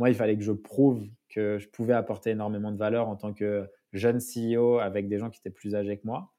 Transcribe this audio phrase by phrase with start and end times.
[0.00, 3.34] moi, il fallait que je prouve que je pouvais apporter énormément de valeur en tant
[3.34, 6.32] que jeune CEO avec des gens qui étaient plus âgés que moi.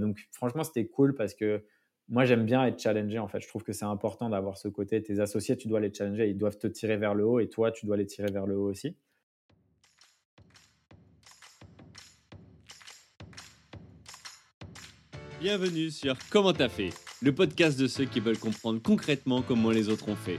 [0.00, 1.64] donc, franchement, c'était cool parce que
[2.08, 3.20] moi, j'aime bien être challengé.
[3.20, 5.00] En fait, je trouve que c'est important d'avoir ce côté.
[5.00, 6.28] Tes associés, tu dois les challenger.
[6.28, 8.58] Ils doivent te tirer vers le haut et toi, tu dois les tirer vers le
[8.58, 8.96] haut aussi.
[15.38, 16.90] Bienvenue sur Comment t'as fait,
[17.22, 20.38] le podcast de ceux qui veulent comprendre concrètement comment les autres ont fait.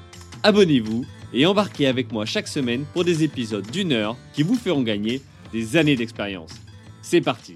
[0.43, 4.81] abonnez-vous et embarquez avec moi chaque semaine pour des épisodes d'une heure qui vous feront
[4.83, 6.53] gagner des années d'expérience.
[7.01, 7.55] C'est parti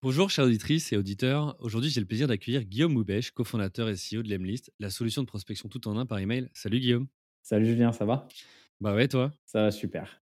[0.00, 4.22] Bonjour chers auditrices et auditeurs, aujourd'hui j'ai le plaisir d'accueillir Guillaume Moubèche, cofondateur et CEO
[4.22, 6.48] de Lemlist, la solution de prospection tout en un par email.
[6.54, 7.08] Salut Guillaume.
[7.42, 8.28] Salut Julien, ça va?
[8.80, 9.32] Bah ouais, toi?
[9.44, 10.20] Ça va super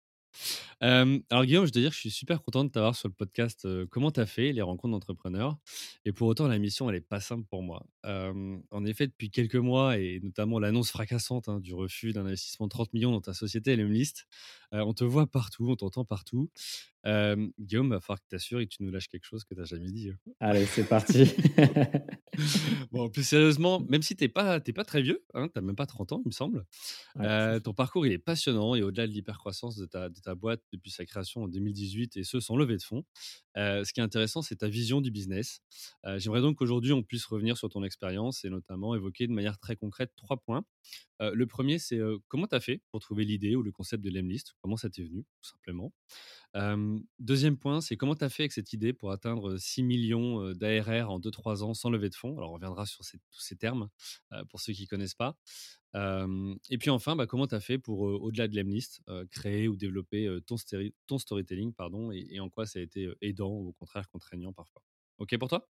[0.81, 3.67] alors Guillaume, je dois dire que je suis super content de t'avoir sur le podcast
[3.91, 5.57] Comment t'as fait les rencontres d'entrepreneurs?
[6.05, 7.87] Et pour autant, la mission, elle est pas simple pour moi.
[8.05, 12.71] en effet, depuis quelques mois, et notamment l'annonce fracassante hein, du refus d'un investissement de
[12.71, 14.27] 30 millions dans ta société LMList,
[14.73, 16.51] on te voit partout, on t'entend partout.
[17.59, 19.55] Guillaume, il va falloir que tu t'assures et que tu nous lâches quelque chose que
[19.55, 20.11] tu n'as jamais dit.
[20.11, 20.33] Hein.
[20.41, 21.25] Allez, c'est parti.
[22.93, 25.77] bon, plus sérieusement, même si tu n'es pas, pas très vieux, hein, tu n'as même
[25.77, 26.65] pas 30 ans, il me semble,
[27.63, 30.91] ton parcours il est passionnant et au-delà de l'hypercroissance de ta, de ta boîte depuis
[30.91, 33.05] sa création en 2018 et ce sans lever de fonds.
[33.57, 35.61] ce qui est intéressant, c'est ta vision du business.
[36.17, 39.77] J'aimerais donc qu'aujourd'hui, on puisse revenir sur ton expérience et notamment évoquer de manière très
[39.77, 40.65] concrète trois points.
[41.21, 44.55] Le premier, c'est comment tu as fait pour trouver l'idée ou le concept de l'Emlist?
[44.61, 45.93] Comment ça t'est venu, tout simplement?
[47.19, 51.11] Deuxième point, c'est comment tu as fait avec cette idée pour atteindre 6 millions d'ARR
[51.11, 52.37] en 2-3 ans sans lever de fonds?
[52.39, 53.89] Alors, on reviendra sur tous ces termes
[54.51, 55.37] pour ceux qui ne connaissent pas.
[55.95, 60.29] Et puis enfin, bah, comment tu as fait pour, au-delà de l'Emlist, créer ou développer
[60.47, 60.57] ton,
[61.07, 64.83] ton, storytelling pardon, et, en quoi ça a été aidant ou au contraire contraignant parfois?
[65.19, 65.69] OK pour toi?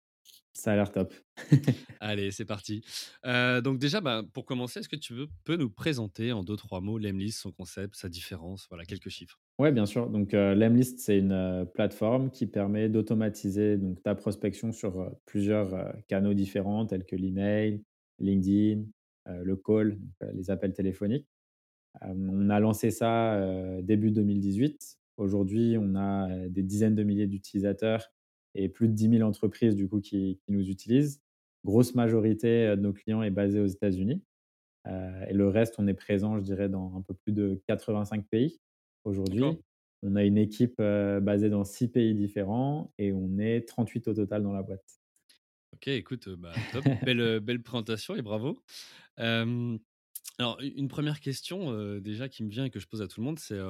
[0.52, 1.12] Ça a l'air top.
[2.00, 2.84] Allez, c'est parti.
[3.24, 6.80] donc déjà, bah, pour commencer, est-ce que tu veux, peux nous présenter en deux, trois
[6.80, 10.08] mots l'Emlist, son concept, sa différence, voilà, quelques chiffres Oui, bien sûr.
[10.08, 16.86] Donc l'Emlist, c'est une plateforme qui permet d'automatiser donc, ta prospection sur plusieurs canaux différents
[16.86, 17.82] tels que l'email,
[18.20, 18.84] LinkedIn,
[19.28, 21.26] euh, le call, euh, les appels téléphoniques.
[22.02, 23.40] Euh, on a lancé ça
[23.82, 24.98] début 2018.
[25.16, 28.10] Aujourd'hui, on a des dizaines de milliers d'utilisateurs
[28.54, 31.20] et plus de 10 000 entreprises du coup qui, nous utilisent.
[31.64, 34.22] Grosse majorité de nos clients est basée aux États-Unis.
[34.86, 38.60] et le reste, on est présent, je dirais, dans un peu plus de 85 pays
[39.04, 39.44] aujourd'hui.
[40.02, 44.42] On a une équipe basée dans 6 pays différents et on est 38 au total
[44.42, 44.84] dans la boîte.
[45.72, 48.58] Ok, écoute, bah, top, belle, belle présentation et bravo
[50.38, 53.24] alors, une première question déjà qui me vient et que je pose à tout le
[53.24, 53.60] monde, c'est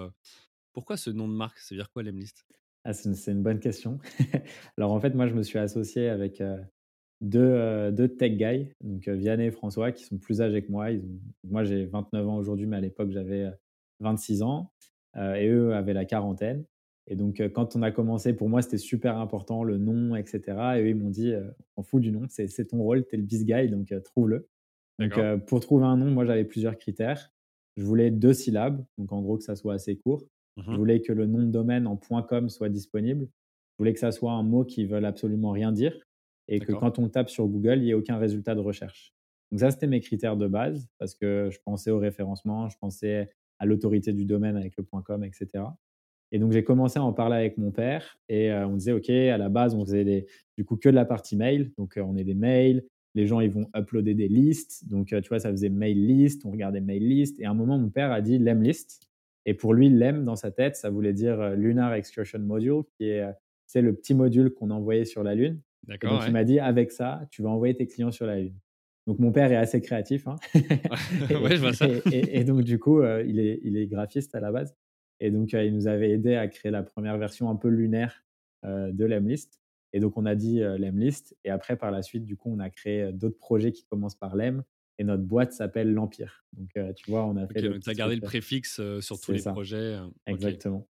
[0.72, 1.59] pourquoi ce nom de marque?
[1.59, 2.47] Ça veut dire quoi l'Emlist
[2.84, 3.99] ah, c'est, une, bonne question.
[4.77, 6.43] alors, en fait, moi, je me suis associé avec
[7.21, 10.91] deux, deux, tech guys, donc Vianney et François, qui sont plus âgés que moi.
[10.91, 13.50] Ils ont, moi, j'ai 29 ans aujourd'hui, mais à l'époque, j'avais
[14.00, 14.71] 26 ans.
[15.17, 16.65] et eux avaient la quarantaine.
[17.06, 20.43] Et donc, quand on a commencé, pour moi, c'était super important, le nom, etc.
[20.77, 21.33] Et eux, ils m'ont dit,
[21.77, 24.49] on fout du nom, c'est, ton rôle, tu es le biz guy, donc trouve-le.
[24.99, 27.31] Donc, euh, pour trouver un nom, moi, j'avais plusieurs critères.
[27.77, 30.25] Je voulais deux syllabes, donc en gros que ça soit assez court.
[30.56, 33.26] Je mmh voulais que le nom de domaine en .com soit disponible.
[33.26, 35.97] Je voulais que ça soit un mot qui veut absolument rien dire
[36.47, 39.12] et que quand on tape sur Google, il n'y ait aucun résultat de recherche.
[39.50, 43.31] Donc ça, c'était mes critères de base parce que je pensais au référencement, je pensais
[43.59, 45.65] à l'autorité du domaine avec le .com, etc.
[46.32, 49.09] Et donc j'ai commencé à en parler avec mon père et euh, on disait ok,
[49.10, 50.26] à la base on faisait des,
[50.56, 52.84] du coup que de la partie mail, donc euh, on est des mails,
[53.15, 54.88] les gens ils vont uploader des listes.
[54.88, 57.38] Donc, euh, tu vois, ça faisait mail list, on regardait mail list.
[57.41, 59.09] Et à un moment, mon père a dit lem list.
[59.47, 63.09] Et pour lui, lem dans sa tête, ça voulait dire euh, Lunar Excursion Module, qui
[63.10, 63.33] est euh,
[63.66, 65.60] c'est le petit module qu'on envoyait sur la Lune.
[65.86, 66.19] D'accord.
[66.19, 68.54] Donc, il m'a dit avec ça, tu vas envoyer tes clients sur la Lune.
[69.07, 70.27] Donc, mon père est assez créatif.
[70.27, 70.36] Hein.
[70.54, 71.86] ouais, je vois ça.
[72.10, 74.74] Et, donc, du coup, il, est, il est graphiste à la base.
[75.21, 78.24] Et donc, il nous avait aidé à créer la première version un peu lunaire
[78.65, 79.60] de Lemlist.
[79.95, 81.36] Et donc, on a dit euh, Lemlist.
[81.45, 84.16] Et après, par la suite, du coup, on a créé euh, d'autres projets qui commencent
[84.16, 84.65] par Lem.
[84.99, 86.45] Et notre boîte s'appelle l'Empire.
[86.53, 87.61] Donc, euh, tu vois, on a fait.
[87.61, 89.99] tu as gardé le préfixe sur tous les projets.
[90.27, 90.89] Exactement.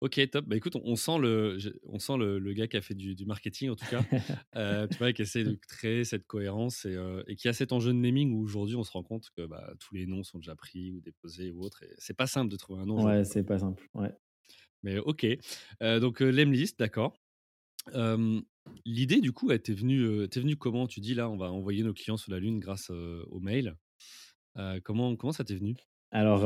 [0.00, 0.46] OK, top.
[0.46, 3.14] Bah, écoute, on on sent le on sent le le gars qui a fait du
[3.14, 4.06] du marketing en tout cas,
[4.56, 5.12] heu, tu vois?
[5.12, 8.76] Qui essaie de créer cette cohérence et qui a cet enjeu de naming où aujourd'hui
[8.76, 11.62] on se rend compte que, bah, tous les noms sont déjà pris ou déposés ou
[11.62, 14.12] autres et c'est pas simple de trouver un nom Ouais, c'est pas simple, ouais.
[14.82, 15.24] Mais OK,
[15.82, 17.14] heu, donc Lemlist, d'accord.
[18.84, 20.86] L'idée du coup, venue, heu, t'est venue comment?
[20.86, 22.90] Tu dis là: «On va envoyer nos clients sur la lune grâce,
[23.40, 23.76] mails».
[24.58, 25.76] Heu, comment comment ça t'est venu?
[26.12, 26.44] Alors,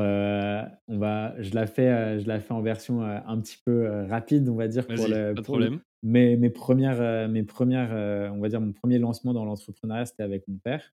[0.88, 4.54] on va je la fais, je la fais en version, un petit peu, rapide, on
[4.56, 5.80] va dire pour le pas de pour le problème.
[6.02, 10.06] mes mes 1res, heu, mes 1res, heu, on va dire mon 1er lancement dans l'entrepreneuriat,
[10.06, 10.92] c'était avec mon père.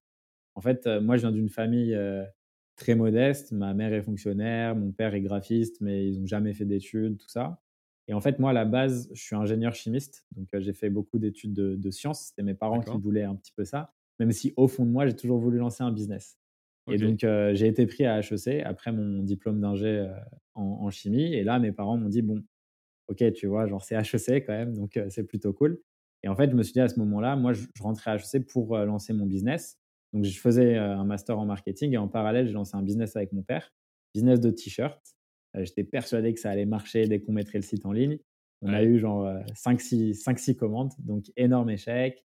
[0.56, 1.96] En fait, moi je viens d'une famille,
[2.76, 3.52] très modeste.
[3.52, 7.28] Ma mère est fonctionnaire, mon père est graphiste, mais ils ont jamais fait d'études, tout
[7.30, 7.60] ça
[8.08, 10.90] et en fait, moi à la base, je suis ingénieur chimiste, donc heu, j'ai fait
[10.90, 12.28] beaucoup d'études de de sciences.
[12.28, 15.06] C'était mes parents qui voulaient un petit peu ça, même si au fond de moi,
[15.06, 16.38] j'ai toujours voulu lancer un business
[16.90, 20.10] et donc heu, j'ai été pris à HEC après mon diplôme d'ingé, heu,
[20.54, 22.42] en en chimie et là, mes parents m'ont dit: «Bon,
[23.08, 23.66] OK, tu vois?
[23.66, 25.80] Genre c'est HEC quand même, donc c'est plutôt cool»
[26.24, 28.16] et en fait, je me suis dit à ce moment-là, moi je je rentrais à
[28.16, 29.78] HEC pour, lancer mon business.
[30.12, 33.32] Donc je faisais, un master en marketing et en parallèle, j'ai lancé un business avec
[33.32, 33.72] mon père,
[34.14, 35.17] business de t-shirts.
[35.56, 38.18] Heu, j'étais persuadé que ça allait marcher dès qu'on mettrait le site en ligne.
[38.62, 42.24] On a eu genre, heu, 5-6- 5-6 commandes, donc énorme échec.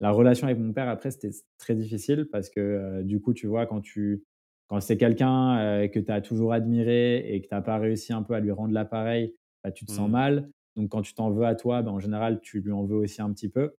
[0.00, 2.60] La relation avec mon père après, c'était très difficile parce que,
[3.00, 3.66] heu, du coup, tu vois?
[3.66, 4.24] Quand tu
[4.68, 8.22] quand c'est quelqu'un, que tu as toujours admiré et que tu as pas réussi un
[8.22, 10.10] peu à lui rendre l'appareil, bah, tu te sens Mmh.
[10.10, 10.50] mal.
[10.76, 13.20] Donc quand tu t'en veux à toi, bah, en général, tu lui en veux aussi
[13.22, 13.74] un petit peu.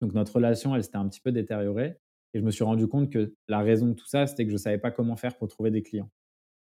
[0.00, 1.96] Donc notre relation, elle s'était un petit peu détériorée
[2.34, 4.56] et je me suis rendu compte que la raison de tout ça, c'était que je
[4.56, 6.10] savais pas comment faire pour trouver des clients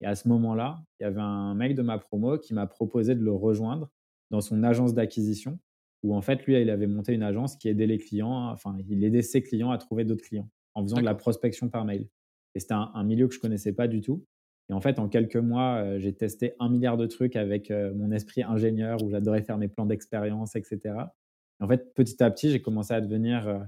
[0.01, 3.15] et à ce moment-là, il y avait un mec de ma promo qui m'a proposé
[3.15, 3.89] de le rejoindre
[4.31, 5.59] dans son agence d'acquisition
[6.03, 9.03] où en fait, lui, il avait monté une agence qui aidait les clients, enfin, il
[9.03, 12.07] aidait ses clients à trouver d'autres clients en faisant de la prospection par mail.
[12.55, 14.25] Et c'était un un milieu que je connaissais pas du tout.
[14.69, 17.69] Et en fait, en quelques mois, heu, j'ai testé 1 000 000 de trucs avec,
[17.71, 21.13] heu, mon esprit ingénieur où j'adorais faire mes plans d'expérience et cetera.
[21.59, 23.59] En fait, petit à petit, j'ai commencé à devenir, heu,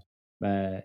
[0.41, 0.81] bah,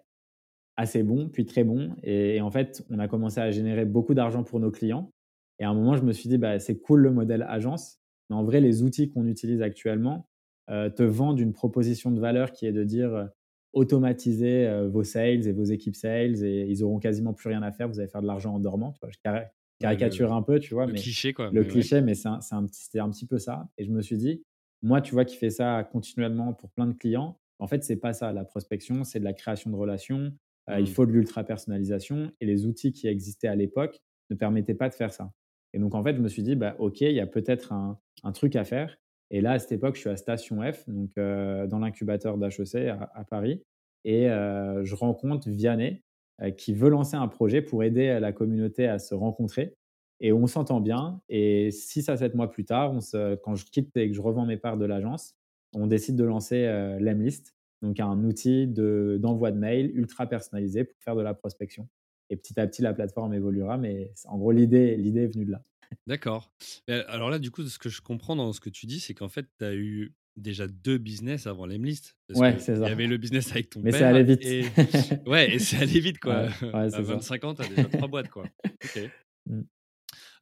[0.77, 1.97] assez bon, puis très bon.
[2.03, 5.13] Et et en fait, on a commencé à générer beaucoup d'argent pour nos clients
[5.59, 8.01] et à un moment, je me suis dit: «Bah, c'est cool le modèle agence,
[8.31, 10.29] mais en vrai, les outils qu'on utilise actuellement,
[10.71, 13.29] heu, te vendent une proposition de valeur qui est de dire, heu:
[13.73, 17.73] "Automatisez, heu, vos sales et vos équipes sales et ils auront quasiment plus rien à
[17.73, 18.93] faire, vous allez faire de l'argent en dormant"».
[18.93, 19.11] Tu vois?
[19.11, 19.45] Je cari
[19.81, 20.87] Ouais, le caricature un peu, tu vois?
[20.87, 21.89] le Mais cliché quoi, le mais ouais.
[21.89, 24.45] cliché, mais c'est un un un petit peu ça et je me suis dit:
[24.83, 25.25] «Moi, tu vois?
[25.25, 29.03] Qui fais ça continuellement pour plein de clients, en fait, c'est pas ça la prospection,
[29.05, 30.33] c'est de la création de relations,
[30.71, 30.91] heu, il Mmh.
[30.91, 34.01] faut de l'ultra personnalisation» et les outils qui existaient à l'époque
[34.31, 35.33] ne permettaient pas de faire ça
[35.73, 38.33] et donc en fait, je me suis dit: «Bah, OK, il y a peut-être un
[38.33, 38.97] truc à faire»
[39.31, 42.89] et là, à cette époque, je suis à Station F, donc heu, dans l'incubateur d'HEC
[43.15, 43.63] à Paris.
[44.05, 46.03] Et heu, je rencontre Vianney,
[46.43, 49.75] heu, qui veut lancer un projet pour aider, la communauté à se rencontrer.
[50.21, 51.21] Et on s'entend bien.
[51.29, 52.95] Et 6 à 7 mois plus tard,
[53.43, 55.35] quand je quitte et que je revends mes parts de l'agence,
[55.75, 56.67] on décide de lancer,
[56.99, 61.89] Lemlist, donc un outil de d'envoi de mails ultra personnalisé pour faire de la prospection
[62.31, 65.53] et petit à petit, la plateforme évoluera mais en gros, l'idée l'idée est venue de
[65.53, 65.63] là.
[66.07, 66.53] D'accord.
[66.89, 69.29] Alors là, du coup, ce que je comprends dans ce que tu dis, c'est qu'en
[69.31, 72.15] fait, tu as eu déjà 2 business avant Lemlist.
[72.35, 72.87] Ouais, c'est y ça.
[72.87, 74.45] avait le business avec ton Mais c'est père allé vite.
[74.45, 74.65] et
[75.27, 76.43] ouais et c'est allé vite quoi.
[76.45, 77.03] Ouais, ouais, À c'est ça.
[77.03, 78.45] 25 ans, tu as déjà 3 boîtes quoi.
[78.65, 79.01] OK.
[79.47, 79.61] Mmh.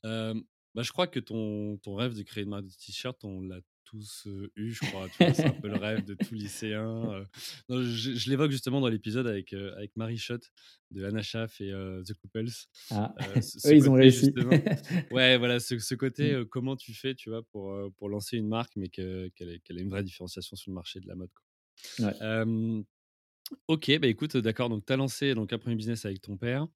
[0.04, 0.42] Hem,
[0.74, 3.60] bah, je crois que ton ton rêve de créer une marque de t-shirt, on l'a
[3.86, 5.08] tous, heu, eu, je crois?
[5.32, 7.24] C'est un peu le rêve de tout lycéen.
[7.68, 10.50] Non, je je l'évoque justement dans l'épisode avec, heu, avec Marie Chott
[10.90, 11.70] de Anna Schaaf et
[12.06, 12.46] The Couples.
[12.90, 14.32] Ah, Heu, ce ce eux, ils ont réussi.
[15.10, 16.46] ouais, voilà, ce ce côté, Mmh.
[16.50, 17.42] comment tu fais, tu vois?
[17.44, 21.00] Pour, pour lancer une marque, mais que qu'elle ait une vraie différenciation sur le marché
[21.00, 21.44] de la mode, quoi.
[21.98, 22.16] Ouais.
[23.68, 26.66] OK, bah, écoute, d'accord, donc tu as lancé donc un 1er business avec ton père.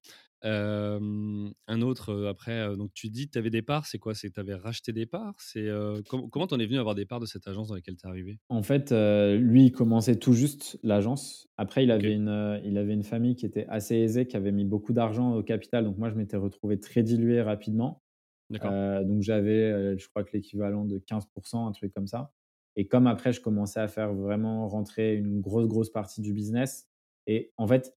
[0.43, 4.15] Un autre, après, donc tu dis tu avais des parts, c'est quoi?
[4.15, 5.35] C'est tu avais racheté des parts?
[5.39, 5.67] C'est,
[6.09, 7.95] com comment tu en es venu à avoir des parts de cette agence dans laquelle
[7.95, 8.39] tu es arrivé?
[8.49, 11.47] En fait, lui, il commençait tout juste l'agence.
[11.57, 14.65] Après, il avait une, il avait une famille qui était assez aisée, qui avait mis
[14.65, 18.01] beaucoup d'argent au capital, donc moi, je m'étais retrouvé très dilué rapidement.
[18.49, 22.33] Donc j'avais, je crois que l'équivalent de 15% un truc comme ça
[22.75, 26.89] et comme après, je commençais à faire vraiment rentrer une grosse, grosse partie du business
[27.27, 27.97] et en fait,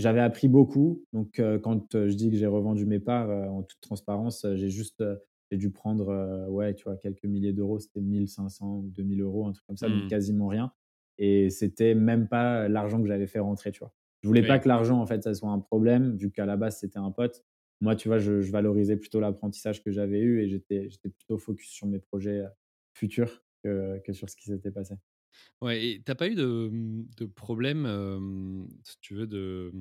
[0.00, 3.48] j'avais appris beaucoup donc heu, quand, heu, je dis que j'ai revendu mes parts, heu,
[3.48, 5.04] en toute transparence, j'ai juste,
[5.50, 6.96] j'ai dû prendre, ouais, tu vois?
[6.96, 10.04] Quelques milliers d'euros, c'était 1 500 ou 2 000 €, un truc comme ça, donc
[10.04, 10.06] Mmh.
[10.06, 10.72] quasiment rien
[11.18, 13.92] et c'était même pas l'argent que j'avais fait rentrer, tu vois?
[14.22, 16.78] Je voulais pas que l'argent, en fait, ça soit un problème vu qu'à la base,
[16.78, 17.44] c'était un pote.
[17.82, 18.18] Moi, tu vois?
[18.18, 21.98] Je je valorisais plutôt l'apprentissage que j'avais eu et j'étais j'étais plutôt focus sur mes
[21.98, 22.42] projets,
[22.94, 24.94] futurs que que sur ce qui s'était passé.
[25.60, 27.86] Ouais et tu as pas eu de, mmh, de problème,
[28.84, 29.72] si tu veux, de,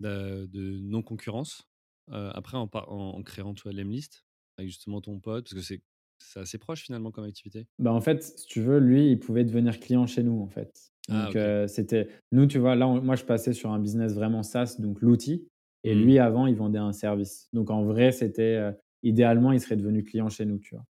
[0.00, 1.68] de de non-concurrence,
[2.10, 2.78] après en en
[3.18, 3.72] en créant, tu vois?
[3.72, 4.24] Lemlist
[4.58, 5.44] avec justement ton pote?
[5.44, 5.82] Parce que c'est
[6.18, 7.66] C'est assez proche finalement comme activité?
[7.78, 10.92] Bah, en fait, si tu veux, lui, il pouvait devenir client chez nous, en fait.
[11.08, 11.36] Ah Donc,
[11.68, 15.00] c'était nous, tu vois, là, on moi, je passais sur un business vraiment SaaS, donc
[15.02, 15.48] l'outil
[15.84, 15.94] et Mmh.
[15.94, 17.48] lui, avant, il vendait un service.
[17.52, 18.72] Donc en vrai, c'était,
[19.04, 20.84] idéalement, il serait devenu client chez nous, tu vois?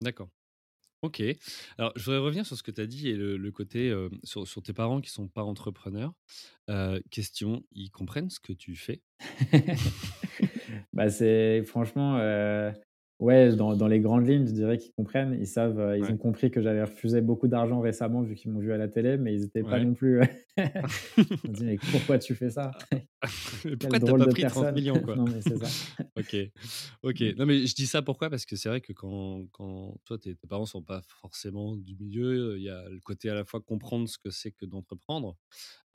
[0.00, 0.30] D'accord.
[1.02, 1.22] OK.
[1.78, 4.62] Alors, je voudrais revenir sur ce que tu as dit et le côté, heu, sur
[4.62, 6.12] tes parents qui sont pas entrepreneurs.
[6.70, 9.02] Heu, question, ils comprennent ce que tu fais?
[10.92, 12.72] Bah, c'est franchement, heu,
[13.20, 15.34] ouais, dans dans les grandes lignes, je dirais qu'ils comprennent.
[15.40, 16.12] Ils savent, heu, ils Ouais.
[16.12, 19.16] ont compris que j'avais refusé beaucoup d'argent récemment vu qu'ils m'ont vu à la télé,
[19.18, 20.20] mais ils étaient pas non plus,
[21.44, 22.88] ils m'ont dit: «Mais pourquoi tu fais ça?
[23.80, 25.16] Pourquoi tu as drôle pas pris 30 personne!» 000 quoi?
[25.16, 25.76] non, mais c'est ça.
[26.16, 26.36] OK.
[27.02, 27.20] OK.
[27.20, 27.32] Mmh.
[27.36, 28.30] Non, mais je dis ça pourquoi?
[28.30, 31.96] Parce que c'est vrai que quand quand toi, tes tes parents sont pas forcément du
[31.96, 35.36] milieu, il y a le côté à la fois comprendre ce que c'est que d'entreprendre,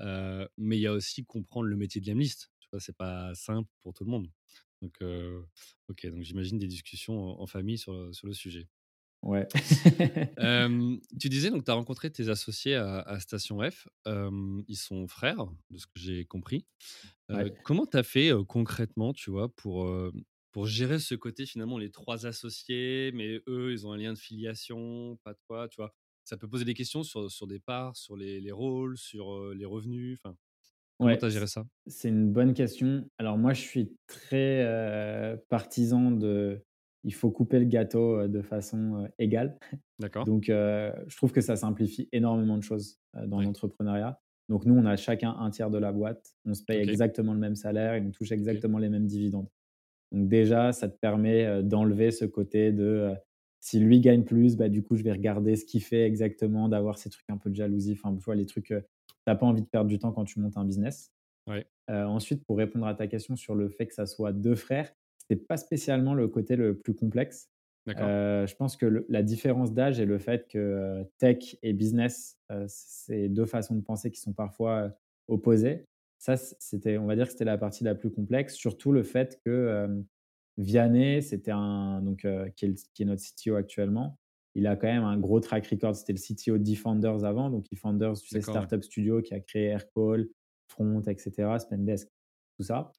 [0.01, 2.51] heu, mais il y a aussi comprendre le métier de l'analyste.
[2.59, 2.79] Tu vois?
[2.81, 4.29] C'est pas simple pour tout le monde.
[4.81, 4.99] Donc,
[5.89, 8.67] OK, donc j'imagine des discussions en famille sur, sur le sujet.
[9.21, 9.47] Ouais.
[11.19, 13.87] Tu disais donc tu as rencontré tes associés à à Station F.
[14.05, 16.65] Ils sont frères, de ce que j'ai compris.
[17.29, 17.53] Ouais.
[17.63, 19.87] comment tu as fait, concrètement, tu vois, pour,
[20.51, 24.17] pour gérer ce côté finalement les 3 associés, mais eux, ils ont un lien de
[24.17, 25.93] filiation, pas toi, tu vois?
[26.23, 29.65] Ça peut poser des questions sur sur des parts, sur les les rôles, sur, les
[29.65, 30.35] revenus, enfin,
[31.01, 31.63] comment Ouais, tu as c géré ça?
[31.87, 33.05] c'est une bonne question.
[33.17, 36.63] Alors moi, je suis très, heu, partisan de
[37.03, 39.57] il faut couper le gâteau, heu, de façon, heu, égale.
[39.99, 40.27] D'accord.
[40.27, 44.21] Donc, je trouve que ça simplifie énormément de choses, dans l'entrepreneuriat.
[44.49, 46.35] Donc nous, on a chacun un tiers de la boîte.
[46.45, 49.49] On se paye exactement le même salaire et on touche exactement les mêmes dividendes.
[50.11, 53.13] Donc déjà, ça te permet, d'enlever ce côté de,
[53.59, 56.97] si lui gagne plus, bah, du coup, je vais regarder ce qu'il fait exactement, d'avoir
[56.97, 58.73] ces trucs un peu de jalousie, enfin, tu vois, les trucs,
[59.21, 61.11] heu, tu as pas envie de perdre du temps quand tu montes un business.
[61.47, 61.67] Ouais.
[61.89, 64.91] Heu, ensuite, pour répondre à ta question sur le fait que ça soit 2 frères,
[65.17, 67.49] c'était pas spécialement le côté le plus complexe.
[67.97, 71.73] Heu, je pense que le la différence d'âge et le fait que, heu, tech et
[71.73, 72.37] business,
[72.67, 74.93] c'est 2 façons de penser qui sont parfois,
[75.29, 75.85] opposées.
[76.19, 79.39] Ça, c'était on va dire que c'était la partie la plus complexe, surtout le fait
[79.45, 80.03] que,
[80.57, 84.17] Vianney, c'était un donc, qui est qui est notre CTO actuellement.
[84.55, 85.95] Il a quand même un gros track record.
[85.95, 88.67] C'était le CTO d'eFounders avant, donc eFounders, tu sais, D'accord, ouais.
[88.69, 90.27] startup studio qui a créé Aircall,
[90.69, 92.09] Front et cetera, Spendesk,
[92.57, 92.91] tout ça.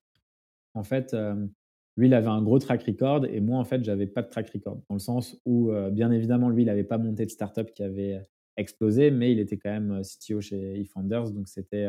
[0.75, 1.51] En fait, hem,
[1.97, 4.51] lui, il avait un gros track record et moi, en fait, j'avais pas de track
[4.51, 4.83] record.
[4.89, 7.83] Dans le sens où, heu, bien évidemment, lui, il avait pas monté de startup qui
[7.83, 8.23] avait, heu,
[8.57, 11.89] explosé, mais il était quand même, CTO chez eFounders, donc c'était,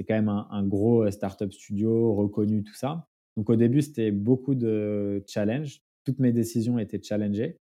[0.00, 3.08] quand même un un gros, startup studio reconnu, tout ça.
[3.36, 5.82] Donc au début, c'était beaucoup de challenges.
[6.04, 7.58] Toutes mes décisions étaient challengées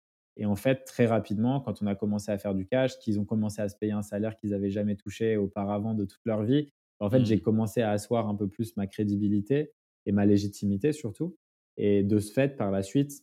[0.40, 3.26] et en fait, très rapidement, quand on a commencé à faire du cash, qu'ils ont
[3.26, 6.70] commencé à se payer un salaire qu'ils avaient jamais touché auparavant de toute leur vie,
[6.98, 7.40] en fait, j'ai Mmh.
[7.40, 9.72] commencé à asseoir un peu plus ma crédibilité
[10.06, 11.36] et ma légitimité surtout.
[11.76, 13.22] Et de ce fait, par la suite,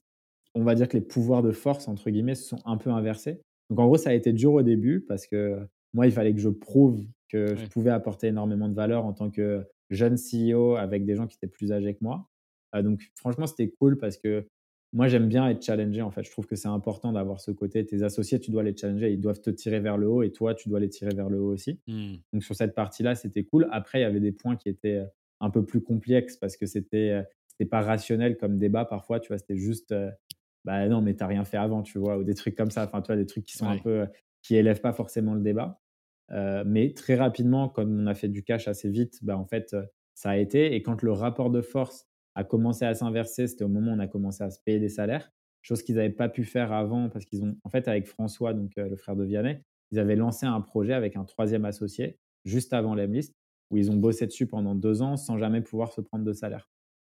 [0.55, 3.41] on va dire que les «pouvoirs de force» entre guillemets se sont un peu inversés.
[3.69, 6.39] Donc en gros, ça a été dur au début parce que moi, il fallait que
[6.39, 11.05] je prouve que je pouvais apporter énormément de valeur en tant que jeune CEO avec
[11.05, 12.29] des gens qui étaient plus âgés que moi.
[12.75, 14.47] Heu, donc franchement, c'était cool parce que
[14.93, 16.23] moi, j'aime bien être challengé, en fait.
[16.23, 17.85] Je trouve que c'est important d'avoir ce côté.
[17.85, 20.55] Tes associés, tu dois les challenger, ils doivent te tirer vers le haut et toi,
[20.55, 21.79] tu dois les tirer vers le haut aussi.
[21.87, 22.15] Mmh.
[22.33, 23.67] Donc sur cette partie-là, c'était cool.
[23.71, 25.07] Après, il y avait des points qui étaient, heu,
[25.39, 29.27] un peu plus complexes parce que c'était, heu, c'était pas rationnel comme débat parfois, tu
[29.27, 29.37] vois?
[29.37, 30.09] C'était juste, heu,
[30.65, 32.17] bah, non, mais tu as rien fait avant, tu vois?
[32.17, 32.85] Ou des trucs comme ça.
[32.85, 33.17] Enfin, tu vois?
[33.17, 34.07] Des trucs qui sont un peu,
[34.41, 35.81] qui élèvent pas forcément le débat.
[36.65, 39.75] Mais très rapidement, comme on a fait du cash assez vite, bah, en fait,
[40.13, 42.06] ça a été et quand le rapport de force
[42.37, 44.89] a commencé à s'inverser, c'était au moment où on a commencé à se payer des
[44.89, 48.53] salaires, chose qu'ils avaient pas pu faire avant parce qu'ils ont en fait, avec François,
[48.53, 52.19] donc heu, le frère de Vianney, ils avaient lancé un projet avec un troisième associé
[52.45, 53.35] juste avant l'Emlist,
[53.71, 56.69] où ils ont bossé dessus pendant 2 ans sans jamais pouvoir se prendre de salaire.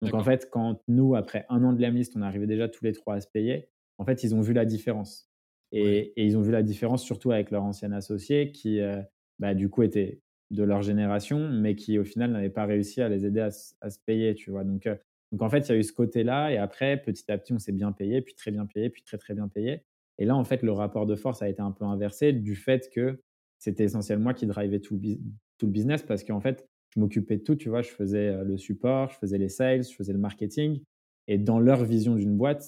[0.02, 2.92] Donc en fait, quand nous, après un an de l'Emlist, on arrivait déjà tous les
[2.92, 5.30] 3 à se payer, en fait, ils ont vu la différence
[5.80, 6.00] Ouais.
[6.16, 9.02] et ils ont vu la différence surtout avec leur ancien associé qui, heu,
[9.38, 13.08] bah, du coup, était de leur génération, mais qui, au final, n'avait pas réussi à
[13.08, 14.64] les aider à se à se payer, tu vois?
[14.64, 14.98] Donc heu,
[15.32, 17.58] donc en fait, il y a eu ce côté-là et après, petit à petit, on
[17.58, 19.84] s'est bien payé, puis très bien payé, puis très, très bien payé
[20.18, 22.90] et là, en fait, le rapport de force a été un peu inversé du fait
[22.92, 23.22] que
[23.58, 25.18] c'était essentiellement moi qui drivais tout le bus
[25.58, 27.82] tout le business parce qu'en fait, je m'occupais de tout, tu vois?
[27.82, 30.82] Je faisais, heu, le support, je faisais les sales, je faisais le marketing
[31.26, 32.64] et dans leur vision d'une boîte,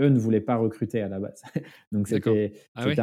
[0.00, 1.42] eux ne voulaient pas recruter à la base.
[1.92, 3.02] Donc c'était Ah ouais?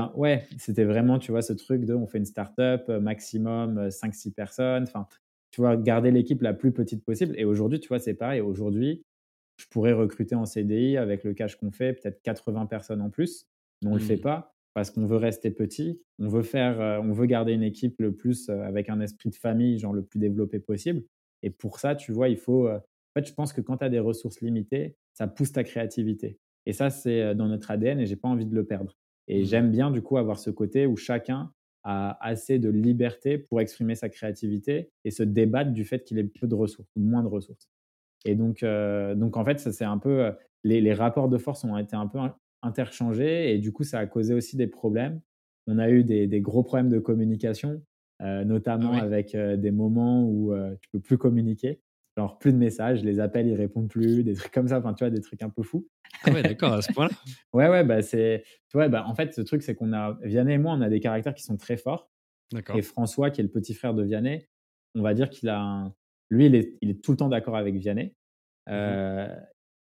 [0.58, 4.32] c'était vraiment, tu vois, ce truc de on fait une start-up, heu, maximum, heu, 5-6
[4.34, 5.08] personnes, enfin,
[5.52, 8.42] tu vois, garder l'équipe la plus petite possible et aujourd'hui, tu vois, c'est pareil.
[8.42, 9.04] Aujourd'hui,
[9.58, 13.46] je pourrais recruter en CDI avec le cash qu'on fait, peut-être 80 personnes en plus,
[13.82, 14.20] mais on le fait Mmh.
[14.20, 16.02] pas parce qu'on veut rester petit.
[16.20, 19.30] On veut faire, heu, on veut garder une équipe le plus, heu, avec un esprit
[19.30, 21.04] de famille, genre le plus développé possible
[21.42, 22.76] et pour ça, tu vois, il faut, heu
[23.16, 26.38] en fait, je pense que quand tu as des ressources limitées, ça pousse ta créativité
[26.66, 28.94] Et ça, c'est dans notre ADN et j'ai pas envie de le perdre.
[29.28, 29.46] Et Mmh.
[29.46, 31.52] j'aime bien du coup avoir ce côté où chacun
[31.84, 36.24] a assez de liberté pour exprimer sa créativité et se débattre du fait qu'il ait
[36.24, 37.70] peu de ressources ou moins de ressources.
[38.26, 40.32] Et donc, euh, donc en fait, ça c'est un peu euh,
[40.64, 42.20] les, les, rapports de force ont été un peu
[42.62, 45.22] interchangés et du coup, ça a causé aussi des problèmes.
[45.68, 47.82] On a eu des, des gros problèmes de communication,
[48.22, 49.02] euh, notamment ah oui.
[49.02, 51.82] avec euh, des moments où tu peux plus communiquer,
[52.20, 55.04] genre plus de messages, les appels ils répondent plus, des trucs comme ça, enfin tu
[55.04, 55.88] vois, des trucs un peu fous.
[56.24, 57.12] Ah ouais, d'accord, à ce point-là.
[57.54, 60.54] ouais, ouais, bah c'est, tu vois, bah en fait, ce truc c'est qu'on a Vianney
[60.54, 62.12] et moi, on a des caractères qui sont très forts.
[62.76, 64.48] Et François, qui est le petit frère de Vianney,
[64.96, 65.94] on va dire qu'il a un...
[66.32, 68.16] Lui, il est, il est tout le temps d'accord avec Vianney.
[68.68, 69.36] Mmh Euh,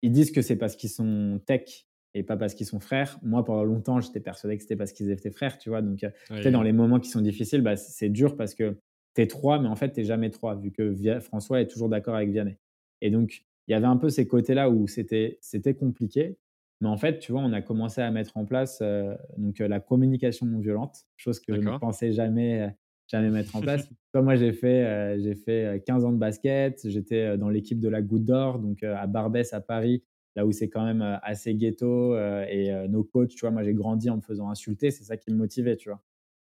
[0.03, 3.19] Ils disent que c'est parce qu'ils sont tech et pas parce qu'ils sont frères.
[3.23, 5.81] Moi, pendant longtemps, j'étais persuadé que c'était parce qu'ils étaient frères, tu vois.
[5.83, 8.79] Donc, euh, Oui, dans les moments qui sont difficiles, bah, c'est dur parce que
[9.17, 11.89] tu es trois, mais en fait, tu jamais trois, vu que Via- François est toujours
[11.89, 12.57] d'accord avec Vianney.
[13.01, 15.39] Et donc, il y avait un peu ces côtés-là où c'était
[15.79, 16.39] compliqué.
[16.83, 19.69] Mais en fait, tu vois, on a commencé à mettre en place euh, donc, euh,
[19.69, 22.69] la communication non violente, chose que je ne pensais jamais, euh,
[23.09, 23.89] jamais mettre en place.
[24.13, 26.87] Toi, moi, j'ai fait, euh, j'ai fait euh, 15 ans de basket.
[26.89, 30.05] J'étais dans l'équipe de la Goutte d'Or, donc euh, à Barbès, à Paris,
[30.37, 32.15] là où c'est quand même assez ghetto.
[32.19, 34.91] et nos coachs, tu vois, moi, j'ai grandi en me faisant insulter.
[34.91, 36.03] C'est ça qui me motivait, tu vois.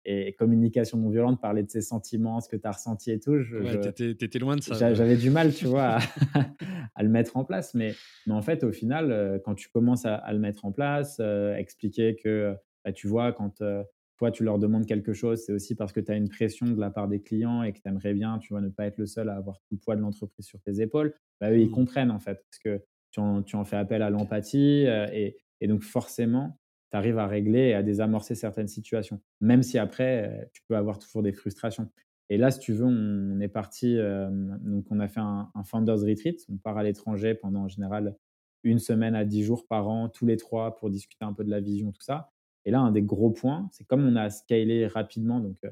[0.06, 3.40] Et, communication non violente, parler de ses sentiments, ce que tu as ressenti et tout.
[3.42, 4.94] Je, Ouais, je- t'étais, t'étais loin de ça.
[4.94, 5.98] J'avais du mal, tu vois,
[6.34, 6.52] à,
[6.96, 7.74] à le mettre en place.
[7.74, 7.94] Mais,
[8.26, 11.18] mais en fait, au final, euh, quand tu commences à, à le mettre en place,
[11.20, 13.84] euh, expliquer que, bah, tu vois, quand euh,
[14.18, 16.80] toi, tu leur demandes quelque chose, c'est aussi parce que tu as une pression de
[16.80, 19.06] la part des clients et que tu aimerais bien, tu vois, ne pas être le
[19.06, 21.14] seul à avoir tout le poids de l'entreprise sur tes épaules.
[21.40, 21.72] Bah, eux, ils Mm.
[21.72, 24.86] comprennent, en fait, parce que tu en, tu en fais appel à l'empathie.
[24.88, 26.58] euh, et, et donc, forcément,
[26.92, 29.22] tu arrives à régler et à désamorcer certaines situations.
[29.42, 31.90] Même si après, euh, tu peux avoir toujours des frustrations.
[32.30, 34.30] Et là, si tu veux, on, est parti, euh,
[34.62, 36.40] donc on a fait un, un Founders Retreat.
[36.50, 38.16] On part à l'étranger pendant en général
[38.64, 41.50] une semaine à dix jours par an, tous les trois, pour discuter un peu de
[41.50, 42.32] la vision, tout ça.
[42.66, 45.72] Et là, un des gros points, c'est comme on a scalé rapidement, donc euh,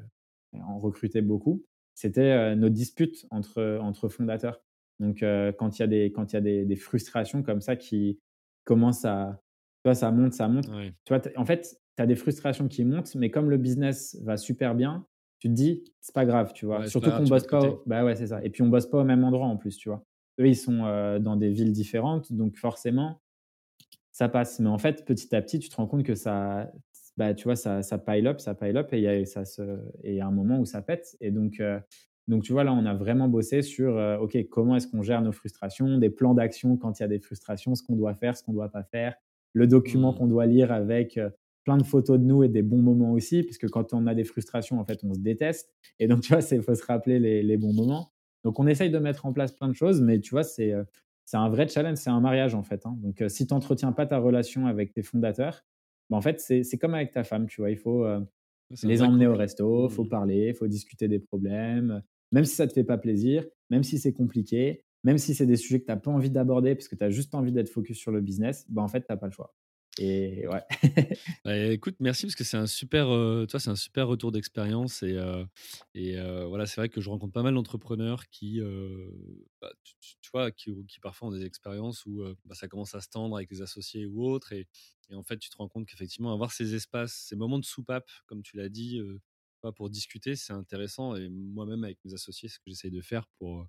[0.52, 4.60] on recrutait beaucoup, c'était euh, nos disputes entre, entre fondateurs.
[5.00, 8.18] Donc, quand il y a, des, quand y a des frustrations comme ça qui
[8.64, 9.40] commencent à.
[9.88, 10.70] Vois, ça monte, ça monte.
[11.04, 14.36] Tu vois, en fait, tu as des frustrations qui montent, mais comme le business va
[14.36, 15.06] super bien,
[15.38, 16.80] tu te dis, c'est pas grave, tu vois.
[16.80, 17.66] Ouais, Surtout qu'on bosse pas.
[17.66, 17.82] Au...
[17.86, 18.44] Bah ouais, c'est ça.
[18.44, 20.04] Et puis, on bosse pas au même endroit en plus, tu vois.
[20.40, 23.20] Eux, ils sont euh, dans des villes différentes, donc forcément,
[24.12, 24.60] ça passe.
[24.60, 26.70] Mais en fait, petit à petit, tu te rends compte que ça,
[27.16, 29.44] bah, tu vois, ça, ça pile up, ça pile up, et il y a, ça
[29.44, 29.62] se,
[30.02, 31.16] et il y a un moment où ça pète.
[31.20, 31.80] Et donc, euh,
[32.28, 35.22] donc, tu vois, là, on a vraiment bossé sur, euh, OK, comment est-ce qu'on gère
[35.22, 38.36] nos frustrations, des plans d'action quand il y a des frustrations, ce qu'on doit faire,
[38.36, 39.16] ce qu'on ne doit pas faire,
[39.58, 40.16] le document Mm.
[40.16, 41.30] qu'on doit lire avec euh,
[41.64, 44.24] plein de photos de nous et des bons moments aussi, puisque quand on a des
[44.24, 45.74] frustrations, en fait, on se déteste.
[45.98, 48.12] Et donc, tu vois, il faut se rappeler les, les bons moments.
[48.44, 50.84] Donc, on essaye de mettre en place plein de choses, mais tu vois, c'est euh,
[51.34, 52.86] un vrai challenge, c'est un mariage, en fait.
[52.86, 52.96] hein.
[53.02, 55.64] Donc, euh, si tu n'entretiens pas ta relation avec tes fondateurs,
[56.10, 58.20] bah, en fait, c'est comme avec ta femme, tu vois, il faut euh,
[58.82, 60.08] les emmener au resto, il faut Mm.
[60.08, 63.82] parler, il faut discuter des problèmes, même si ça ne te fait pas plaisir, même
[63.82, 66.88] si c'est compliqué, même si c'est des sujets que tu n'as pas envie d'aborder parce
[66.88, 69.16] que tu as juste envie d'être focus sur le business, bah, en fait, tu n'as
[69.16, 69.54] pas le choix.
[69.98, 70.62] Et ouais.
[71.44, 75.16] Bah, écoute, merci parce que c'est un super, un super retour d'expérience et,
[76.48, 78.60] voilà, c'est vrai que je rencontre pas mal d'entrepreneurs qui,
[79.60, 80.70] bah, tu, vois, qui,
[81.02, 84.24] parfois ont des expériences où bah, ça commence à se tendre avec les associés ou
[84.24, 84.66] autres et,
[85.12, 88.42] en fait, tu te rends compte qu'effectivement, avoir ces espaces, ces moments de soupape, comme
[88.42, 89.00] tu l'as dit,
[89.76, 93.60] pour discuter, c'est intéressant et moi-même avec mes associés, ce que j'essaye de faire pour,
[93.62, 93.64] euh,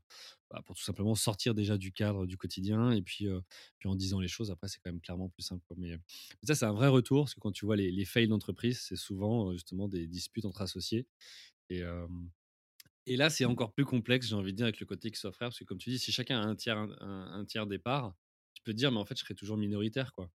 [0.51, 3.41] bah, pour tout simplement sortir déjà du cadre du quotidien et puis, euh,
[3.79, 5.63] puis en disant les choses, après, c'est quand même clairement plus simple.
[5.67, 5.75] quoi.
[5.79, 5.97] Mais,
[6.43, 8.95] ça, c'est un vrai retour, parce que quand tu vois les, les fails d'entreprise, c'est
[8.95, 11.07] souvent euh, justement des disputes entre associés.
[11.69, 12.07] Et, euh,
[13.05, 15.31] et là, c'est encore plus complexe, j'ai envie de dire, avec le côté qui soit
[15.31, 18.15] frère, parce que comme tu dis, si chacun a un tiers, un tiers départ,
[18.53, 20.13] tu peux te dire, mais en fait, je serai toujours minoritaire.
[20.13, 20.31] quoi.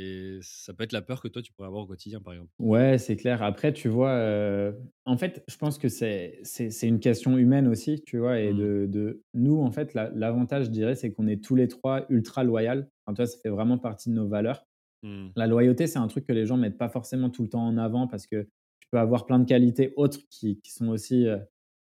[0.00, 2.50] Et ça peut être la peur que toi, tu pourrais avoir au quotidien, par exemple.
[2.60, 3.42] Ouais, c'est clair.
[3.42, 4.72] Après, tu vois, euh,
[5.04, 6.40] en fait, je pense que c'est
[6.82, 8.56] une question humaine aussi, tu vois, et Mm.
[8.58, 12.06] de, de nous, en fait, la- l'avantage, je dirais, c'est qu'on est tous les trois
[12.10, 12.82] ultra loyaux.
[13.06, 14.64] Enfin, tu vois, ça fait vraiment partie de nos valeurs.
[15.02, 15.28] Mm.
[15.34, 17.76] La loyauté, c'est un truc que les gens mettent pas forcément tout le temps en
[17.76, 18.42] avant parce que
[18.80, 21.38] tu peux avoir plein de qualités autres qui, qui sont aussi euh,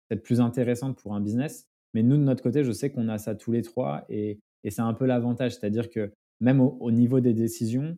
[0.09, 1.67] peut-être plus intéressantes pour un business.
[1.95, 4.71] Mais nous, de notre côté, je sais qu'on a ça tous les trois et, et
[4.71, 5.53] c'est un peu l'avantage.
[5.57, 7.97] C'est-à-dire que même au, au niveau des décisions,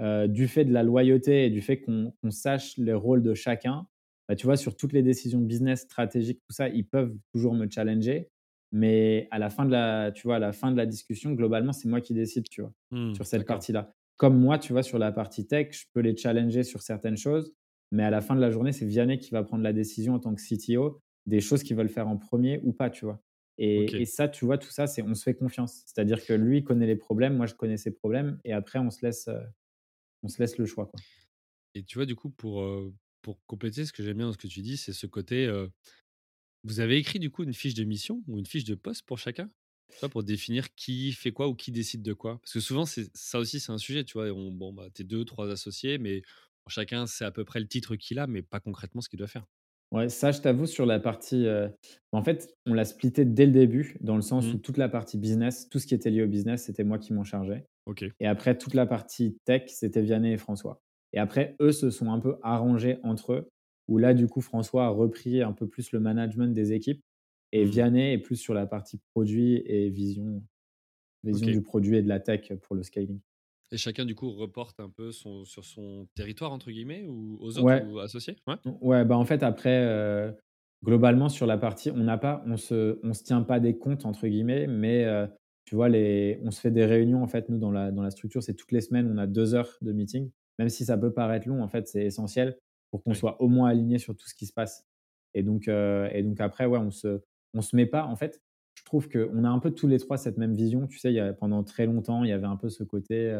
[0.00, 3.86] euh, du fait de la loyauté et du fait qu'on sache les rôles de chacun,
[4.28, 7.68] bah, tu vois, sur toutes les décisions business, stratégiques, tout ça, ils peuvent toujours me
[7.70, 8.28] challenger.
[8.72, 11.72] Mais à la fin de la, tu vois, à la fin de la discussion, globalement,
[11.72, 13.14] c'est moi qui décide, tu vois, Mm.
[13.14, 16.62] sur cette partie-là comme moi, tu vois, sur la partie tech, je peux les challenger
[16.62, 17.52] sur certaines choses,
[17.90, 20.18] mais à la fin de la journée, c'est Vianney qui va prendre la décision en
[20.20, 23.20] tant que CTO des choses qu'ils veulent faire en premier ou pas, tu vois.
[23.56, 25.82] Et, ça, tu vois, tout ça, c'est on se fait confiance.
[25.86, 29.04] C'est-à-dire que lui connaît les problèmes, moi je connais ses problèmes, et après on se
[29.04, 29.38] laisse, heu,
[30.24, 31.04] on se laisse le choix, quoi.
[31.74, 32.64] Et tu vois, du coup, pour,
[33.22, 35.48] pour compléter, ce que j'aime bien dans ce que tu dis, c'est ce côté,
[36.64, 39.18] vous avez écrit du coup une fiche de mission ou une fiche de poste pour
[39.18, 39.50] chacun?
[40.10, 42.38] Pour définir qui fait quoi ou qui décide de quoi?
[42.42, 44.26] Parce que souvent, c'est ça aussi, c'est un sujet, tu vois?
[44.32, 46.20] On bon, bah, tu es 2-3 associés, mais
[46.68, 49.28] chacun sait à peu près le titre qu'il a, mais pas concrètement ce qu'il doit
[49.28, 49.46] faire.
[49.92, 51.46] Ouais, ça, je t'avoue, sur la partie,
[52.12, 54.54] en fait, on l'a splitté dès le début, dans le sens Mmh.
[54.54, 57.12] où toute la partie business, tout ce qui était lié au business, c'était moi qui
[57.12, 57.66] m'en chargeais.
[58.20, 60.82] Et après, toute la partie tech, c'était Vianney et François.
[61.12, 63.48] Et après, eux se sont un peu arrangés entre eux,
[63.88, 67.02] où là, du coup, François a repris un peu plus le management des équipes
[67.52, 70.42] et mmh, Vianney est plus sur la partie produit et vision,
[71.24, 73.20] vision du produit et de la tech pour le scaling.
[73.70, 77.58] Et chacun, du coup, reporte un peu son sur son «territoire» entre guillemets ou aux
[77.58, 78.36] autres Ouais, ou associés?
[78.46, 78.56] Ouais?
[78.82, 80.36] Ouais, bah, en fait, après, heu,
[80.84, 84.06] globalement, sur la partie on n'a pas on se on se tient pas des comptes
[84.06, 85.28] entre guillemets, mais heu,
[85.74, 88.10] tu vois, les on se fait des réunions, en fait, nous, dans la dans la
[88.10, 90.30] structure, c'est toutes les semaines, on a 2 heures de meeting.
[90.58, 92.58] Même si ça peut paraître long, en fait, c'est essentiel
[92.90, 93.14] pour qu'on Oui.
[93.14, 94.86] soit au moins aligné sur tout ce qui se passe.
[95.34, 97.22] Et donc et donc après, ouais, on se
[97.54, 98.42] on se met pas en fait,
[98.74, 100.86] je trouve qu'on a un peu tous les 3 cette même vision.
[100.86, 103.30] Tu sais, il y a pendant très longtemps, il y avait un peu ce côté,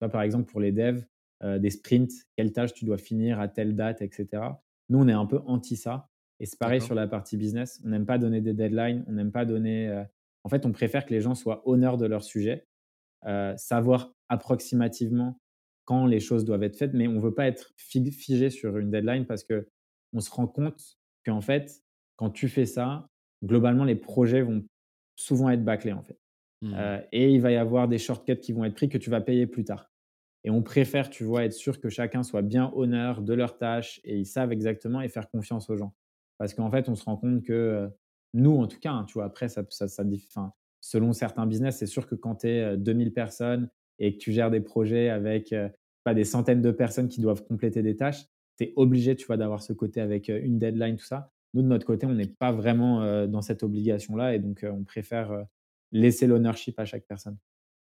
[0.00, 1.04] vois, par exemple, pour les devs,
[1.42, 4.62] heu, des sprints, quelle tâche tu dois finir à telle date et cetera.
[4.88, 6.10] Nous, on est un peu anti ça
[6.40, 7.80] et c'est pareil sur la partie business.
[7.84, 10.04] On n'aime pas donner des deadlines, on n'aime pas donner,
[10.44, 12.66] en fait, on préfère que les gens soient honneurs de leur sujet,
[13.26, 15.40] heu, savoir approximativement
[15.84, 18.90] quand les choses doivent être faites, mais on veut pas être fig figé sur une
[18.90, 19.68] deadline parce que
[20.12, 21.82] on se rend compte qu'en fait,
[22.16, 23.08] quand tu fais ça,
[23.44, 24.64] globalement, les projets vont
[25.16, 26.18] souvent être bâclés, en fait,
[26.62, 26.74] Mmh.
[26.78, 29.20] heu et il va y avoir des shortcuts qui vont être pris que tu vas
[29.20, 29.90] payer plus tard.
[30.44, 34.00] Et on préfère, tu vois, être sûr que chacun soit bien honneur de leurs tâches
[34.04, 35.94] et ils savent exactement et faire confiance aux gens.
[36.38, 37.90] Parce qu'en fait, on se rend compte que, heu,
[38.34, 40.04] nous, en tout cas, hein, tu vois, après ça ça ça
[40.80, 44.50] selon certains business, c'est sûr que quand tu es, 2000 personnes et que tu gères
[44.50, 45.54] des projets avec,
[46.02, 48.26] pas des centaines de personnes qui doivent compléter des tâches,
[48.58, 51.32] tu es obligé, tu vois, d'avoir ce côté avec, une deadline, tout ça.
[51.54, 55.46] Nous, de notre côté, on n'est pas vraiment, dans cette obligation-là et donc, on préfère,
[55.94, 57.38] laisser l'ownership à chaque personne.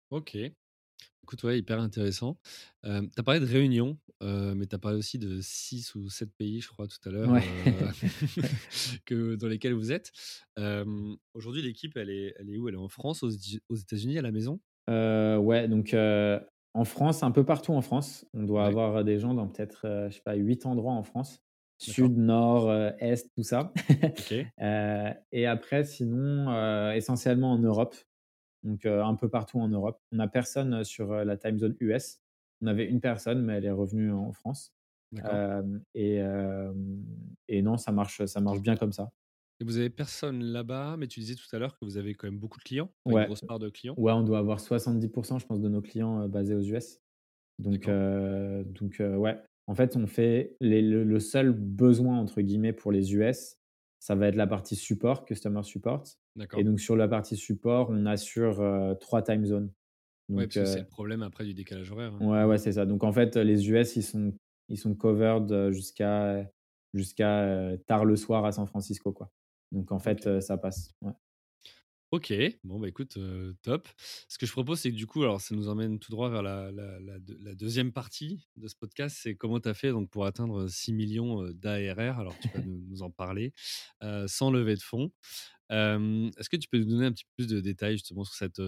[0.10, 0.38] OK.
[1.24, 2.40] Écoute, ouais, hyper intéressant.
[2.84, 6.32] Hem, tu as parlé de réunion, mais tu as parlé aussi de 6 ou 7
[6.38, 7.44] pays, je crois, tout à l'heure, Ouais.
[7.44, 7.90] heu,
[9.06, 10.12] que dans lesquels vous êtes.
[11.34, 12.68] Aujourd'hui, l'équipe, elle est elle est où?
[12.70, 13.30] Elle est en France, aux
[13.76, 14.60] États-Unis, à la maison?
[14.88, 15.94] Ouais, donc
[16.74, 20.08] en France, un peu partout en France, on doit Ouais, avoir, des gens dans peut-être,
[20.10, 21.42] je sais pas, 8 endroits en France.
[21.80, 23.72] Sud, nord, est, tout ça.
[25.32, 27.96] Et après sinon, essentiellement en Europe,
[28.68, 30.00] donc un peu partout en Europe.
[30.12, 32.20] On a personne, sur, la time zone US.
[32.62, 34.74] On avait une personne, mais elle est revenue en France.
[35.96, 36.22] et
[37.62, 39.12] non, ça marche, ça marche bien comme ça.
[39.60, 42.28] Et vous avez personne là-bas, mais tu disais tout à l'heure que vous avez quand
[42.28, 42.92] même beaucoup de clients?
[43.08, 43.96] Une grosse part de clients?
[43.98, 47.00] ouais, on doit avoir 70% je pense de nos clients, basés aux US.
[47.58, 52.92] Donc donc ouais, en fait, on fait les le le seul «besoin» entre guillemets pour
[52.92, 53.57] les US,
[54.00, 56.04] ça va être la partie support, customer support
[56.56, 59.72] et donc sur la partie support, on assure, 3 time zones.
[60.30, 62.26] Ouais, Donc parce que c'est le problème après du décalage horaire, hein.
[62.26, 62.86] ouais, ouais, c'est ça.
[62.86, 64.34] Donc en fait, les US, ils sont
[64.70, 66.46] ils sont covered, jusqu'à
[66.94, 69.32] jusqu'à, tard le soir à San Francisco, quoi.
[69.72, 70.94] Donc en fait, ça passe.
[71.02, 71.14] Ouais.
[72.12, 73.90] OK, bon, bah, écoute, heu, top.
[74.30, 76.42] Ce que je propose, c'est que du coup, alors ça nous emmène tout droit vers
[76.42, 79.92] la la la deux la 2 partie de ce podcast, c'est comment tu as fait
[79.92, 82.20] donc pour atteindre, 6 000 000, d'ARR?
[82.20, 83.52] Alors tu vas nous nous en parler,
[84.28, 85.12] sans lever de fonds.
[85.70, 88.62] Est-ce que tu peux nous donner un petit peu plus de détails justement sur cette,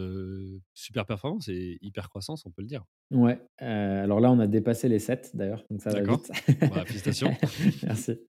[0.74, 2.84] super performance et hyper croissance, on peut le dire?
[3.12, 6.30] Ouais, alors là, on a dépassé les 7 d'ailleurs, donc ça va vite.
[6.60, 7.32] Bah, félicitations.
[7.84, 8.20] Merci.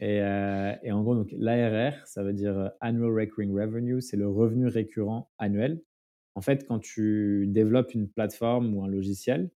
[0.00, 4.16] Et heu et en gros, donc l'ARR, ça veut dire, heu, Annual Recurring Revenue, c'est
[4.16, 5.82] le revenu récurrent annuel.
[6.34, 9.50] En fait, quand tu développes une plateforme ou un logiciel,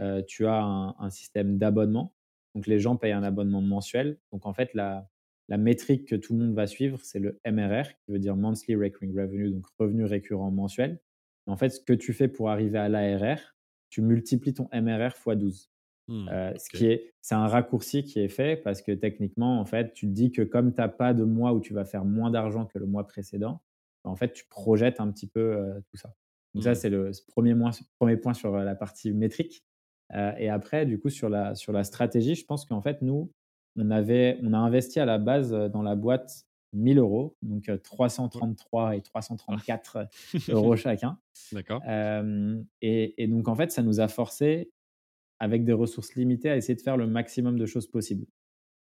[0.00, 0.62] heu, tu as
[0.98, 2.14] un système d'abonnement.
[2.54, 4.18] Donc les gens payent un abonnement mensuel.
[4.32, 5.08] Donc en fait, la
[5.48, 8.74] la métrique que tout le monde va suivre, c'est le MRR, qui veut dire Monthly
[8.76, 11.00] Recurring Revenue, donc revenu récurrent mensuel.
[11.46, 13.38] En fait, ce que tu fais pour arriver à l'ARR,
[13.88, 15.70] tu multiplies ton MRR fois 12.
[16.08, 19.64] Mmh, Heu, ce qui est c'est un raccourci qui est fait parce que techniquement, en
[19.64, 22.04] fait, tu te dis que comme tu as pas de mois où tu vas faire
[22.04, 23.62] moins d'argent que le mois précédent,
[24.04, 26.14] bah, en fait, tu projettes un petit peu, heu, tout ça.
[26.54, 26.76] Donc ça, Mmh.
[26.76, 29.64] c'est le premier moin 1 point sur, heu, la partie métrique.
[30.38, 33.32] Et après, du coup, sur la sur la stratégie, je pense qu'en fait, nous,
[33.76, 37.68] on avait on a investi à la base, dans la boîte 1 000 €, donc
[37.68, 37.78] heu,
[38.34, 38.46] Ouais.
[38.48, 39.02] 333 et
[39.48, 39.62] Ah.
[39.68, 40.08] 334
[40.48, 41.18] euros chacun.
[41.52, 41.82] D'accord.
[42.82, 44.72] Et et donc en fait, ça nous a forcé
[45.40, 48.26] avec des ressources limitées, à essayer de faire le maximum de choses possibles.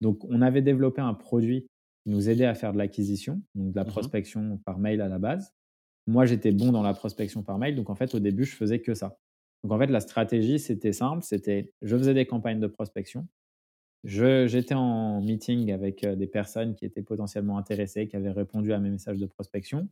[0.01, 1.67] Donc, on avait développé un produit
[2.03, 5.09] qui nous aidait à faire de l'acquisition, donc de la Mmh prospection par mail à
[5.09, 5.51] la base.
[6.07, 8.81] Moi, j'étais bon dans la prospection par mail, donc en fait, au début, je faisais
[8.81, 9.17] que ça.
[9.63, 13.27] Donc en fait, la stratégie, c'était simple, c'était je faisais des campagnes de prospection,
[14.03, 18.79] j'étais en meeting avec, heu, des personnes qui étaient potentiellement intéressées, qui avaient répondu à
[18.79, 19.89] mes messages de prospection.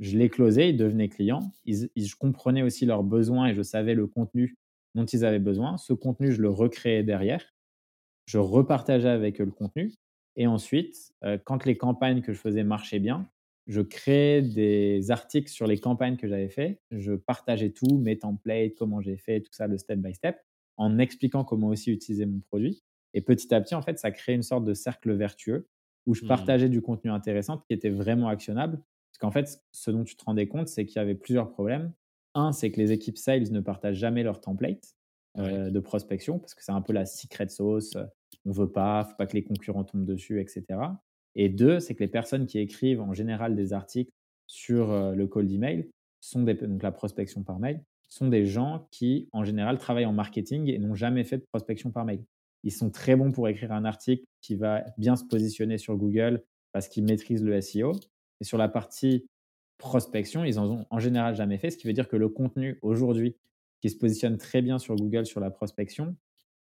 [0.00, 1.52] Je les closais, ils devenaient clients.
[1.64, 4.56] Ils ils je comprenais aussi leurs besoins et je savais le contenu
[4.96, 5.78] dont ils avaient besoin.
[5.78, 7.44] Ce contenu, je le recréais derrière.
[8.26, 9.94] Je repartageais avec eux le contenu
[10.36, 13.30] et ensuite, heu, quand les campagnes que je faisais marchaient bien,
[13.66, 16.82] je créais des articles sur les campagnes que j'avais fait.
[16.90, 20.38] Je partageais tout, mes templates, comment j'ai fait, tout ça, le step by step,
[20.76, 22.82] en expliquant comment aussi utiliser mon produit
[23.14, 25.68] et petit à petit, en fait, ça créait une sorte de cercle vertueux
[26.06, 26.26] où je Mmh.
[26.26, 28.78] partageais du contenu intéressant qui était vraiment actionnable.
[29.10, 31.92] Parce qu'en fait, ce dont tu te rendais compte, c'est qu'il y avait plusieurs problèmes.
[32.36, 34.94] Un, c'est que les équipes sales ne partagent jamais leurs templates,
[35.38, 35.60] Ouais.
[35.66, 37.96] heu, de prospection parce que c'est un peu la secret sauce,
[38.44, 41.02] on veut pas, faut pas que les concurrents tombent dessus, et cetera.
[41.34, 44.12] Et 2, c'est que les personnes qui écrivent en général des articles
[44.46, 48.88] sur, heu, le cold email sont des donc la prospection par mail, sont des gens
[48.90, 52.24] qui, en général, travaillent en marketing et n'ont jamais fait de prospection par mail.
[52.64, 56.44] Ils sont très bons pour écrire un article qui va bien se positionner sur Google
[56.72, 57.92] parce qu'ils maîtrisent le SEO.
[58.40, 59.26] Et sur la partie
[59.78, 62.78] prospection, ils en ont en général jamais fait, ce qui veut dire que le contenu
[62.82, 63.36] aujourd'hui
[63.80, 66.16] qui se positionne très bien sur Google sur la prospection,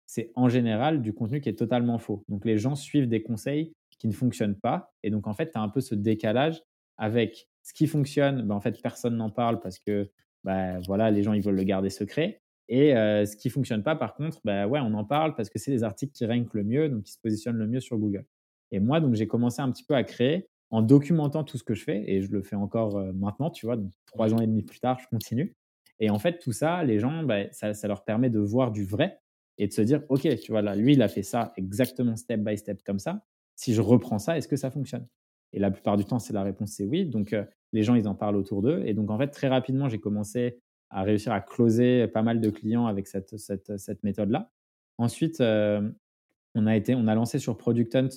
[0.06, 2.24] c'est en général du contenu qui est totalement faux.
[2.28, 5.58] Donc les gens suivent des conseils qui ne fonctionnent pas et donc en fait, tu
[5.58, 6.62] as un peu ce décalage
[6.98, 10.10] avec ce qui fonctionne, bah, en fait, personne n'en parle parce que,
[10.44, 13.96] bah, voilà, les gens, ils veulent le garder secret et heu, ce qui fonctionne pas
[13.96, 16.64] par contre, bah, ouais, on en parle parce que c'est les articles qui rankent le
[16.64, 18.26] mieux, donc qui se positionnent le mieux sur Google.
[18.72, 21.74] Et moi, donc j'ai commencé un petit peu à créer en documentant tout ce que
[21.74, 23.76] je fais et je le fais encore, maintenant, tu vois?
[23.76, 25.54] Donc 3 ans et demi plus tard, je continue
[26.00, 28.84] et en fait, tout ça, les gens, bah, ça ça leur permet de voir du
[28.84, 29.20] vrai
[29.58, 32.40] et de se dire: «OK, tu vois, là, lui, il a fait ça exactement step
[32.40, 33.24] by step comme ça.
[33.56, 35.06] Si je reprends ça, est-ce que ça fonctionne?»
[35.52, 37.06] et la plupart du temps, c'est la réponse, c'est oui.
[37.06, 37.34] Donc,
[37.72, 40.60] les gens, ils en parlent autour d'eux et donc en fait, très rapidement, j'ai commencé
[40.90, 44.50] à réussir à closer pas mal de clients avec cette cette cette méthode-là.
[44.98, 48.08] Ensuite, on a été on a lancé sur Product Hunt,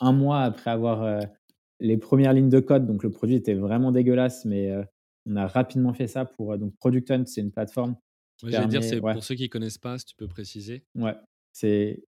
[0.00, 1.20] 1 mois après avoir,
[1.80, 4.84] les premières lignes de code, donc le produit était vraiment dégueulasse, mais, heu,
[5.26, 7.96] on a rapidement fait ça pour, heu, donc Product Hunt, c'est une plateforme
[8.36, 10.84] qui Ouais, j'allais dire, c'est ouais, pour ceux qui connaissent pas, si tu peux préciser?
[10.94, 11.16] ouais,
[11.52, 12.02] c'est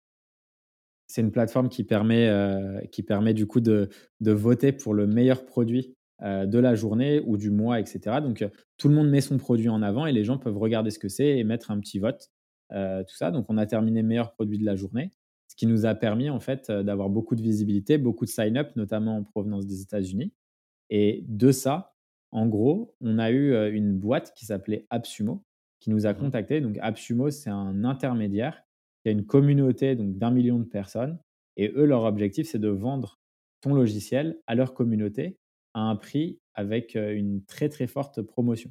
[1.07, 3.89] c'est une plateforme qui permet, heu, qui permet du coup de
[4.21, 8.23] de voter pour le meilleur produit, de la journée ou du mois et cetera.
[8.23, 8.43] Donc,
[8.79, 11.09] tout le monde met son produit en avant et les gens peuvent regarder ce que
[11.11, 12.31] c'est et mettre un petit vote,
[12.71, 13.31] tout ça.
[13.31, 15.11] Donc on a terminé meilleur produit de la journée,
[15.49, 18.75] ce qui nous a permis en fait, d'avoir beaucoup de visibilité, beaucoup de sign up,
[18.77, 20.33] notamment en provenance des États-Unis
[20.91, 21.95] et de ça,
[22.33, 25.45] en gros, on a eu, une boîte qui s'appelait AppSumo,
[25.81, 26.61] qui nous a Mmh contactés.
[26.61, 28.63] Donc AppSumo, c'est un intermédiaire
[29.03, 31.19] qui a une communauté donc d'1 000 de personnes
[31.57, 33.19] et eux, leur objectif, c'est de vendre
[33.61, 35.39] ton logiciel à leur communauté
[35.75, 38.71] à un prix avec, une très, très forte promotion.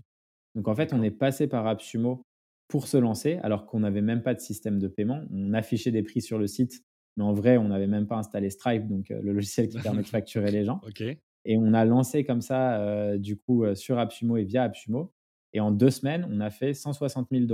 [0.56, 2.26] Donc en fait, on est passé par AppSumo
[2.68, 5.24] pour se lancer alors qu'on n'avait même pas de système de paiement.
[5.32, 6.84] On affichait des prix sur le site,
[7.18, 10.04] mais en vrai, on n'avait même pas installé Stripe, donc heu, le logiciel qui permet
[10.04, 10.82] de facturer les gens.
[10.82, 11.20] OK.
[11.46, 15.14] Et on a lancé comme ça, heu, du coup, heu, sur AppSumo et via AppSumo
[15.54, 17.48] et en 2 semaines, on a fait 160 000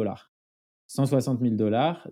[0.88, 1.58] 160 000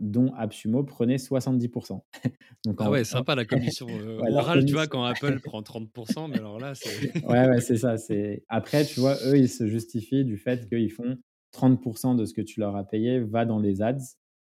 [0.01, 1.69] dont AppSumo prenait 70
[2.65, 4.88] Donc Ah en ouais, en sympa la commission, heu, ouais, orale, tu vois?
[4.88, 5.91] Quand Apple prend 30
[6.29, 9.67] mais alors là, c'est ouais, ouais, c'est ça, c'est après, tu vois, eux, ils se
[9.67, 11.17] justifient du fait qu'ils font
[11.51, 13.97] 30 de ce que tu leur as payé va dans les ads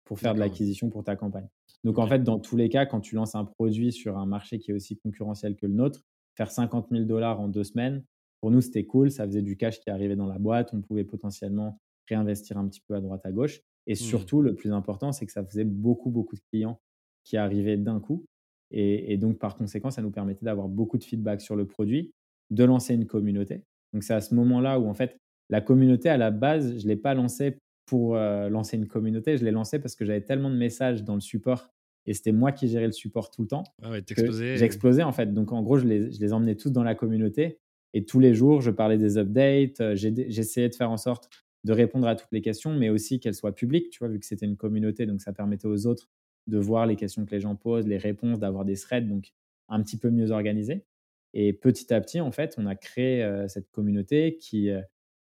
[0.05, 1.47] pour faire de l'acquisition pour ta campagne.
[1.83, 4.59] Donc en fait, dans tous les cas, quand tu lances un produit sur un marché
[4.59, 6.01] qui est aussi concurrentiel que le nôtre,
[6.35, 8.03] faire 50 000 en 2 semaines,
[8.41, 11.03] pour nous, c'était cool, ça faisait du cash qui arrivait dans la boîte, on pouvait
[11.03, 13.95] potentiellement réinvestir un petit peu à droite à gauche et Mmh.
[13.95, 16.79] surtout, le plus important, c'est que ça faisait beaucoup, beaucoup de clients
[17.23, 18.25] qui arrivaient d'un coup
[18.71, 22.11] et et donc par conséquent, ça nous permettait d'avoir beaucoup de feedback sur le produit
[22.49, 23.63] de lancer une communauté.
[23.93, 25.17] Donc c'est à ce moment-là où en fait,
[25.49, 29.37] la communauté à la base, je ne l'ai pas lancée pour, heu, lancer une communauté,
[29.37, 31.69] je l'ai lancée parce que j'avais tellement de messages dans le support
[32.05, 35.11] et c'était moi qui gérais le support tout le temps Ah ouais, et j'explosais en
[35.11, 35.33] fait.
[35.33, 37.59] Donc en gros, je les je les emmenais tous dans la communauté
[37.93, 41.29] et tous les jours, je parlais des updates, j'aidais j'essayais de faire en sorte
[41.63, 44.07] de répondre à toutes les questions, mais aussi qu'elles soient publiques, tu vois?
[44.09, 46.09] Vu que c'était une communauté, donc ça permettait aux autres
[46.47, 49.31] de voir les questions que les gens posent, les réponses, d'avoir des threads, donc
[49.67, 50.85] un petit peu mieux organisés.
[51.33, 54.69] Et petit à petit, en fait, on a créé, heu, cette communauté qui,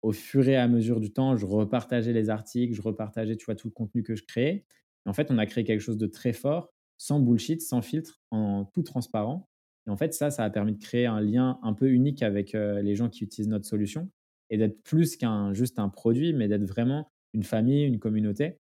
[0.01, 3.55] au fur et à mesure du temps, je repartageais les articles, je repartageais, tu vois,
[3.55, 4.65] tout le contenu que je créais.
[5.05, 8.21] Et en fait, on a créé quelque chose de très fort, sans bullshit, sans filtre,
[8.31, 9.49] en tout transparent.
[9.87, 12.55] Et en fait, ça, ça a permis de créer un lien un peu unique avec,
[12.55, 14.09] heu, les gens qui utilisent notre solution
[14.49, 18.59] et d'être plus qu'un juste un produit, mais d'être vraiment une famille, une communauté.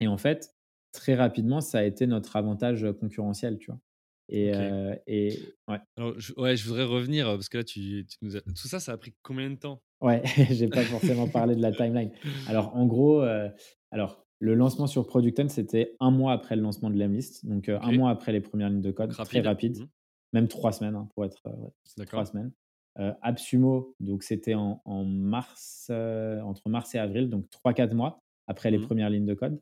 [0.00, 0.56] Et en fait,
[0.92, 3.80] très rapidement, ça a été notre avantage, concurrentiel, tu vois?
[4.28, 5.80] Et, heu et ouais.
[5.96, 8.80] Alors je ouais, je voudrais revenir, parce que là tu tu nous as tout ça,
[8.80, 9.82] ça a pris combien de temps?
[10.00, 12.12] Ouais, j'ai pas forcément parlé de la timeline.
[12.46, 13.50] Alors en gros, heu,
[13.90, 17.68] alors le lancement sur Product Hunt, c'était 1 mois après le lancement de Lemlist, donc
[17.68, 17.92] heu, 1 OK.
[17.92, 19.40] mois après les premières lignes de code, très rapide.
[19.40, 19.88] rapide, Mmh.
[20.32, 21.70] même 3 semaines, hein, pour être, ouais,
[22.06, 22.26] 3 D'accord.
[22.26, 22.52] semaines.
[23.00, 28.70] Heu, AppSumo, donc c'était en en mars, entre mars et avril, donc 3-4 mois après
[28.70, 28.78] les Mmh.
[28.78, 29.60] premières lignes de code.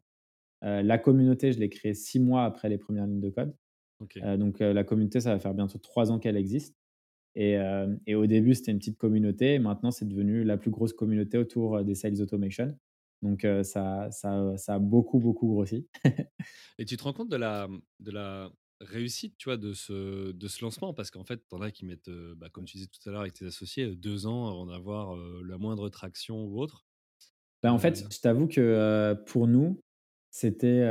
[0.62, 3.54] La communauté, je l'ai créée 6 mois après les premières lignes de code.
[4.24, 6.76] Heu, donc heu, la communauté, ça va faire bientôt 3 ans qu'elle existe
[7.36, 7.56] et
[8.06, 11.38] et au début, c'était une petite communauté et maintenant c'est devenu la plus grosse communauté
[11.38, 12.78] autour, des sales automation.
[13.22, 15.88] Donc ça ça ça a beaucoup, beaucoup grossi.
[16.78, 17.68] Et tu te rends compte de la,
[18.00, 20.94] de la réussite, tu vois, de ce de ce lancement?
[20.94, 23.22] Parce qu'en fait, tu en as qui mettent, bah, comme tu disais tout à l'heure
[23.22, 26.86] avec tes associés, heu, 2 ans avant d'avoir, la moindre traction ou autre.
[27.62, 29.80] Bah, en fait, je t'avoue que, pour nous,
[30.30, 30.82] c'était,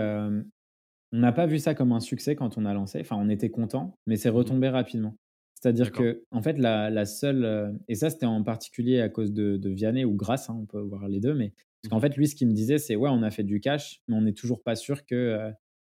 [1.15, 2.99] on n'a pas vu ça comme un succès quand on a lancé.
[3.01, 5.15] Enfin, on était contents, mais c'est mmh retombé rapidement.
[5.55, 6.09] C'est-à-dire D'accord.
[6.31, 9.69] qu'en fait, la la seule, heu et ça, c'était en particulier à cause de de
[9.69, 11.33] Vianney ou grâce, hein, on peut voir les 2.
[11.33, 13.43] mais parce qu'en Mmh fait, lui, ce qu'il me disait, c'est: «Ouais, on a fait
[13.43, 15.53] du cash, mais on n'est toujours pas sûr que, heu,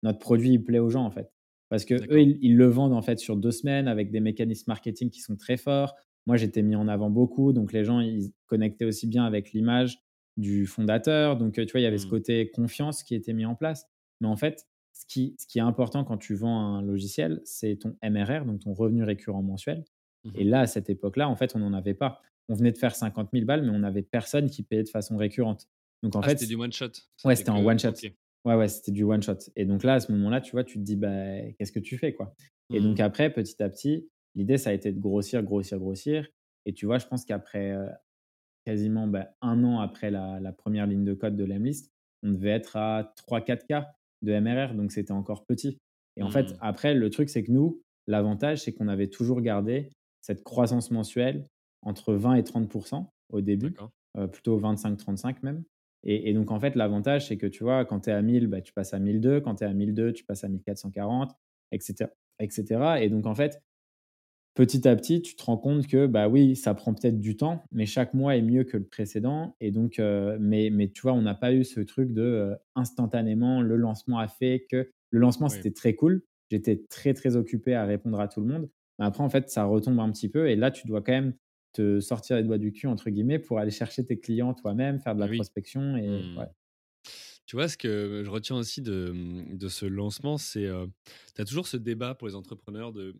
[0.04, 1.32] notre produit, il plaît aux gens, en fait».
[1.69, 2.21] Parce qu'eux, D'accord.
[2.21, 5.36] ils ils le vendent, en fait, sur 2 semaines avec des mécanismes marketing qui sont
[5.36, 5.95] très forts.
[6.28, 9.99] Moi, j'étais mis en avant beaucoup, donc les gens, ils connectaient aussi bien avec l'image
[10.38, 11.38] du fondateur.
[11.38, 12.08] Donc, heu, tu vois, il y avait ce Mmh.
[12.08, 13.86] côté confiance qui était mis en place.
[14.21, 17.77] Mais en fait, ce qui ce qui est important quand tu vends un logiciel, c'est
[17.77, 19.86] ton MRR, donc ton revenu récurrent mensuel.
[20.36, 22.21] Et Mmh là, à cette époque-là, en fait, on n'en avait pas.
[22.49, 25.17] On venait de faire 50 000 balles, mais on n'avait personne qui payait de façon
[25.17, 25.69] récurrente.
[26.03, 26.91] Donc en Ah, c'était fait du one shot?
[27.25, 27.93] ouais, C'était c'était en one shot.
[27.93, 28.15] OK.
[28.45, 29.38] Ouais, ouais, c'était du one shot.
[29.55, 31.97] Et donc là, à ce moment-là, tu vois, tu te dis: «Bah, qu'est-ce que tu
[31.97, 32.36] fais, quoi?»
[32.71, 33.01] et donc Mmh.
[33.01, 36.27] après, petit à petit, l'idée, ça a été de grossir, grossir, grossir
[36.65, 37.88] et tu vois, je pense qu'après, heu,
[38.65, 42.51] quasiment, bah, 1 an après la la 1 ligne de code de Lemlist, on devait
[42.51, 43.73] être à 3-4 K
[44.25, 45.77] de MRR, donc c'était encore petit.
[46.17, 46.57] Et en fait, Mmh.
[46.59, 51.47] après, le truc, c'est que nous, l'avantage, c'est qu'on avait toujours gardé cette croissance mensuelle
[51.81, 53.81] entre 20 et 30% au début,
[54.17, 55.63] heu, plutôt 25-35 même.
[56.03, 58.47] Et et donc en fait, l'avantage, c'est que tu vois, quand tu es à 1000,
[58.47, 61.33] bah, tu passes à 1002, quand tu es à 1002, tu passes à 1440
[61.71, 62.09] et cetera
[62.39, 63.01] et cetera.
[63.01, 63.61] Et donc en fait,
[64.55, 67.63] Petit à petit, tu te rends compte que, bah, oui, ça prend peut-être du temps,
[67.73, 71.11] mais chaque mois est mieux que le précédent et donc heu, mais mais tu vois,
[71.13, 75.19] on n'a pas eu ce truc de, heu, instantanément, le lancement a fait que le
[75.19, 75.65] lancement, Oui.
[75.65, 76.23] c'était très cool.
[76.49, 78.69] J'étais très, très occupé à répondre à tout le monde.
[78.97, 81.33] Mais après, en fait, ça retombe un petit peu et là, tu dois quand même
[81.73, 85.15] te «sortir les doigts du cul» entre guillemets pour aller chercher tes clients toi-même, faire
[85.15, 85.45] de la oui.
[85.45, 86.37] prospection et Mmh.
[86.37, 86.47] ouais.
[87.45, 90.87] Tu vois, ce que je retiens aussi de, mmh, de ce lancement, c'est, heu,
[91.35, 93.15] tu as toujours ce débat pour les entrepreneurs de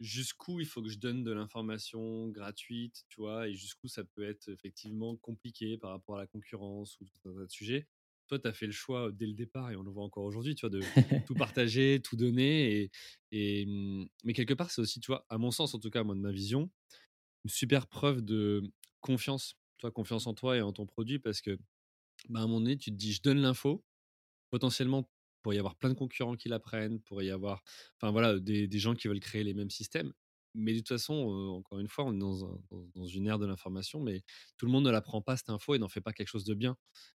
[0.00, 3.48] jusqu'où il faut que je donne de l'information gratuite, tu vois?
[3.48, 7.34] Et jusqu'où ça peut être effectivement compliqué par rapport à la concurrence ou tout un
[7.34, 7.88] tas de sujets.
[8.28, 10.54] Toi, tu as fait le choix, dès le départ et on le voit encore aujourd'hui,
[10.54, 10.88] tu vois, de
[11.26, 12.90] tout partager, tout donner et
[13.32, 16.04] et mmh, mais quelque part, c'est aussi, tu vois, à mon sens en tout cas,
[16.04, 16.70] moi de ma vision,
[17.44, 18.62] une super preuve de
[19.00, 19.56] confiance.
[19.78, 21.58] Tu vois, confiance en toi et en ton produit parce que,
[22.28, 23.84] bah, à un moment donné, tu te dis: «Je donne l'info,
[24.50, 25.10] Potentiellement,
[25.44, 27.62] pour y avoir plein de concurrents qui l'apprennent, pour y avoir
[28.00, 30.12] enfin voilà, des gens qui veulent créer les mêmes systèmes.
[30.56, 33.26] Mais de toute façon, heu, encore une fois, on est dans un dans dans une
[33.28, 34.22] ère de l'information, mais
[34.56, 36.44] tout le monde ne la prend pas cette info et n'en fait pas quelque chose
[36.44, 36.76] de bien.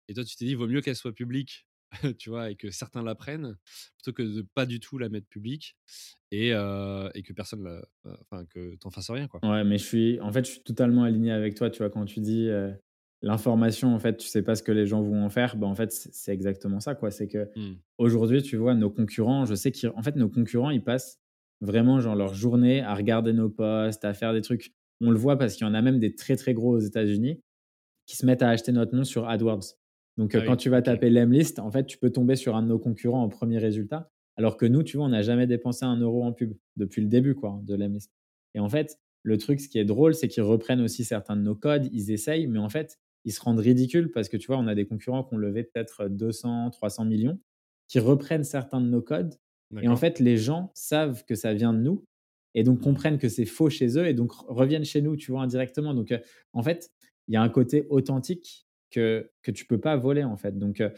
[0.09, 1.67] Et toi, tu t'es dit: «Vaut mieux qu'elle soit publique»,
[2.19, 2.51] tu vois?
[2.51, 3.57] Et que certains l'apprennent,
[3.99, 5.77] plutôt que de pas du tout la mettre publique
[6.33, 9.43] et et que personne enfin que tu en fasses rien, quoi.
[9.43, 11.91] Ouais, mais je suis en fait, je suis totalement aligné avec toi, tu vois?
[11.91, 12.75] Quand tu dis, heu,
[13.25, 15.75] l'information, en fait, tu sais pas ce que les gens vont en faire, bah, en
[15.75, 17.11] fait, c'est exactement ça, quoi.
[17.11, 17.73] C'est Mmh.
[17.99, 21.21] qu'aujourd'hui, tu vois, nos concurrents, je sais qu'ils en fait, nos concurrents, ils passent
[21.61, 24.75] vraiment, genre, leur journée à regarder nos posts, à faire des trucs.
[25.01, 27.41] On le voit parce qu'il y en a même des très, très gros aux États-Unis
[28.07, 29.65] qui se mettent à acheter notre nom sur AdWords.
[30.19, 32.63] Donc, Ah quand oui, tu vas taper Lemlist, en fait, tu peux tomber sur un
[32.63, 35.85] de nos concurrents en premier résultat, alors que nous, tu vois, on n'a jamais dépensé
[35.85, 38.13] un euro en pub depuis le début, quoi, de Lemlist.
[38.55, 41.43] Et en fait, le truc, ce qui est drôle, c'est qu'ils reprennent aussi certains de
[41.43, 44.59] nos codes, ils essayent, mais en fait, ils se rendent ridicules parce que, tu vois,
[44.59, 47.41] on a des concurrents qui ont levé peut-être 200-300 millions,
[47.89, 49.35] qui reprennent certains de nos codes
[49.81, 52.05] et en fait, les gens savent que ça vient de nous
[52.55, 55.43] et donc comprennent que c'est faux chez eux et donc reviennent chez nous, tu vois,
[55.43, 55.93] indirectement.
[55.95, 56.21] Donc, heu,
[56.53, 56.91] en fait,
[57.29, 60.59] il y a un côté authentique que que tu peux pas voler, en fait.
[60.59, 60.93] Donc, heu,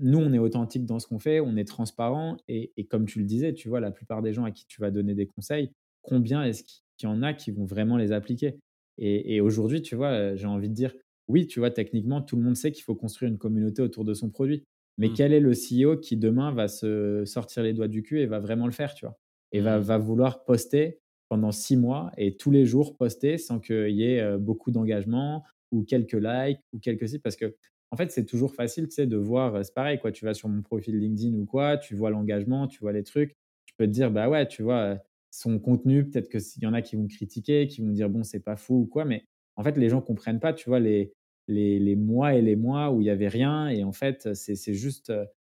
[0.00, 3.18] nous, on est authentique dans ce qu'on fait, on est transparent et et comme tu
[3.20, 5.70] le disais, tu vois, la plupart des gens à qui tu vas donner des conseils,
[6.02, 8.58] combien est-ce qu'il y en a qui vont vraiment les appliquer?
[8.98, 10.94] Et et aujourd'hui, tu vois, j'ai envie de dire,
[11.28, 14.14] oui, tu vois, techniquement, tout le monde sait qu'il faut construire une communauté autour de
[14.14, 14.64] son produit.
[14.98, 15.12] Mais Mmh.
[15.12, 18.40] quel est le CEO qui demain va se sortir les doigts du cul et va
[18.40, 19.18] vraiment le faire, tu vois?
[19.52, 19.80] Et va Mmh.
[19.80, 24.36] va vouloir poster pendant 6 mois et tous les jours poster sans qu'il y ait,
[24.38, 27.56] beaucoup d'engagement ou quelques likes ou quelques si parce que
[27.90, 30.48] en fait, c'est toujours facile, tu sais, de voir, c'est pareil quoi, tu vas sur
[30.48, 33.36] mon profil LinkedIn ou quoi, tu vois l'engagement, tu vois les trucs,
[33.66, 34.98] tu peux te dire: «Bah ouais, tu vois,
[35.30, 38.22] son contenu, peut-être que s'il y en a qui vont critiquer, qui vont dire bon,
[38.22, 39.26] c'est pas fou ou quoi, mais
[39.56, 41.12] en fait, les gens comprennent pas, tu vois, les,
[41.48, 43.68] les, les mois et les mois où il y avait rien.
[43.68, 45.12] Et en fait, c'est juste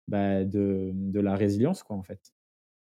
[0.09, 2.33] bah, de, de, la résilience, quoi, en fait.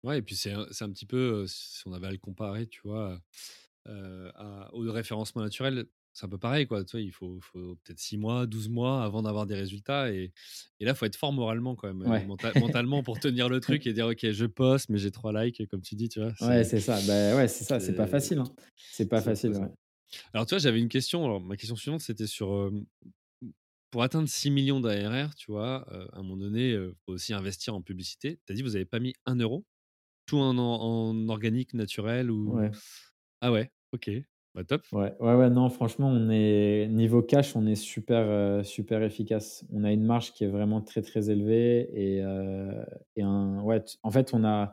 [0.04, 2.82] Ouais, et puis c'est un, un, petit peu, si on avait à le comparer, tu
[2.84, 3.20] vois,
[3.88, 4.32] euh,
[4.72, 6.84] au référencement naturel, c'est un peu pareil, quoi.
[6.84, 10.12] Tu vois, il faut, faut peut-être 6 mois, 12 mois avant d'avoir des résultats.
[10.12, 10.32] Et,
[10.80, 13.94] et là, il faut être fort moralement, quand même, mentalement pour tenir le truc et
[13.94, 16.34] dire, OK, je poste, mais j'ai 3 likes, comme tu dis, tu vois.
[16.48, 17.00] Ouais, c'est ça.
[17.08, 17.80] Bah, ouais, c'est ça.
[17.80, 18.40] C'est pas facile.
[18.40, 18.56] Hein.
[18.92, 19.54] C'est pas facile.
[20.34, 21.26] Alors, tu vois, j'avais une question.
[21.26, 22.72] Alors, ma question suivante, c'était sur.
[23.92, 27.76] pour atteindre 6 millions d'ARR, tu vois, à un moment donné, il faut aussi investir
[27.76, 28.40] en publicité.
[28.46, 29.66] Tu as dit, vous n'avez pas mis 1 euro?
[30.26, 32.54] Tout en, en, organique, naturel ou...
[32.56, 32.72] Ouais.
[33.42, 34.10] Ah ouais, ok.
[34.56, 34.84] Bah, top.
[34.94, 39.66] Ouais, ouais, ouais, non, franchement, on est niveau cash, on est super, super efficace.
[39.72, 42.18] On a une marge qui est vraiment très, très élevée et,
[43.16, 44.72] et un, ouais, en fait, on a,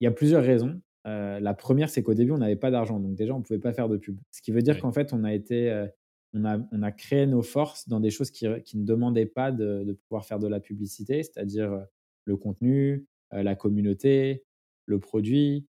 [0.00, 0.80] il y a plusieurs raisons.
[1.06, 3.72] La première, c'est qu'au début, on n'avait pas d'argent, donc déjà, on ne pouvait pas
[3.72, 4.18] faire de pub.
[4.32, 5.86] Ce qui veut dire qu'en fait, on a été,
[6.34, 9.52] on a, on a créé nos forces dans des choses qui, qui ne demandaient pas
[9.52, 11.80] de, de, pouvoir faire de la publicité, c'est-à-dire
[12.24, 14.44] le contenu, la communauté,
[14.86, 15.66] le produit,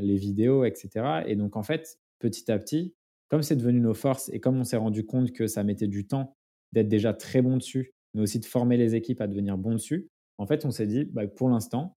[0.00, 1.22] les vidéos, etc.
[1.26, 2.94] Et donc, en fait, petit à petit,
[3.28, 6.06] comme c'est devenu nos forces et comme on s'est rendu compte que ça mettait du
[6.06, 6.36] temps
[6.72, 10.08] d'être déjà très bon dessus, mais aussi de former les équipes à devenir bons dessus,
[10.38, 11.96] en fait, on s'est dit, bah, pour l'instant,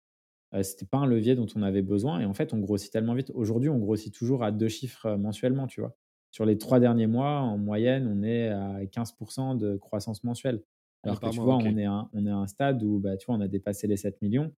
[0.53, 2.19] euh, ce n'était pas un levier dont on avait besoin.
[2.19, 3.31] Et en fait, on grossit tellement vite.
[3.33, 5.95] Aujourd'hui, on grossit toujours à deux chiffres euh, mensuellement, tu vois.
[6.31, 10.63] Sur les trois derniers mois, en moyenne, on est à 15% de croissance mensuelle.
[11.03, 13.35] Alors que tu vois, on, est à, on est un stade où bah, tu vois,
[13.35, 14.53] on a dépassé les 7 millions.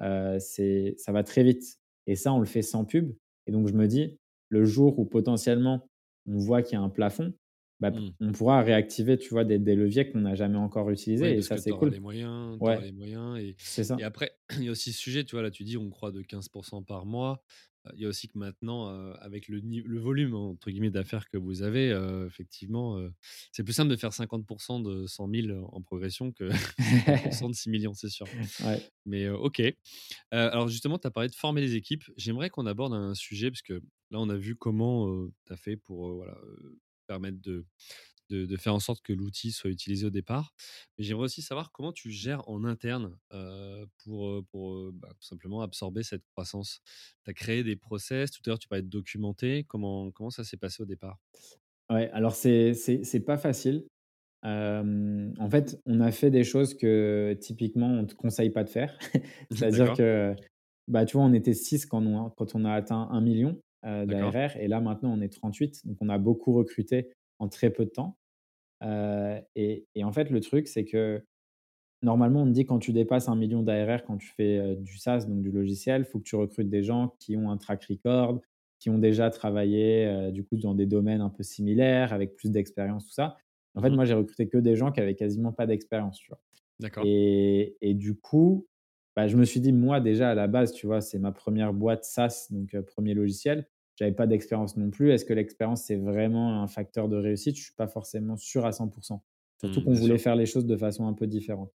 [0.00, 1.80] Euh, ça va très vite.
[2.06, 3.14] Et ça, on le fait sans pub.
[3.46, 4.18] Et donc, je me dis,
[4.48, 5.88] le jour où potentiellement
[6.26, 7.34] on voit qu'il y a un plafond,
[7.80, 8.10] bah, mmh.
[8.20, 11.36] on pourra réactiver tu vois, des, leviers qu'on n'a jamais encore utilisés.
[11.36, 11.90] et ça, c'est cool.
[11.90, 13.38] Les moyens, les moyens.
[13.38, 13.96] Et, ça.
[13.98, 16.10] et après, il y a aussi ce sujet, tu vois, là, tu dis on croit
[16.10, 17.42] de 15% par mois.
[17.94, 21.38] Il y a aussi que maintenant, euh, avec le, le, volume entre guillemets d'affaires que
[21.38, 23.00] vous avez, euh, effectivement,
[23.50, 27.70] c'est plus simple de faire 50% de 100 000 en progression que 50% de 6
[27.70, 28.26] millions, c'est sûr.
[29.06, 29.62] Mais ok.
[30.32, 32.04] alors justement, tu as parlé de former les équipes.
[32.18, 33.74] J'aimerais qu'on aborde un sujet, parce que
[34.10, 36.36] là, on a vu comment tu as fait pour voilà,
[37.08, 37.66] permettre de,
[38.30, 40.52] de, faire en sorte que l'outil soit utilisé au départ.
[40.96, 43.16] Mais j'aimerais aussi savoir comment tu gères en interne
[44.04, 46.80] pour, pour bah, tout simplement absorber cette croissance.
[47.24, 49.64] Tu as créé des process, tout à l'heure tu parlais de documenter.
[49.64, 51.18] Comment, comment ça s'est passé au départ?
[51.90, 53.86] Ouais, alors c'est c'est pas facile.
[54.42, 58.68] en fait, on a fait des choses que typiquement on ne te conseille pas de
[58.68, 58.98] faire.
[59.50, 60.34] C'est-à-dire que,
[60.86, 63.67] bah, tu vois, on était 6 quand on, quand on a atteint 1 million euh,
[63.82, 65.86] d'ARR et là maintenant on est 38.
[65.86, 68.16] Donc on a beaucoup recruté en très peu de temps.
[68.82, 71.22] Euh, et, en fait, le truc, c'est que
[72.02, 74.98] normalement, on te dit quand tu dépasses un million d'ARR, quand tu fais euh, du
[74.98, 77.84] SaaS, donc du logiciel, il faut que tu recrutes des gens qui ont un track
[77.84, 78.40] record,
[78.78, 82.50] qui ont déjà travaillé euh, du coup dans des domaines un peu similaires, avec plus
[82.50, 83.36] d'expérience, tout ça.
[83.74, 86.30] En fait, mmh moi, j'ai recruté que des gens qui avaient quasiment pas d'expérience, tu
[86.30, 86.40] vois.
[86.80, 87.04] D'accord.
[87.06, 88.66] Et, et, du coup,
[89.22, 91.72] bah, je me suis dit, moi, déjà, à la base, tu vois, c'est ma première
[91.72, 93.66] boîte SaaS, donc premier logiciel
[93.98, 95.10] j'avais pas d'expérience non plus.
[95.10, 97.56] Est-ce que l'expérience, c'est vraiment un facteur de réussite?
[97.56, 99.20] Je suis pas forcément sûr à 100%.
[99.60, 101.72] Surtout mmh, qu'on voulait faire les choses de façon un peu différente.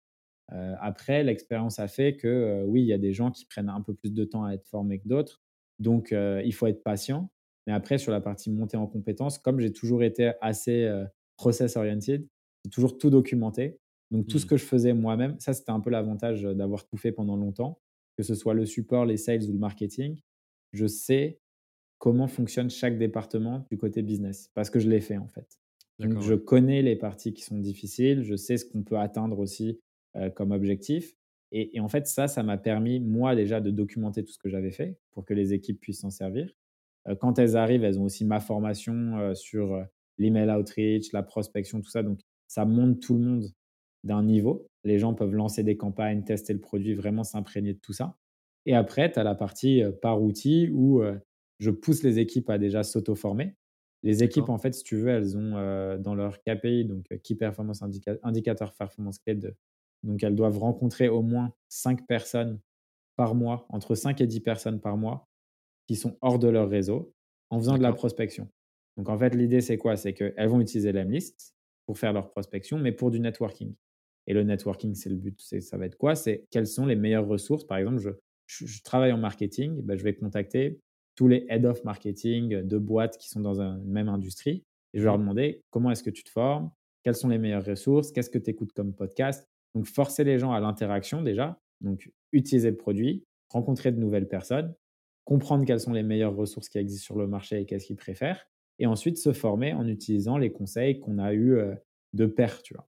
[0.53, 3.69] Euh, après, l'expérience a fait que euh, oui, il y a des gens qui prennent
[3.69, 5.41] un peu plus de temps à être formés que d'autres.
[5.79, 7.31] Donc, euh, il faut être patient.
[7.69, 10.91] Mais après, sur la partie montée en compétences, comme j'ai toujours été assez
[11.37, 12.27] process-oriented,
[12.65, 13.79] j'ai toujours tout documenté.
[14.11, 14.49] Donc, tout ce mmh.
[14.49, 17.81] que je faisais moi-même, ça, c'était un peu l'avantage d'avoir tout fait pendant longtemps,
[18.17, 20.19] que ce soit le support, les sales ou le marketing.
[20.73, 21.41] Je sais
[21.99, 25.59] comment fonctionne chaque département du côté business, parce que je l'ai fait en fait.
[25.99, 29.81] Donc, je connais les parties qui sont difficiles, je sais ce qu'on peut atteindre aussi
[30.17, 31.17] euh, comme objectif.
[31.51, 34.71] Et, en fait, ça, ça m'a permis, moi déjà, de documenter tout ce que j'avais
[34.71, 36.53] fait pour que les équipes puissent s'en servir.
[37.09, 39.85] Euh, quand elles arrivent, elles ont aussi ma formation euh, sur
[40.19, 42.03] l'email outreach, la prospection, tout ça.
[42.03, 43.45] Donc, ça monte tout le monde
[44.05, 44.67] d'un niveau.
[44.85, 48.17] Les gens peuvent lancer des campagnes, tester le produit, vraiment s'imprégner de tout ça.
[48.67, 51.03] Et après, tu as la partie par outil où
[51.59, 53.57] je pousse les équipes à déjà s'auto-former.
[54.03, 57.35] Les équipes, en fait, si tu veux, elles ont euh, dans leur KPI, donc Key
[57.35, 57.83] Performance
[58.23, 59.39] Indicator Performance Clé,
[60.05, 62.61] donc elles doivent rencontrer au moins 5 personnes
[63.17, 65.29] par mois, entre 5 et 10 personnes par mois,
[65.89, 67.13] qui sont hors de leur réseau,
[67.51, 68.49] en faisant de la prospection.
[68.97, 69.97] Donc en fait, l'idée, c'est quoi?
[69.97, 73.75] C'est qu'elles vont utiliser l'Emlist pour faire leur prospection, mais pour du networking.
[74.29, 76.15] Et le networking, c'est le but, ça va être quoi?
[76.15, 77.65] C'est quelles sont les meilleures ressources?
[77.65, 78.11] Par exemple, je,
[78.47, 80.79] je, travaille en marketing, ben, je vais contacter
[81.17, 84.65] tous les head of marketing de boîtes qui sont dans une même industrie.
[84.93, 85.23] Et je vais leur mmh.
[85.23, 86.71] demander comment est-ce que tu te formes,
[87.03, 89.49] quelles sont les meilleures ressources, qu'est-ce que tu écoutes comme podcast?
[89.75, 91.59] Donc, forcer les gens à l'interaction déjà.
[91.81, 94.75] Donc, utiliser le produit, rencontrer de nouvelles personnes,
[95.25, 98.47] comprendre quelles sont les meilleures ressources qui existent sur le marché et qu'est-ce qu'ils préfèrent,
[98.79, 101.59] et ensuite se former en utilisant les conseils qu'on a eus
[102.13, 102.87] de pairs, tu vois?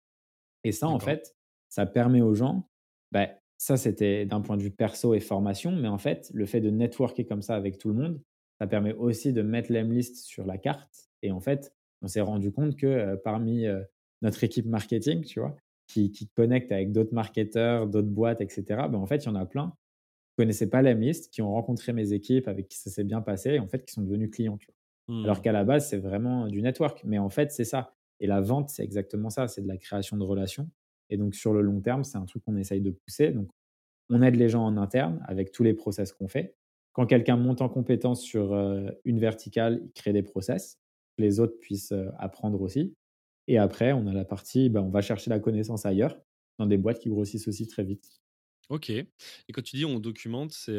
[0.65, 1.37] Et ça, en fait,
[1.69, 2.69] ça permet aux gens,
[3.13, 6.61] bah, ça c'était d'un point de vue perso et formation, mais en fait, le fait
[6.61, 8.21] de networker comme ça avec tout le monde,
[8.61, 11.11] ça permet aussi de mettre l'Emlist sur la carte.
[11.23, 13.83] Et en fait, on s'est rendu compte que euh, parmi euh,
[14.23, 15.57] notre équipe marketing, tu vois,
[15.87, 19.35] qui, qui connecte avec d'autres marketeurs, d'autres boîtes, etc., ben, en fait, il y en
[19.35, 19.71] a plein
[20.31, 23.51] qui connaissaient pas l'Emlist, qui ont rencontré mes équipes, avec qui ça s'est bien passé,
[23.53, 24.59] et en fait, qui sont devenus clients.
[24.59, 24.75] Tu vois.
[25.25, 25.43] Alors Mmh.
[25.43, 27.03] qu'à la base, c'est vraiment du network.
[27.05, 27.97] Mais en fait, c'est ça.
[28.21, 29.49] Et la vente, c'est exactement ça.
[29.49, 30.69] C'est de la création de relations.
[31.09, 33.33] Et donc, sur le long terme, c'est un truc qu'on essaye de pousser.
[33.33, 33.51] Donc,
[34.11, 36.57] on aide les gens en interne avec tous les process qu'on fait.
[36.93, 40.79] Quand quelqu'un monte en compétence sur euh, une verticale, il crée des process.
[41.17, 42.95] que Les autres puissent euh, apprendre aussi.
[43.47, 46.21] Et après, on a la partie, bah, on va chercher la connaissance ailleurs,
[46.59, 48.20] dans des boîtes qui grossissent aussi très vite.
[48.71, 49.07] OK et
[49.53, 50.79] quand tu dis on documente, c'est,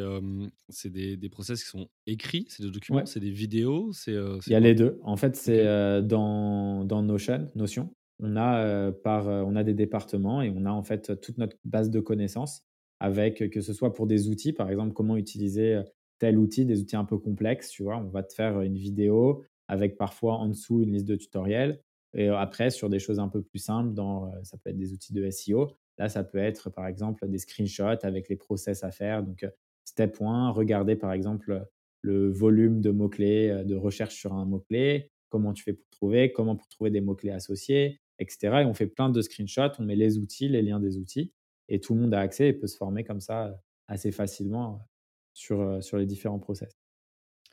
[0.69, 2.45] c'est des des process qui sont écrits?
[2.49, 2.99] C'est des documents?
[2.99, 3.91] Ouais, C'est des vidéos?
[3.93, 4.13] C'est,
[4.47, 4.99] il y a les deux.
[5.03, 7.93] En fait, c'est euh, dans, dans Notion, Notion.
[8.23, 11.37] On a, euh, par, euh, on a des départements et on a en fait toute
[11.37, 12.61] notre base de connaissances
[12.99, 15.83] avec, euh, que ce soit pour des outils, par exemple, comment utiliser euh,
[16.19, 17.97] tel outil, des outils un peu complexes, tu vois?
[17.97, 21.81] On va te faire une vidéo avec parfois en dessous une liste de tutoriels.
[22.13, 24.77] Et euh, après, sur des choses un peu plus simples, dans, euh, ça peut être
[24.77, 25.71] des outils de SEO.
[26.01, 29.21] Là, ça peut être, par exemple, des screenshots avec les process à faire.
[29.21, 29.51] Donc, euh,
[29.85, 31.63] step 1, regarder, par exemple,
[32.01, 36.31] le volume de mots-clés, euh, de recherche sur un mot-clé, comment tu fais pour trouver,
[36.31, 38.61] comment pour trouver des mots-clés associés, etc.
[38.61, 41.31] Et on fait plein de screenshots, on met les outils, les liens des outils,
[41.67, 43.53] et tout le monde a accès et peut se former comme ça euh,
[43.87, 44.89] assez facilement
[45.35, 46.79] sur, sur les différents process.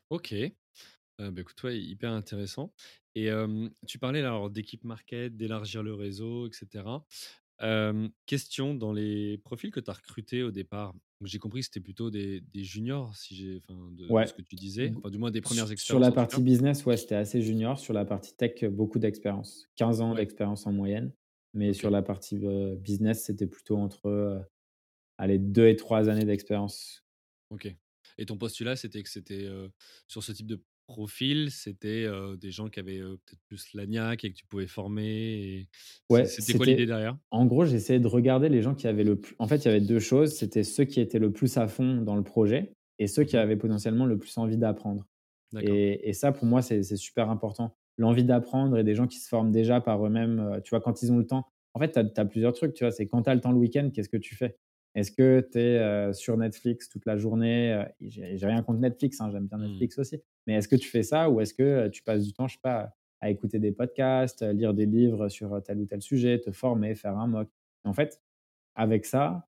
[0.09, 0.35] OK.
[1.19, 2.73] Bah, écoute, ouais, hyper intéressant
[3.15, 3.29] et
[3.89, 6.51] tu parlais alors d'équipe market, d'élargir le réseau et
[8.27, 12.11] question, dans les profils que tu as recrutés au départ, j'ai compris que c'était plutôt
[12.11, 15.41] des des juniors si j'ai enfin de ce que tu disais, enfin du moins des
[15.41, 16.37] premières Sur expériences la en tout cas?
[16.37, 17.79] partie business, ouais, c'était assez junior.
[17.79, 19.67] Sur la partie tech, beaucoup d'expérience.
[19.77, 21.13] 15 ans Ouais, d'expérience en moyenne.
[21.55, 24.39] Mais sur la partie euh, business, c'était plutôt entre euh,
[25.19, 27.05] allez, 2 et 3 années d'expérience
[27.51, 27.75] OK
[28.21, 29.49] et ton postulat, c'était que c'était,
[30.09, 32.07] sur ce type de profil, c'était,
[32.41, 35.69] des gens qui avaient, peut-être plus la niaque et que tu pouvais former et
[36.11, 37.19] Ouais, c'était quoi l'idée derrière?
[37.31, 39.69] en gros, j'essayais de regarder les gens qui avaient le plus en fait, il y
[39.69, 43.07] avait 2 choses, c'était ceux qui étaient le plus à fond dans le projet et
[43.07, 45.07] ceux qui Mmh avaient potentiellement le plus envie d'apprendre
[45.61, 47.77] et et ça, pour moi, c'est super important.
[47.99, 51.13] L'envie d'apprendre et des gens qui se forment déjà par eux-mêmes, tu vois, quand ils
[51.13, 51.47] ont le temps.
[51.75, 52.93] En fait, tu as plusieurs trucs, tu vois?
[52.93, 54.59] C'est quand tu as le temps le week-end, qu'est-ce que tu fais?
[54.95, 57.85] Est-ce que tu es, sur Netflix toute la journée?
[58.01, 59.59] J'ai rien contre Netflix, hein, j'aime bien Mmh.
[59.59, 60.23] Netflix aussi.
[60.49, 62.61] Mais est-ce que tu fais ça ou est-ce que, tu passes du temps, je sais
[62.63, 66.51] pas, à écouter des podcasts, à lire des livres sur tel ou tel sujet, te
[66.51, 67.49] former, faire un mock?
[67.85, 68.23] En fait,
[68.75, 69.47] avec ça,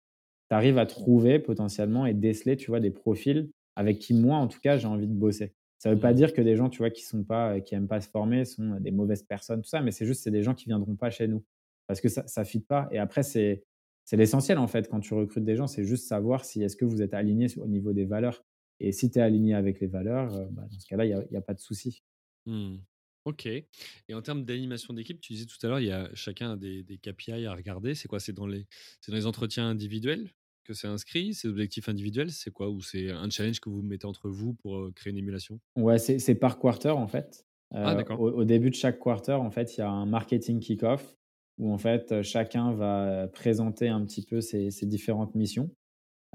[0.51, 4.47] tu arrives à trouver potentiellement et déceler, tu vois, des profils avec qui moi, en
[4.47, 5.55] tout cas, j'ai envie de bosser.
[5.79, 7.89] Ça ne veut pas dire que des gens, tu vois, qui sont pas, qui aiment
[7.89, 10.53] pas se former sont des mauvaises personnes, tout ça, mais c'est juste, c'est des gens
[10.53, 11.43] qui viendront pas chez nous
[11.87, 12.89] parce que ça, ça fit pas.
[12.93, 13.65] Et après, c'est,
[14.05, 16.85] c'est l'essentiel en fait quand tu recrutes des gens, c'est juste savoir si est-ce que
[16.85, 18.45] vous êtes aligné au niveau des valeurs.
[18.81, 21.15] Et si tu es aligné avec les valeurs, euh, bah, dans ce cas-là, il n'y
[21.15, 22.03] a, il y a pas de souci.
[22.47, 22.79] Mmh.
[23.27, 23.69] OK et
[24.15, 26.83] en termes d'animation d'équipe, tu disais tout à l'heure, il y a chacun a des
[26.83, 27.95] des KPI à regarder.
[27.95, 28.19] C'est quoi?
[28.21, 28.67] C'est dans les
[29.01, 30.31] c'est dans les entretiens individuels
[30.65, 31.35] que c'est inscrit?
[31.35, 32.33] C'est objectifs individuels?
[32.33, 32.71] C'est quoi?
[32.71, 35.61] Ou c'est un challenge que vous mettez entre vous pour, heu, créer une émulation?
[35.77, 37.47] Ouais, c'est par quarter, en fait.
[37.83, 38.21] Ah d'accord.
[38.21, 41.17] au au début de chaque quarter, en fait, il y a un marketing kick-off
[41.59, 45.71] où, en fait, chacun va présenter un petit peu ses ses différentes missions.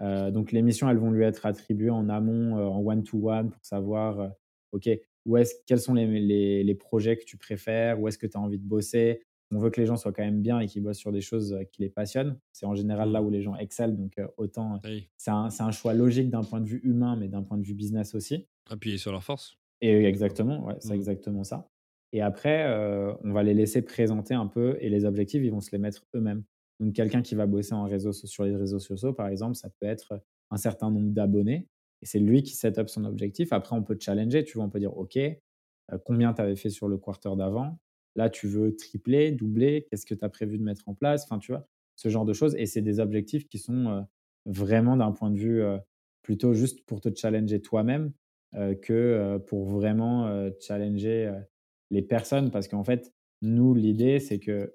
[0.02, 3.18] Heu, donc les missions, elles vont lui être attribuées en amont, heu, en one to
[3.30, 4.30] one pour savoir, heu,
[4.72, 4.90] OK,
[5.26, 8.00] où est-ce quels sont les les les projets que tu préfères?
[8.02, 9.24] Où est-ce que tu as envie de bosser?
[9.52, 11.58] On veut que les gens soient quand même bien et qu'ils bossent sur des choses,
[11.72, 12.40] qui les passionnent.
[12.52, 13.24] C'est en général là Mmh.
[13.24, 16.68] où les gens excellent, donc autant, Oui, c'est un un choix logique d'un point de
[16.68, 18.48] vue humain, mais d'un point de vue business aussi.
[18.70, 20.96] appuyer sur leurs forces, Et exactement, ouais, c'est Mmh.
[20.96, 21.70] exactement ça.
[22.14, 22.66] Et après,
[23.24, 26.06] on va les laisser présenter un peu et les objectifs, ils vont se les mettre
[26.16, 26.44] eux-mêmes.
[26.80, 30.22] Donc quelqu'un qui va bosser réseau sur les réseaux sociaux, par exemple, ça peut être,
[30.52, 31.68] un certain nombre d'abonnés
[32.02, 33.52] et c'est lui qui set up son objectif.
[33.54, 34.66] Après, on peut challenger, tu vois?
[34.66, 35.40] On peut dire: «OK, heu,
[36.06, 37.80] combien tu avais fait sur le quarter d'avant?
[38.16, 39.88] Là, tu veux tripler, doubler?
[39.90, 41.68] Qu'est-ce que tu as prévu de mettre en place?» enfin, tu vois?
[41.96, 44.04] Ce genre de choses et c'est des objectifs qui sont, heu,
[44.46, 45.80] vraiment d'un point de vue, heu,
[46.24, 48.12] plutôt juste pour te challenger toi-même
[48.82, 51.34] que, pour vraiment, challenger,
[51.92, 52.52] les personnes.
[52.52, 53.12] Parce qu'en fait,
[53.42, 54.74] nous, l'idée, c'est que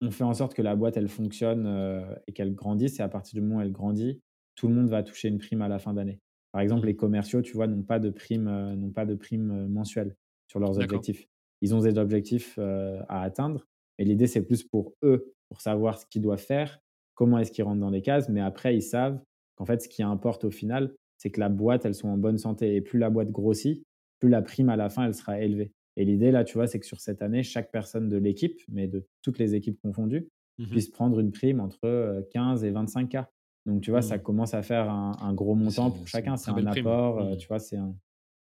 [0.00, 3.08] on fait en sorte que la boîte, elle fonctionne, heu, et qu'elle grandisse et à
[3.08, 4.20] partir du moment où elle grandit,
[4.54, 6.20] tout le monde va toucher une prime à la fin d'année.
[6.52, 6.88] Par exemple, Mmh.
[6.88, 10.16] les commerciaux, tu vois, n'ont pas de prime, heu, n'ont pas de prime, heu, mensuelle
[10.48, 11.26] sur leurs objectifs.
[11.60, 13.66] Ils ont des objectifs, à atteindre,
[13.98, 16.78] mais l'idée, c'est plus pour eux, pour savoir ce qu'ils doivent faire,
[17.14, 19.20] comment est-ce qu'ils rentrent dans les cases, mais après, ils savent
[19.56, 22.38] qu'en fait, ce qui importe au final, c'est que la boîte, elle soit en bonne
[22.38, 22.76] santé.
[22.76, 23.82] Et plus la boîte grossit,
[24.20, 25.72] plus la prime à la fin, elle sera élevée.
[25.98, 28.88] Et l'idée, là, tu vois, c'est que sur cette année, chaque personne de l'équipe, mais
[28.88, 30.28] de toutes les équipes confondues,
[30.58, 33.18] Mmh puisse prendre une prime entre 15 et 25 k.
[33.66, 34.20] Donc, tu vois, ça Mmh.
[34.20, 36.36] commence à faire un, un gros montant C'est pour c'est une chacun.
[36.36, 36.98] C'est un prime.
[37.06, 37.36] apport, euh, Mmh.
[37.36, 37.78] tu vois, c'est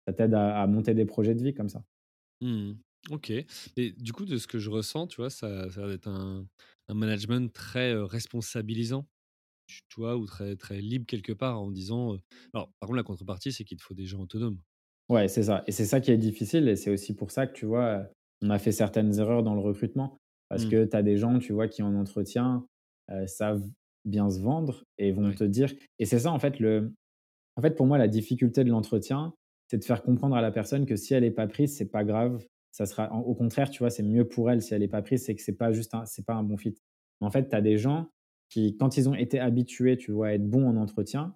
[0.07, 1.83] ça t'aide à, à monter des projets de vie comme ça.
[2.41, 2.73] Mmh.
[3.11, 3.31] OK
[3.77, 6.07] et du coup, de ce que je ressens, tu vois, ça ça a l'air d'être
[6.07, 6.47] un
[6.87, 9.09] un management très, heu, responsabilisant,
[10.01, 10.17] vois?
[10.17, 12.21] Ou très très libre quelque part en disant, heu
[12.53, 14.61] alors par contre la contrepartie, c'est qu'il te faut des gens autonomes.
[15.09, 15.63] Ouais, c'est ça.
[15.67, 16.67] Et c'est ça qui est difficile.
[16.67, 18.07] Et c'est aussi pour ça que, tu vois,
[18.41, 20.17] on a fait certaines erreurs dans le recrutement.
[20.49, 20.69] Parce Mmh.
[20.69, 22.65] que tu as des gens, tu vois, qui en entretien,
[23.27, 23.67] savent
[24.05, 26.93] bien se vendre et vont te dire et c'est ça, en fait, le
[27.57, 29.33] en fait, pour moi, la difficulté de l'entretien,
[29.69, 32.03] c'est de faire comprendre à la personne que si elle est pas prise, c'est pas
[32.05, 32.45] grave.
[32.71, 35.25] Ça sera au contraire, tu vois, c'est mieux pour elle si elle est pas prise,
[35.25, 36.75] c'est que c'est pas juste un c'est pas un bon fit.
[37.21, 38.09] En fait, tu as des gens
[38.49, 41.35] qui, quand ils ont été habitués, tu vois, à être bons en entretien,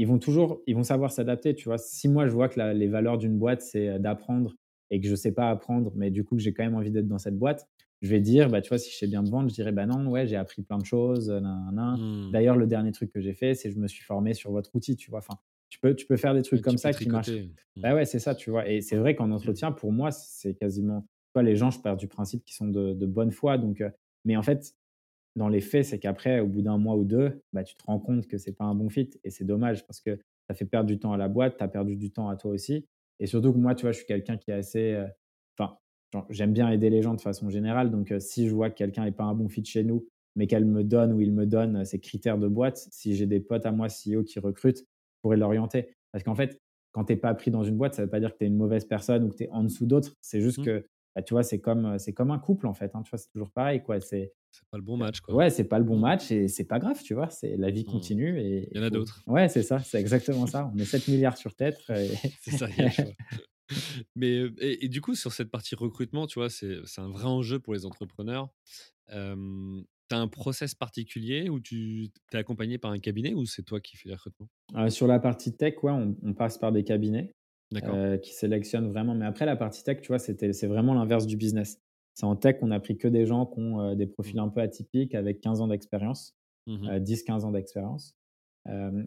[0.00, 1.78] ils vont toujours ils vont savoir s'adapter, tu vois?
[1.78, 4.56] Si moi, je vois que la les valeurs d'une boîte, c'est, heu, d'apprendre
[4.90, 7.06] et que je sais pas apprendre, mais du coup, que j'ai quand même envie d'être
[7.08, 7.68] dans cette boîte,
[8.02, 9.86] je vais dire, bah, tu vois, si je sais bien me vendre, je dirais: «Bah,
[9.86, 11.96] non, ouais, j'ai appris plein de choses, nin.
[11.98, 12.30] Mmh.
[12.32, 14.96] D'ailleurs, le dernier truc que j'ai fait, c'est je me suis formé sur votre outil»,
[14.96, 15.18] tu vois?
[15.20, 15.38] Enfin,
[15.68, 17.28] tu peux tu peux faire des trucs comme ça qui marchent.
[17.76, 17.82] Mmh.
[17.82, 18.68] Bah, ouais, c'est ça, tu vois?
[18.68, 21.96] Et c'est vrai qu'en entretien, pour moi, c'est quasiment tu vois, les gens, je pars
[21.96, 23.90] du principe qu'ils sont de de bonne foi, donc heu
[24.24, 24.74] mais en fait,
[25.36, 28.00] dans les faits, c'est qu'après, au bout d'un mois ou 2, bah, tu te rends
[28.00, 30.18] compte que c'est pas un bon fit et c'est dommage parce que
[30.48, 32.50] ça fait perdre du temps à la boîte, tu as perdu du temps à toi
[32.50, 32.86] aussi
[33.20, 35.06] et surtout que moi, tu vois, je suis quelqu'un qui est assez, heu,
[35.58, 35.78] enfin,
[36.30, 39.04] j'aime bien aider les gens de façon générale donc heu, si je vois que quelqu'un
[39.04, 41.78] est pas un bon fit chez nous, mais qu'elle me donne ou il me donne,
[41.82, 44.84] heu, ses critères de boîte, si j'ai des potes à moi CEO qui recrutent, je
[45.22, 45.90] pourrais l'orienter.
[46.12, 46.60] Parce qu'en fait,
[46.92, 48.48] quand tu es pas pris dans une boîte, ça veut pas dire que tu es
[48.48, 50.14] une mauvaise personne ou que tu es en dessous d'autres.
[50.20, 50.64] C'est juste Mmh.
[50.64, 50.86] que,
[51.20, 53.18] bah, tu vois, c'est comme, heu, c'est comme un couple, en fait, hein, tu vois?
[53.18, 54.00] C'est toujours pareil, quoi.
[54.00, 55.34] C'est C'est pas le bon match, quoi.
[55.34, 57.30] Ouais, c'est pas le bon match et c'est pas grave, tu vois?
[57.30, 57.86] C'est la vie Mmh.
[57.86, 59.26] continue et Il y en a d'autres.
[59.26, 60.70] ouais, c'est ça, c'est exactement ça.
[60.74, 63.14] On est 7 000 sur tête et C'est ça, il y a le choix.
[64.16, 67.08] Mais, heu et et du coup, sur cette partie recrutement, tu vois, c'est c'est un
[67.10, 68.50] vrai enjeu pour les entrepreneurs.
[69.08, 73.46] Hem, tu as un process particulier où tu tu es accompagné par un cabinet ou
[73.46, 74.50] c'est toi qui fais les recrutements?
[74.88, 77.32] sur la partie tech, ouais, on on passe par des cabinets,
[77.82, 81.36] Heu, qui sélectionnent vraiment mais après la partie tech, tu vois, c'est vraiment l'inverse du
[81.36, 81.80] business.
[82.14, 84.34] C'est en tech, on a pris que des gens qui ont, heu, des Mmh.
[84.34, 86.90] profils un peu atypiques avec 15 ans d'expérience, Mmh mh.
[86.90, 88.16] heu, 10-15 ans d'expérience.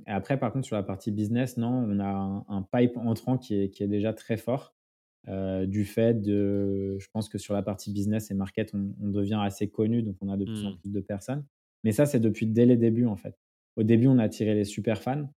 [0.07, 3.37] Et après par contre sur la partie business, non, on a un un pipe entrant
[3.37, 4.75] qui est qui est déjà très fort.
[5.27, 9.39] Du fait de je pense que sur la partie business et market, on on devient
[9.41, 10.81] assez connu, donc on a de plus en Mmh.
[10.81, 11.45] plus de personnes.
[11.83, 13.35] Mais ça, c'est depuis dès les débuts, en fait.
[13.77, 15.29] Au début, on a attiré les super fans,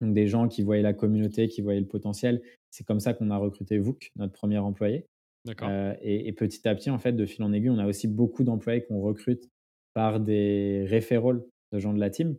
[0.00, 2.42] des gens qui voyaient la communauté, qui voyaient le potentiel.
[2.70, 5.06] C'est comme ça qu'on a recruté Vouk, notre premier employé.
[5.44, 5.72] D'accord.
[5.72, 8.08] Heu et et petit à petit, en fait, de fil en aiguille, on a aussi
[8.08, 9.48] beaucoup d'employés qu'on recrute
[9.94, 12.36] par des referrals de gens de la team.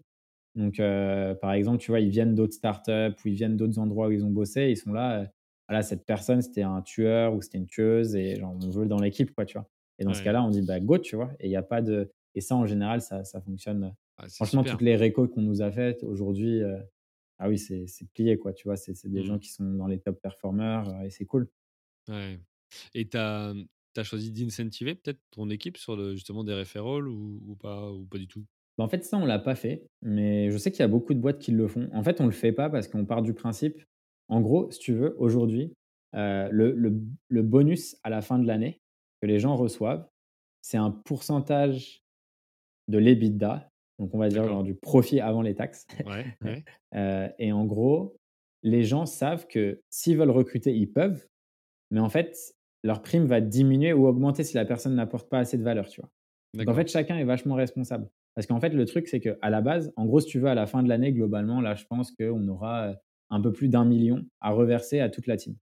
[0.55, 4.07] Donc, heu, par exemple, tu vois, ils viennent d'autres startups ou ils viennent d'autres endroits
[4.07, 5.27] où ils ont bossé, ils sont là, heu,
[5.69, 8.99] voilà, cette personne, c'était un tueur ou c'était une tueuse et genre on veut dans
[8.99, 9.69] l'équipe, quoi, tu vois?
[9.99, 11.31] Et dans ce cas-là, on dit: «Bah, go», tu vois?
[11.39, 14.29] Et il y a pas de et ça, en général, ça ça fonctionne, heu, Ah,
[14.37, 14.79] franchement, super.
[14.79, 16.61] toutes les récos qu'on nous a faites aujourd'hui,
[17.39, 18.77] ah oui, c'est plié, quoi, tu vois?
[18.77, 19.39] C'est des gens Mmh.
[19.39, 21.49] qui sont dans les top performers, et c'est cool.
[22.07, 22.39] Ouais
[22.93, 26.53] et tu as, mmh, tu as choisi d'incentiver peut-être ton équipe sur le justement des
[26.53, 28.45] referrals ou ou pas ou pas du tout?
[28.77, 31.13] Bah, en fait, ça, on l'a pas fait, mais je sais qu'il y a beaucoup
[31.13, 31.89] de boîtes qui le font.
[31.93, 33.81] En fait, on le fait pas parce qu'on part du principe
[34.29, 35.73] en gros, si tu veux, aujourd'hui,
[36.15, 38.79] heu, le le le bonus à la fin de l'année
[39.21, 40.07] que les gens reçoivent,
[40.61, 42.03] c'est un pourcentage
[42.89, 43.69] de l'EBITDA,
[43.99, 45.85] donc on va dire genre du profit avant les taxes.
[46.05, 46.63] Ouais, ouais.
[46.95, 48.17] Heu et en gros,
[48.63, 51.27] les gens savent que s'ils veulent recruter, ils peuvent,
[51.91, 52.37] mais en fait,
[52.83, 56.01] leur prime va diminuer ou augmenter si la personne n'apporte pas assez de valeur, tu
[56.01, 56.09] vois?
[56.53, 58.09] Donc en fait, chacun est vachement responsable.
[58.35, 60.55] Parce qu'en fait, le truc, c'est qu'à la base, en gros, si tu veux, à
[60.55, 62.95] la fin de l'année, globalement, là, je pense qu'on aura, heu,
[63.29, 65.55] un peu plus d'un million à reverser à toute la team.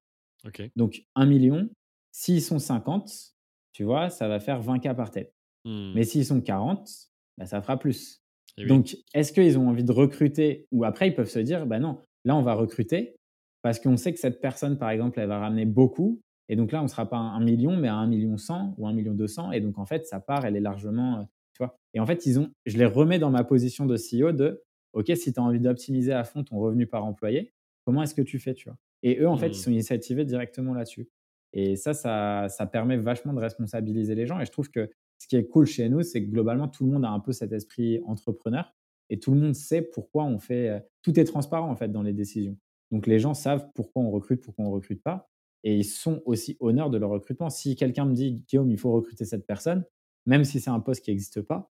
[0.76, 1.70] Donc un million,
[2.12, 3.34] s'ils sont 50,
[3.74, 5.34] tu vois, ça va faire 20 K par tête.
[5.66, 6.90] Mmh Mais s'ils sont 40,
[7.38, 8.24] bah, ça fera plus.
[8.58, 8.82] Et oui.
[8.82, 12.00] Donc, est-ce qu'ils ont envie de recruter ou après ils peuvent se dire: «Bah, non,
[12.26, 13.16] là, on va recruter
[13.62, 16.80] parce qu'on sait que cette personne, par exemple, elle va ramener beaucoup et donc là,
[16.80, 18.94] on ne sera pas à 1 000 000 mais à 1 100 000 ou 1
[18.94, 21.76] 200 000 et donc en fait, sa part, elle est largement, heu» tu vois?
[21.94, 25.12] Et en fait, ils ont je les remets dans ma position de CEO de: «OK,
[25.16, 27.52] si tu as envie d'optimiser à fond ton revenu par employé,
[27.86, 28.78] comment est-ce que tu fais?» tu vois?
[29.04, 29.62] Et eux, en fait, ils Mmh.
[29.62, 31.10] sont initiativés directement là-dessus
[31.54, 34.90] et ça ça ça permet vachement de responsabiliser les gens et je trouve que
[35.20, 37.32] ce qui est cool chez nous, c'est que globalement, tout le monde a un peu
[37.34, 38.74] cet esprit entrepreneur
[39.10, 42.04] et tout le monde sait pourquoi on fait, heu tout est transparent, en fait, dans
[42.04, 42.58] les décisions.
[42.92, 45.30] Donc les gens savent pourquoi on recrute, pourquoi on recrute pas
[45.64, 47.50] et ils sont aussi honneurs de leur recrutement.
[47.50, 49.86] Si quelqu'un me dit: «Guillaume, il faut recruter cette personne»,
[50.26, 51.72] même si c'est un poste qui n'existe pas,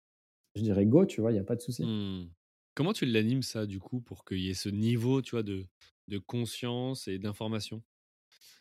[0.56, 1.32] je dirais: «Go», tu vois?
[1.32, 1.90] Il y a pas de souci.
[1.90, 2.30] Mmh.
[2.74, 5.66] Comment tu l'animes ça, du coup, pour qu'il y ait ce niveau, tu vois, de
[6.08, 7.82] de conscience et d'information?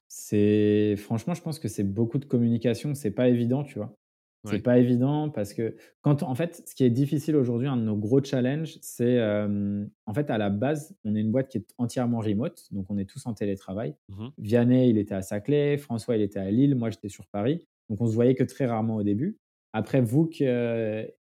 [0.07, 3.97] C'est franchement, je pense que c'est beaucoup de communication, c'est pas évident, tu vois?
[4.43, 4.63] C'est Ouais.
[4.63, 7.95] pas évident parce que quand en fait, ce qui est difficile aujourd'hui, un de nos
[7.95, 11.67] gros challenges, c'est, hem, en fait, à la base, on est une boîte qui est
[11.77, 13.95] entièrement remote, donc on est tous en télétravail.
[14.09, 17.67] Mmh Vianney, il était à Saclay, François, il était à Lille, moi, j'étais sur Paris,
[17.89, 19.37] donc on se voyait que très rarement au début.
[19.73, 20.45] Après, vous qui,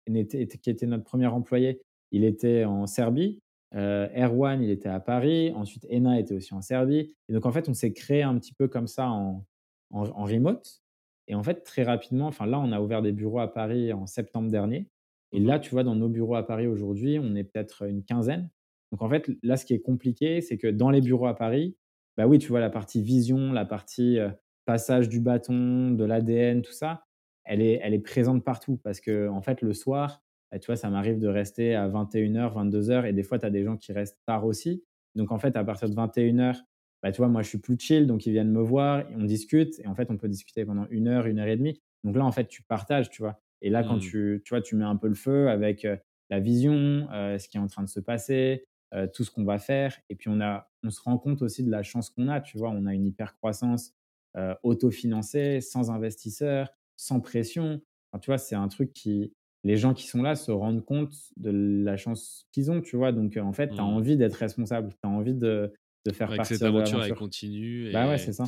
[0.05, 1.81] qui était notre premier employé,
[2.11, 3.39] il était en Serbie,
[3.75, 7.51] heu, Erwan, il était à Paris, ensuite Ena était aussi en Serbie et donc en
[7.51, 9.45] fait, on s'est créé un petit peu comme ça en
[9.91, 10.81] en en remote
[11.27, 14.05] et en fait, très rapidement, enfin là, on a ouvert des bureaux à Paris en
[14.05, 14.89] septembre dernier.
[15.33, 18.03] Et Mmh là, tu vois, dans nos bureaux à Paris aujourd'hui, on est peut-être une
[18.03, 18.49] quinzaine.
[18.91, 21.75] Donc en fait, là, ce qui est compliqué, c'est que dans les bureaux à Paris,
[22.15, 24.19] bah oui, tu vois, la partie vision, la partie
[24.65, 27.05] passage du bâton, de l'ADN, tout ça,
[27.45, 28.77] elle est, elle est présente partout.
[28.83, 30.21] Parce que en fait, le soir,
[30.51, 33.05] bah, tu vois, ça m'arrive de rester à 21h, 22h.
[33.05, 34.83] Et des fois, tu as des gens qui restent tard aussi.
[35.15, 36.63] Donc en fait, à partir de 21h,
[37.03, 39.79] bah, tu vois, moi, je suis plus chill, donc ils viennent me voir, on discute,
[39.79, 41.81] et en fait, on peut discuter pendant une heure, une heure et demie.
[42.03, 43.41] Donc là, en fait, tu partages, tu vois.
[43.61, 43.99] Et là, quand Mmh.
[43.99, 45.97] tu, tu vois, tu mets un peu le feu avec euh,
[46.29, 49.43] la vision, euh, ce qui est en train de se passer, euh, tout ce qu'on
[49.43, 52.27] va faire, et puis on a, on se rend compte aussi de la chance qu'on
[52.29, 52.69] a, tu vois.
[52.71, 53.93] On a une hyper croissance
[54.37, 57.81] euh, autofinancée, sans investisseurs, sans pression.
[58.11, 59.33] Enfin, tu vois, c'est un truc qui,
[59.63, 61.51] les gens qui sont là se rendent compte de
[61.83, 63.11] la chance qu'ils ont, tu vois.
[63.11, 63.85] Donc, en fait, tu as Mmh.
[63.85, 65.73] envie d'être responsable, tu as envie de,
[66.07, 68.45] de faire que cette partir de aventure, elle continue Bah ouais, c'est ça.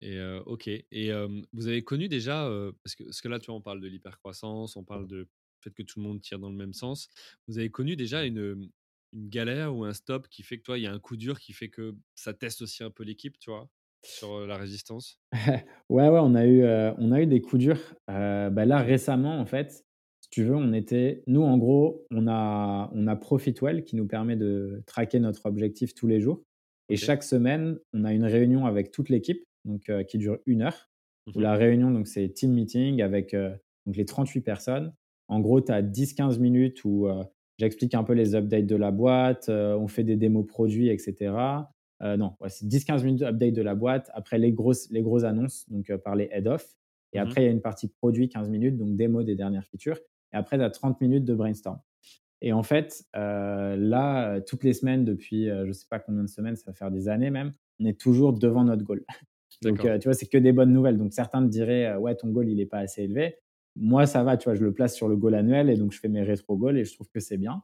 [0.00, 1.10] et OK et
[1.52, 2.48] vous avez connu déjà,
[2.82, 5.28] parce que parce que là, tu vois, on parle de l'hypercroissance, on parle de
[5.64, 7.08] fait que tout le monde tire dans le même sens.
[7.48, 8.70] Vous avez connu déjà une,
[9.12, 11.40] une galère ou un stop qui fait que, toi, il y a un coup dur
[11.40, 13.68] qui fait que ça teste aussi un peu l'équipe, tu vois?
[14.02, 15.18] Sur, la résistance?
[15.88, 16.64] Ouais, ouais, on a eu,
[16.98, 17.94] on a eu des coups durs.
[18.06, 19.84] Bah, là, récemment, en fait,
[20.20, 24.06] si tu veux, on était nous, en gros, on a on a Profitwell qui nous
[24.06, 26.44] permet de traquer notre objectif tous les jours
[26.88, 30.62] et chaque semaine, on a une réunion avec toute l'équipe, donc heu, qui dure une
[30.62, 30.90] heure,
[31.34, 33.54] où Mmh la réunion, donc c'est team meeting avec, heu,
[33.86, 34.94] donc les 38 personnes.
[35.28, 37.22] En gros, tu as 10-15 minutes où, heu,
[37.58, 41.72] j'explique un peu les updates de la boîte, on fait des démos produits et cetera.
[42.02, 44.10] Heu, non, ouais, c'est 10-15 minutes update de la boîte.
[44.14, 46.74] Après les grosses les grosses annonces, donc par les head off
[47.12, 49.64] et Mmh après il y a une partie produit 15 minutes, donc démo des dernières
[49.66, 49.98] features
[50.32, 51.78] et après tu as 30 minutes de brainstorm
[52.44, 56.22] et en fait, heu, là, heu, toutes les semaines depuis, heu, je sais pas combien
[56.22, 59.04] de semaines, ça va faire des années même, on est toujours devant notre goal.
[59.62, 60.98] Donc tu vois, c'est que des bonnes nouvelles.
[60.98, 63.36] Donc certains te diraient, «Ouais, ton goal, il est pas assez élevé».
[63.76, 65.98] Moi, ça va, tu vois, je le place sur le goal annuel et donc je
[66.00, 67.62] fais mes rétro goals et je trouve que c'est bien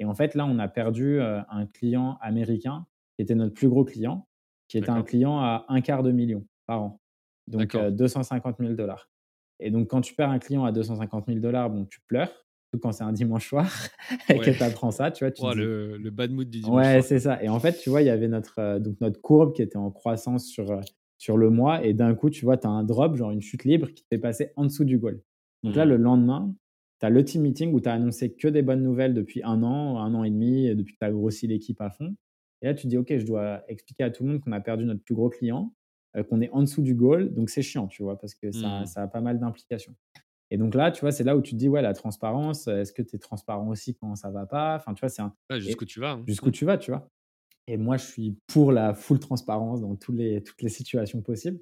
[0.00, 3.84] et en fait, là, on a perdu, un client américain qui était notre plus gros
[3.84, 4.28] client,
[4.68, 7.00] qui était un client à un quart de million par an.
[7.48, 7.74] Donc D'accord.
[7.74, 8.76] heu, 250 000
[9.60, 12.92] et donc quand tu perds un client à 250 000 bon, tu pleures, surtout quand
[12.92, 13.70] c'est un dimanche soir
[14.28, 16.86] et que tu apprends ça, tu vois, tu dis le le bad mood du dimanche
[16.86, 19.20] Ouais, c'est ça et en fait, tu vois, il y avait notre, heu, donc notre
[19.20, 20.80] courbe qui était en croissance sur, heu,
[21.16, 23.64] sur le mois et d'un coup, tu vois, tu as un drop, genre une chute
[23.64, 25.22] libre qui te fait passer en dessous du goal.
[25.64, 25.98] Donc là, le Mmh.
[25.98, 26.52] lendemain,
[27.00, 29.62] tu as le team meeting où tu as annoncé que des bonnes nouvelles depuis un
[29.62, 32.16] an, un an et demi, depuis que tu as grossi l'équipe à fond
[32.60, 34.60] et là, tu te dis: «OK, je dois expliquer à tout le monde qu'on a
[34.60, 35.72] perdu notre plus gros client,
[36.16, 38.18] heu, qu'on est en dessous du goal», donc c'est chiant, tu vois?
[38.18, 38.86] Parce que ça Mmh.
[38.86, 39.94] ça a pas mal d'implications
[40.50, 42.80] et donc là, tu vois, c'est là où tu te dis: «Ouais, la transparence, heu,
[42.80, 45.34] est-ce que tu es transparent aussi quand ça va pas?» enfin, tu vois, c'est un
[45.50, 46.26] Ouais, jusqu'où tu vas, hein.
[46.26, 46.52] jusqu'où Mmh.
[46.52, 47.08] tu vas, tu vois?
[47.66, 51.60] Et moi, je suis pour la full transparence dans tous les toutes les situations possibles.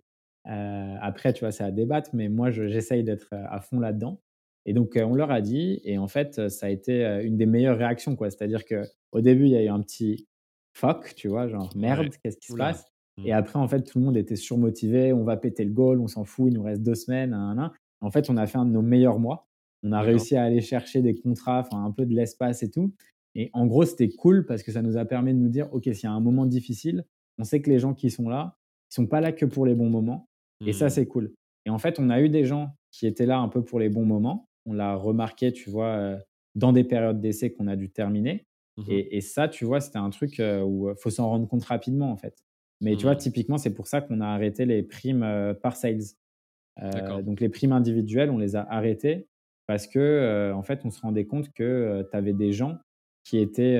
[0.48, 3.80] Heu, après, tu vois, c'est à débattre, mais moi, je j'essaye d'être, heu, à fond
[3.80, 4.22] là-dedans
[4.66, 7.78] et donc on leur a dit et en fait, ça a été, une des meilleures
[7.78, 8.30] réactions, quoi.
[8.30, 10.26] C'est-à-dire qu'au début, il y a eu un petit
[10.74, 11.48] «fuck», tu vois?
[11.48, 12.06] Genre: Ouais.
[12.06, 12.84] «Merde, qu'est-ce qui se passe?»
[13.24, 13.32] et Mmh.
[13.32, 16.24] après, en fait, tout le monde était surmotivé: «On va péter le goal, on s'en
[16.24, 17.72] fout, il nous reste 2 semaines, nin nin nin».
[18.00, 19.48] En fait, on a fait un de nos meilleurs mois.
[19.82, 22.94] On a réussi à aller chercher des contrats, enfin un peu de l'espace et tout
[23.38, 25.84] et en gros, c'était cool parce que ça nous a permis de nous dire: «OK,
[25.84, 27.04] s'il y a un moment difficile,
[27.38, 28.56] on sait que les gens qui sont là,
[28.90, 30.30] ils sont pas là que pour les bons moments»
[30.64, 30.90] et ça, Mmh.
[30.90, 31.34] c'est cool
[31.66, 33.88] et en fait, on a eu des gens qui étaient là un peu pour les
[33.90, 34.48] bons moments.
[34.66, 36.16] On l'a remarqué, tu vois,
[36.54, 39.98] dans des périodes d'essai qu'on a dû terminer Mmh et et ça, tu vois, c'était
[39.98, 42.38] un truc, où, faut s'en rendre compte rapidement, en fait.
[42.80, 43.16] Mais tu vois, Mmh.
[43.16, 45.26] typiquement, c'est pour ça qu'on a arrêté les primes,
[45.62, 46.00] par sales.
[46.92, 47.22] D'accord.
[47.22, 49.28] donc les primes individuelles, on les a arrêtées
[49.66, 51.62] parce que, heu, en fait, on se rendait compte que,
[52.02, 52.78] heu, tu avais des gens
[53.24, 53.78] qui étaient,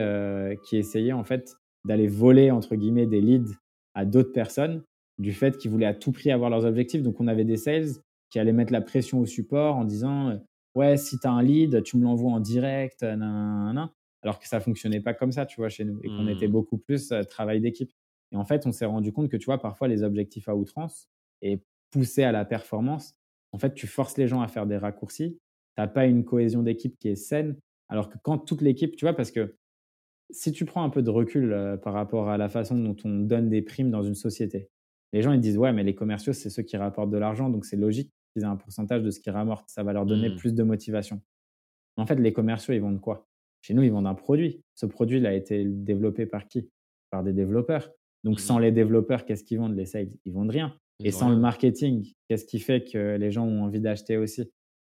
[0.65, 3.55] qui essayaient en fait d'aller «voler» entre guillemets des leads
[3.95, 4.83] à d'autres personnes,
[5.19, 7.03] du fait qu'ils voulaient à tout prix avoir leurs objectifs.
[7.03, 7.87] Donc on avait des sales
[8.31, 10.41] qui allaient mettre la pression au support en disant,
[10.75, 13.93] «Ouais, si tu as un lead, tu me l'envoies en direct, nin nin
[14.23, 16.49] alors que ça fonctionnait pas comme ça, tu vois, chez nous et qu'on était Mmh.
[16.49, 17.93] beaucoup plus, travail d'équipe
[18.33, 21.09] et en fait, on s'est rendu compte que, tu vois, parfois les objectifs à outrance
[21.43, 23.15] et pousser à la performance,
[23.53, 25.39] en fait, tu forces les gens à faire des raccourcis.
[25.77, 27.57] Tu as pas une cohésion d'équipe qui est saine.
[27.89, 29.57] Alors que quand toute l'équipe, tu vois, parce que
[30.31, 33.21] si tu prends un peu de recul, heu, par rapport à la façon dont on
[33.21, 34.69] donne des primes dans une société,
[35.13, 37.65] les gens ils disent: «Ouais, mais les commerciaux, c'est ceux qui rapportent de l'argent, donc
[37.65, 40.37] c'est logique qu'ils aient un pourcentage de ce qu'ils ramortent, ça va leur donner Mmh.
[40.37, 41.23] plus de motivation».
[41.97, 43.29] En fait, les commerciaux, ils vendent quoi?
[43.63, 44.63] Chez nous, ils vendent un produit.
[44.75, 46.71] Ce produit, il a été développé par qui?
[47.11, 47.91] Par des développeurs.
[48.25, 49.77] Donc Mmh sans les développeurs, qu'est-ce qu'ils vendent?
[49.77, 50.11] Les sales?
[50.25, 53.81] Ils vendent rien et sans le marketing, qu'est-ce qui fait que les gens ont envie
[53.81, 54.51] d'acheter aussi?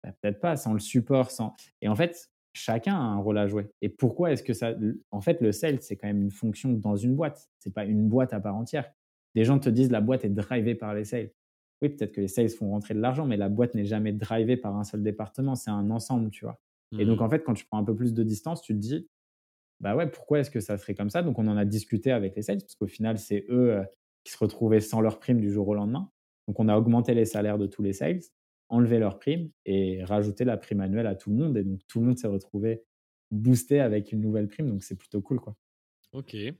[0.03, 3.47] Bah, peut-être pas, sans le support, sans et en fait, chacun a un rôle à
[3.47, 4.75] jouer et pourquoi est-ce que ça
[5.11, 7.49] en fait, le sales, c'est quand même une fonction dans une boîte?
[7.59, 8.91] C'est pas une boîte à part entière.
[9.35, 11.31] Les gens te disent: «La boîte est drivée par les sales».
[11.81, 14.57] Oui, peut-être que les sales font rentrer de l'argent, mais la boîte n'est jamais drivée
[14.57, 16.59] par un seul département, c'est un ensemble, tu vois?
[16.97, 17.21] Et donc Mmh.
[17.21, 19.07] en fait, quand tu prends un peu plus de distance, tu te dis:
[19.79, 22.35] «Bah, ouais, pourquoi est-ce que ça serait comme ça?» donc on en a discuté avec
[22.35, 23.85] les sales parce qu'au final, c'est eux, heu,
[24.27, 26.11] qui se retrouvaient sans leurs primes du jour au lendemain.
[26.47, 28.19] Donc on a augmenté les salaires de tous les sales,
[28.69, 31.99] enlevé leurs primes et rajouté la prime annuelle à tout le monde et donc tout
[31.99, 32.83] le monde s'est retrouvé
[33.31, 35.55] boosté avec une nouvelle prime, donc c'est plutôt cool, quoi.
[36.13, 36.55] OK et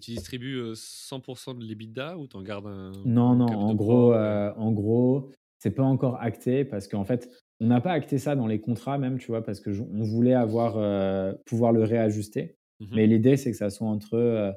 [0.00, 4.12] tu distribues, heu, 100 de l'EBITDA ou tu en gardes un Non, non, en gros,
[4.12, 8.36] heu, en gros, c'est pas encore acté parce qu'en fait, on n'a pas acté ça
[8.36, 9.42] dans les contrats même, tu vois?
[9.42, 12.56] Parce que on voulait avoir, heu, pouvoir le réajuster.
[12.80, 14.54] mmh Mais l'idée, c'est que ça soit entre,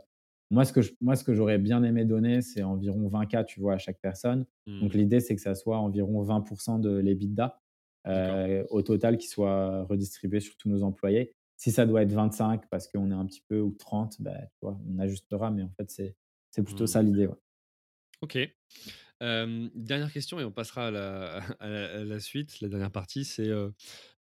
[0.51, 3.45] moi ce que je moi ce que j'aurais bien aimé donner, c'est environ 20 K,
[3.45, 4.45] tu vois, à chaque personne.
[4.81, 4.95] Donc Mmh.
[4.95, 7.61] l'idée, c'est que ça soit environ 20% de l'EBITDA,
[8.07, 11.33] heu, au total qui soit redistribué sur tous nos employés.
[11.57, 14.59] Si ça doit être 25 parce qu'on est un petit peu ou 30, bah, tu
[14.65, 16.15] vois, on ajustera, mais en fait, c'est
[16.51, 17.03] c'est plutôt ça Mmh.
[17.03, 17.35] l'idée, ouais.
[18.21, 18.37] OK.
[19.75, 22.59] Dernière question et on passera à la à la à la suite.
[22.61, 23.49] La dernière partie, c'est,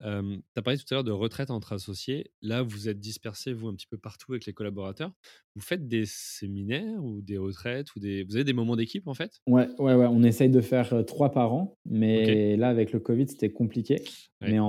[0.03, 2.31] hem, tu as parlé tout à l'heure de retraite entre associés.
[2.41, 5.13] Là, vous êtes dispersés, vous, un petit peu partout avec les collaborateurs.
[5.55, 9.13] Vous faites des séminaires ou des retraites ou des vous avez des moments d'équipe, en
[9.15, 9.39] fait?
[9.45, 13.27] Ouais, ouais, ouais, on essaye de faire, 3 par an, mais là, avec le covid,
[13.27, 14.01] c'était compliqué.
[14.41, 14.53] Ouais.
[14.53, 14.65] Mais en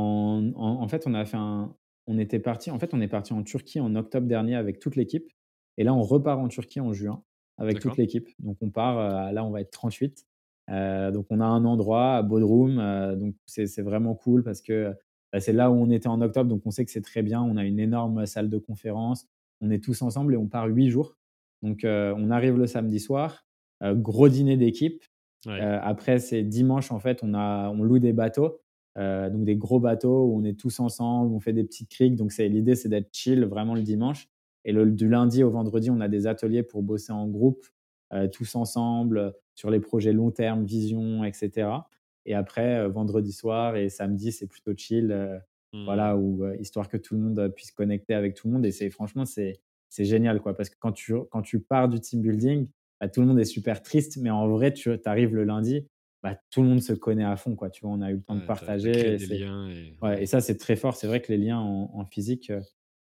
[0.56, 1.76] en en fait, on a fait un
[2.06, 4.96] on était parti en fait, on est parti en Turquie en octobre dernier avec toute
[4.96, 5.26] l'équipe
[5.78, 7.22] et là, on repart en Turquie en juin
[7.56, 8.28] avec toute l'équipe.
[8.40, 10.26] Donc on part, là, on va être 38.
[10.70, 14.92] Heu, donc on a un endroit à Bodrum, heu, donc c'est vraiment cool parce que,
[15.34, 17.42] bah, c'est là où on était en octobre, donc on sait que c'est très bien.
[17.42, 19.26] On a une énorme salle de conférence.
[19.60, 21.16] On est tous ensemble et on part 8 jours.
[21.64, 23.44] Donc heu, on arrive le samedi soir,
[23.82, 25.02] Heu, gros dîner d'équipe.
[25.46, 25.60] Ouais.
[25.60, 28.60] après, c'est dimanche, en fait, on a on loue des bateaux,
[28.96, 32.16] donc des gros bateaux où on est tous ensemble, on fait des petites criques.
[32.16, 34.28] Donc c'est l'idée, c'est d'être chill vraiment le dimanche
[34.64, 37.66] et le du lundi au vendredi, on a des ateliers pour bosser en groupe,
[38.32, 41.88] tous ensemble, sur les projets long terme, vision et cetera
[42.26, 45.38] et après, heu, vendredi soir et samedi, c'est plutôt chill, heu,
[45.72, 45.84] Mmh.
[45.86, 48.72] voilà, où, heu, histoire que tout le monde, puisse connecter avec tout le monde et
[48.72, 49.60] c'est franchement, c'est
[49.90, 50.56] c'est génial, quoi.
[50.56, 52.68] Parce que quand tu quand tu pars du team building,
[53.00, 55.86] bah, tout le monde est super triste, mais en vrai, tu arrives le lundi,
[56.22, 57.70] bah, tout le monde se connaît à fond, quoi.
[57.70, 59.18] Tu vois, on a eu le temps de Ouais, partager et
[60.02, 60.96] ouais ça, c'est très fort.
[60.96, 62.52] C'est vrai que les liens en en physique,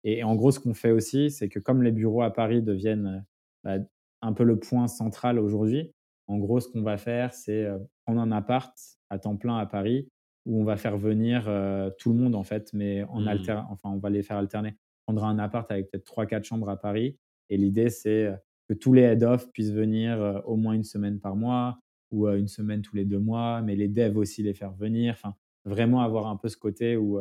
[0.05, 3.27] et en gros, ce qu'on fait aussi, c'est que comme les bureaux à Paris deviennent,
[3.65, 3.79] bah,
[4.23, 5.93] un peu le point central aujourd'hui,
[6.27, 7.67] en gros, ce qu'on va faire, c'est,
[8.07, 8.75] prendre un appart
[9.11, 10.09] à temps plein à Paris
[10.47, 13.67] où on va faire venir, heu, tout le monde, en fait, mais en alter Mmh.
[13.71, 14.77] enfin, on va les faire alterner.
[15.07, 17.19] On prendra un appart avec peut-être trois quatre chambres à Paris
[17.51, 18.37] et l'idée, c'est, heu,
[18.69, 21.81] que tous les head of puissent venir, heu, au moins une semaine par mois
[22.13, 25.13] ou, 1 semaine tous les 2 mois, mais les devs aussi les faire venir.
[25.15, 25.35] Enfin,
[25.65, 27.21] vraiment avoir un peu ce côté où,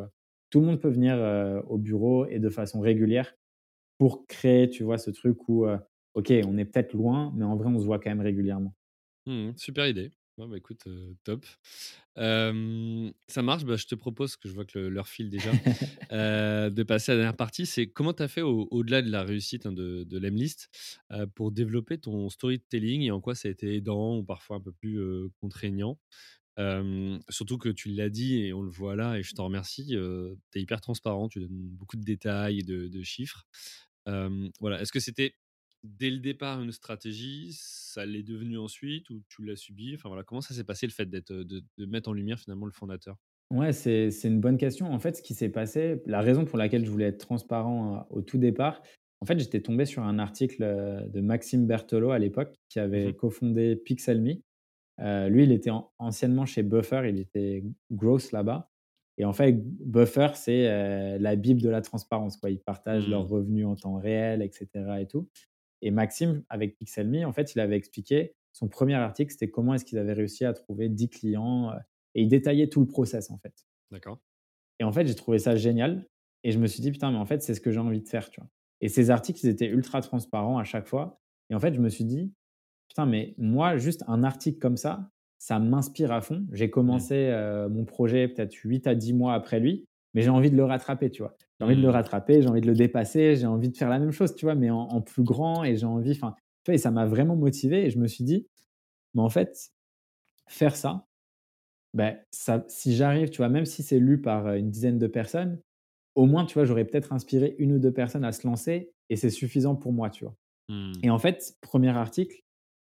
[0.50, 1.16] tout le monde peut venir,
[1.68, 3.36] au bureau et de façon régulière
[4.00, 5.68] pour créer, tu vois, ce truc où,
[6.16, 8.76] OK, on est peut-être loin, mais en vrai, on se voit quand même régulièrement.
[9.26, 10.12] Mmh Super idée.
[10.40, 10.88] Ouais, bah, écoute,
[11.26, 11.46] top.
[12.16, 15.52] Ça marche, bah, je te propose, que je vois que l'heure file déjà,
[16.12, 17.66] de passer à la dernière partie.
[17.66, 20.70] C'est comment tu as fait au au-delà de la réussite, hein, de de l'Emlist,
[21.36, 24.72] pour développer ton storytelling et en quoi ça a été aidant ou parfois un peu
[24.72, 25.00] plus,
[25.42, 26.00] contraignant?
[27.30, 30.60] Surtout que tu l'as dit et on le voit là et je t'en remercie, tu
[30.60, 33.46] es hyper transparent, tu donnes beaucoup de détails et de de chiffres.
[34.06, 35.36] Voilà, est-ce que c'était
[35.84, 37.52] dès le départ une stratégie?
[37.54, 39.96] Ça l'est devenu ensuite ou tu l'as subi?
[39.96, 42.66] Enfin voilà, comment ça s'est passé le fait d'être, de de mettre en lumière finalement
[42.66, 43.18] le fondateur?
[43.52, 44.92] Ouais, c'est c'est une bonne question.
[44.92, 48.00] En fait, ce qui s'est passé, la raison pour laquelle je voulais être transparent, heu,
[48.12, 48.84] au tout départ,
[49.22, 50.64] en fait, j'étais tombé sur un article,
[51.12, 54.24] de Maxime Berthelot à l'époque, qui Mmh avait cofondé Pixelme.
[55.00, 58.72] Lui, il était an anciennement chez Buffer, il était growth là-bas
[59.18, 59.54] et en fait,
[59.86, 62.50] Buffer, c'est, la bible de la transparence, quoi.
[62.52, 63.30] Ils partagent leurs Mmh.
[63.30, 65.30] revenus en temps réel et cetera et tout
[65.82, 69.86] et Maxime, avec Pixelme, en fait, il avait expliqué son premier article, c'était comment est-ce
[69.86, 71.78] qu'ils avaient réussi à trouver 10 clients, heu
[72.16, 74.20] et il détaillait tout le process, en fait D'accord.
[74.80, 76.08] et en fait, j'ai trouvé ça génial
[76.44, 78.08] et je me suis dit: «Putain, mais en fait, c'est ce que j'ai envie de
[78.08, 78.50] faire», tu vois?
[78.82, 81.20] Et ces articles, ils étaient ultra transparents à chaque fois
[81.50, 82.34] et en fait, je me suis dit:
[82.90, 86.48] «Putain, mais moi, juste un article comme ça, ça m'inspire à fond».
[86.54, 87.10] J'ai Mmh.
[87.10, 90.58] commencé, heu, mon projet peut-être 8 à 10 mois après lui, mais j'ai envie de
[90.58, 91.38] le rattraper, tu vois?
[91.60, 91.92] J'ai envie de le Mmh.
[91.92, 94.56] rattraper, j'ai envie de le dépasser, j'ai envie de faire la même chose, tu vois?
[94.56, 96.76] Mais en en plus grand et j'ai envie enfin, tu vois?
[96.76, 98.48] Et ça m'a vraiment motivé et je me suis dit:
[99.16, 99.72] «Mais en fait,
[100.50, 101.08] faire ça,
[101.94, 103.50] bah, ça si j'arrive, tu vois?
[103.50, 105.62] Même si c'est lu par, heu, une dizaine de personnes,
[106.16, 106.66] au moins, tu vois?
[106.66, 110.10] J'aurais peut-être inspiré une ou 2 personnes à se lancer et c'est suffisant pour moi»,
[110.12, 110.36] tu vois?
[110.70, 111.04] Mmh.
[111.04, 112.42] Et en fait, premier article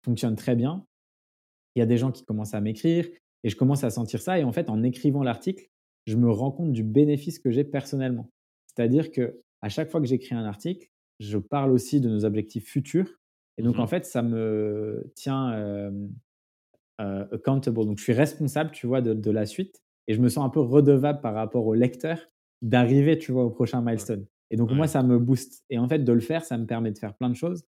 [0.05, 0.85] fonctionne très bien.
[1.75, 3.07] Il y a des gens qui commencent à m'écrire
[3.43, 5.67] et je commence à sentir ça et en fait, en écrivant l'article,
[6.07, 8.29] je me rends compte du bénéfice que j'ai personnellement.
[8.75, 12.67] C'est-à-dire que à chaque fois que j'écris un article, je parle aussi de nos objectifs
[12.67, 13.09] futurs
[13.57, 15.53] et donc en Mmh fait, ça me tient,
[16.99, 17.85] heu, accountable.
[17.85, 20.49] Donc je suis responsable, tu vois, de de la suite et je me sens un
[20.49, 22.19] peu redevable par rapport au lecteur
[22.61, 25.99] d'arriver, tu vois, au prochain milestone et donc moi, ça me booste et en fait,
[25.99, 27.63] de le faire, ça me permet de faire plein de choses,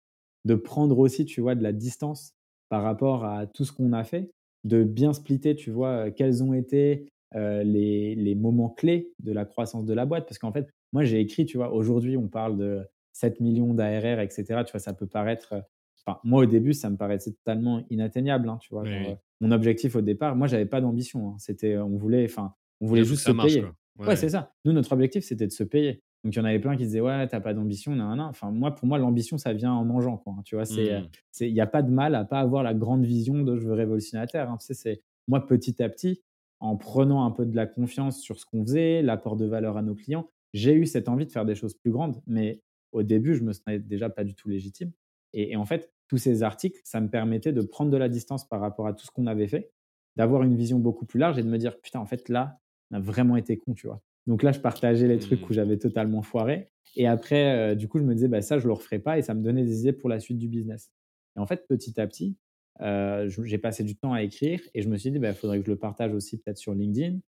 [0.45, 2.33] de prendre aussi, tu vois, de la distance
[2.69, 4.31] par rapport à tout ce qu'on a fait,
[4.65, 9.93] de bien splitter, tu vois, quels ont été, les moments clés de la croissance de
[9.93, 10.25] la boîte.
[10.27, 13.75] Parce qu'en fait, moi, j'ai écrit, tu vois, aujourd'hui, on parle de 7 000 000
[13.75, 14.79] d'ARR et cetera, tu vois?
[14.79, 15.63] Ça peut paraître,
[16.05, 18.83] enfin, moi, au début, ça me paraissait totalement inatteignable, hein, tu vois?
[18.83, 19.17] Oui, Genre, heu, oui.
[19.41, 21.35] mon objectif au départ, moi, j'avais pas d'ambition, hein.
[21.39, 23.73] C'était, on voulait enfin, on voulait juste se marche, payer.
[23.97, 24.07] quoi.
[24.07, 24.53] Ouais, c'est ça.
[24.65, 26.03] Nous, notre objectif, c'était de se payer.
[26.23, 28.15] Donc il y en avait plein qui disaient: «Ouais, tu as pas d'ambition, nin nin
[28.17, 28.27] nin».
[28.27, 30.65] Enfin, moi, pour moi, l'ambition, ça vient en mangeant, quoi, hein, tu vois?
[30.65, 31.13] C'est, heu, Mmh.
[31.31, 33.67] c'est il y a pas de mal à pas avoir la grande vision de: «Je
[33.67, 34.57] veux révolutionner la terre», hein.
[34.59, 36.23] Tu sais, c'est moi, petit à petit,
[36.59, 39.81] en prenant un peu de la confiance sur ce qu'on faisait, l'apport de valeur à
[39.81, 42.21] nos clients, j'ai eu cette envie de faire des choses plus grandes.
[42.27, 44.91] Mais au début, je me sentais déjà pas du tout légitime
[45.33, 48.47] et et en fait, tous ces articles, ça me permettait de prendre de la distance
[48.47, 49.71] par rapport à tout ce qu'on avait fait,
[50.15, 52.59] d'avoir une vision beaucoup plus large et de me dire: «Putain, en fait, là,
[52.91, 54.01] on a vraiment été con», tu vois?
[54.27, 55.53] Donc là, je partageais les trucs où Mmh.
[55.53, 58.99] j'avais totalement foiré et après, du coup, je me disais: «Bah, ça, je le referai
[58.99, 60.91] pas» et ça me donnait des idées pour la suite du business
[61.35, 62.37] et en fait, petit à petit,
[62.79, 65.65] j'ai passé du temps à écrire et je me suis dit: «Bah, il faudrait que
[65.65, 67.19] je le partage aussi peut-être sur LinkedIn»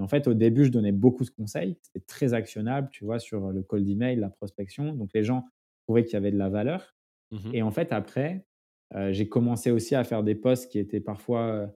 [0.00, 1.78] et en fait, au début, je donnais beaucoup de conseils.
[1.82, 3.20] C'était très actionnable, tu vois?
[3.20, 4.94] Sur, le cold email, la prospection.
[4.94, 5.46] Donc les gens
[5.86, 6.94] trouvaient qu'il y avait de la valeur
[7.30, 8.46] Mmh et en fait, après,
[8.94, 11.68] heu, j'ai commencé aussi à faire des posts qui étaient parfois, heu,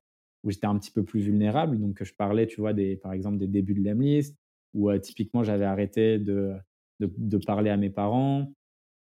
[0.44, 1.78] où j'étais un petit peu plus vulnérable.
[1.80, 4.36] Donc, je parlais, tu vois, des par exemple, des débuts de Lemlist
[4.74, 6.54] où, heu, typiquement, j'avais arrêté de
[7.00, 8.52] de de parler à mes parents,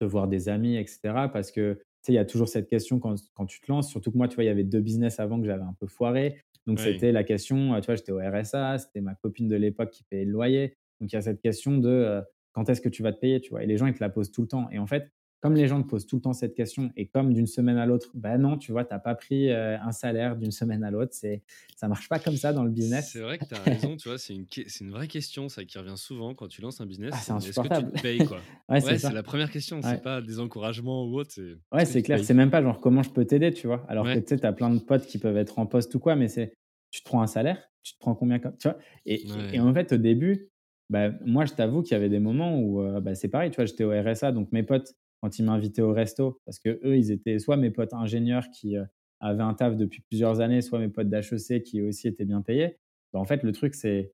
[0.00, 1.28] de voir des amis et cetera.
[1.30, 3.90] Parce que, tu sais, il y a toujours cette question quand quand tu te lances,
[3.90, 5.86] surtout que moi, tu vois, il y avait 2 business avant que j'avais un peu
[5.86, 6.40] foiré.
[6.66, 6.80] Donc Oui.
[6.80, 10.04] c'était la question, heu, tu vois, j'étais au RSA, c'était ma copine de l'époque qui
[10.04, 10.76] payait le loyer.
[11.00, 13.40] Donc il y a cette question de, heu, quand est-ce que tu vas te payer,
[13.40, 13.62] tu vois?
[13.62, 15.68] Et les gens, ils te la posent tout le temps et en fait, comme les
[15.68, 18.38] gens te posent tout le temps cette question et comme d'une semaine à l'autre, bah,
[18.38, 21.42] non, tu vois, tu as pas pris, heu, un salaire d'une semaine à l'autre, c'est
[21.76, 23.20] ça marche pas comme ça dans le C'est business.
[23.20, 24.18] vrai que tu as raison, tu vois?
[24.18, 27.16] C'est une c'est une vraie question ça qui revient souvent quand tu lances un business,
[27.16, 27.92] Ah, c'est c'est est-ce que tu insupportable.
[27.92, 28.48] te payes, quoi?
[28.68, 30.00] Ouais, c'est Ouais, c'est la première question, c'est Ouais.
[30.00, 32.24] pas des encouragements ou autre, c'est Ouais, c'est clair.
[32.24, 33.84] C'est même pas genre comment je peux t'aider, tu vois?
[33.88, 35.98] Alors que tu sais, tu as plein de potes qui peuvent être en poste ou
[36.00, 36.54] quoi, mais c'est
[36.90, 38.78] tu te prends un salaire, tu te prends combien comme tu vois?
[39.04, 40.50] Et en fait, au début,
[40.88, 43.56] bah, moi, je t'avoue qu'il y avait des moments où, heu, bah, c'est pareil, tu
[43.56, 43.66] vois?
[43.66, 47.10] J'étais au RSA, donc mes potes, quand ils m'invitaient au resto, parce que eux, ils
[47.12, 48.86] étaient soit mes potes ingénieurs qui, heu,
[49.20, 52.78] avaient un taf depuis plusieurs années, soit mes potes d'HEC qui aussi étaient bien payés.
[53.12, 54.12] Bah, en fait, le truc, c'est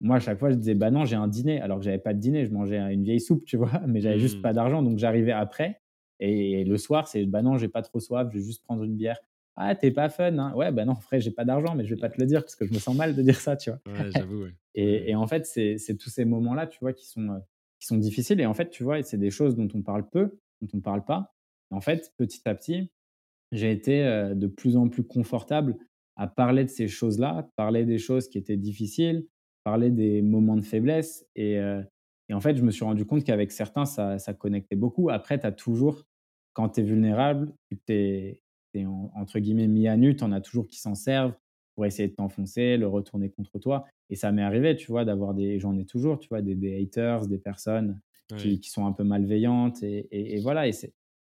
[0.00, 2.12] moi, à chaque fois, je disais: «Bah, non, j'ai un dîner», alors que j'avais pas
[2.14, 3.70] de dîner, je mangeais, une vieille soupe, tu vois?
[3.86, 5.80] Mais j'avais juste mmh, pas d'argent, donc j'arrivais après
[6.18, 8.96] et le soir, c'est: «Bah, non, j'ai pas trop soif, je vais juste prendre une
[8.96, 9.18] bière».
[9.56, 11.94] «Ah, tu es pas fun, hein?» «Ouais, bah, non, frère, j'ai pas d'argent, mais je
[11.94, 13.70] vais pas te le dire parce que je me sens mal de dire ça», tu
[13.70, 13.80] vois?
[13.86, 17.40] ouais, j'avoue, ouais, Et en fait, c'est tous ces moments-là, tu vois, qui sont, heu,
[17.80, 20.38] qui sont difficiles et en fait, tu vois, c'est des choses dont on parle peu,
[20.62, 21.34] dont on parle pas.
[21.70, 22.90] En fait, petit à petit,
[23.52, 25.76] j'ai été, heu, de plus en plus confortable
[26.16, 29.26] à parler de ces choses-là, parler des choses qui étaient difficiles,
[29.64, 31.58] parler des moments de faiblesse et
[32.28, 35.10] et en fait, je me suis rendu compte qu'avec certains, ça connectait beaucoup.
[35.10, 36.04] Après, tu as toujours
[36.54, 38.42] quand tu es vulnérable, tu es
[38.74, 41.34] tu es en entre guillemets «mis à nu», tu en as toujours qui s'en servent
[41.74, 45.34] pour essayer de t'enfoncer, le retourner contre toi et ça m'est arrivé, tu vois, d'avoir
[45.34, 48.00] des j'en ai toujours, tu vois, des des haters, des personnes
[48.34, 50.92] qui sont un peu malveillantes et et et voilà et c'est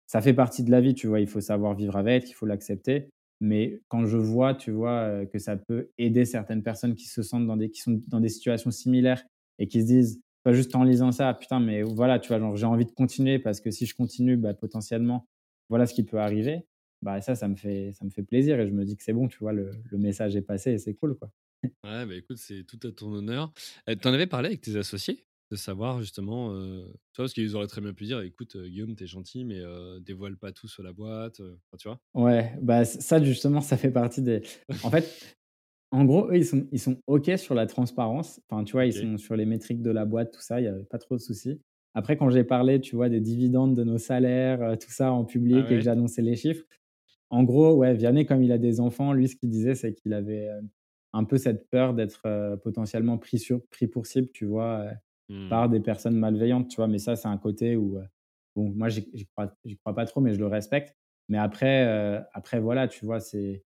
[0.07, 1.21] ça fait partie de la vie, tu vois?
[1.21, 3.11] Il faut savoir vivre avec, il faut l'accepter.
[3.41, 7.23] Mais quand je vois, tu vois, heu, que ça peut aider certaines personnes qui se
[7.23, 9.23] sentent dans des qui sont dans des situations similaires
[9.59, 12.39] et qui se disent, pas juste en lisant ça: «Putain, mais voilà», tu vois?
[12.41, 15.27] Genre, j'ai envie de continuer parce que si je continue, bah, potentiellement,
[15.69, 16.67] voilà ce qui peut arriver.
[17.03, 19.13] Bah, ça, ça me fait ça me fait plaisir et je me dis que c'est
[19.13, 19.53] bon, tu vois?
[19.53, 21.31] Le le message est passé et c'est cool, quoi.
[21.85, 23.53] Ouais, bah, écoute, c'est tout à ton honneur.
[23.89, 25.27] Heu, tu en avais parlé avec tes associés?
[25.51, 26.87] De savoir justement, tu
[27.17, 27.25] vois?
[27.25, 30.37] Parce qu'ils auraient très bien pu dire: «Écoute, Guillaume, tu es gentil, mais heu, dévoile
[30.37, 31.41] pas tout sur la boîte»,
[31.79, 32.01] tu vois?
[32.15, 34.43] Ouais, bah, ça justement, ça fait partie des
[34.83, 35.19] en fait,
[35.93, 38.41] En gros, eux, ils sont ils sont OK sur la transparence.
[38.51, 40.69] Enfin, tu vois, ils sont sur les métriques de la boîte, tout ça, il y
[40.69, 41.61] avait pas trop de soucis.
[41.95, 45.27] Après, quand j'ai parlé, tu vois, des dividendes, de nos salaires, tout ça en Ah
[45.27, 46.65] public et que annoncé les chiffres,
[47.31, 50.15] en gros, ouais, Vianney, comme il a des enfants, lui, ce qu'il disait, c'est qu'il
[50.15, 50.49] avait,
[51.15, 52.23] un peu cette peur d'être,
[52.65, 54.87] potentiellement pris sur pris pour cible, tu vois?
[55.29, 55.49] Mmh.
[55.49, 56.89] par des personnes malveillantes, tu vois?
[56.89, 57.99] Mais ça, c'est un côté où,
[58.57, 60.97] bon, moi, j'y crois, crois pas trop, mais je le respecte.
[61.29, 61.83] Mais après,
[62.33, 63.65] après voilà, tu vois, c'est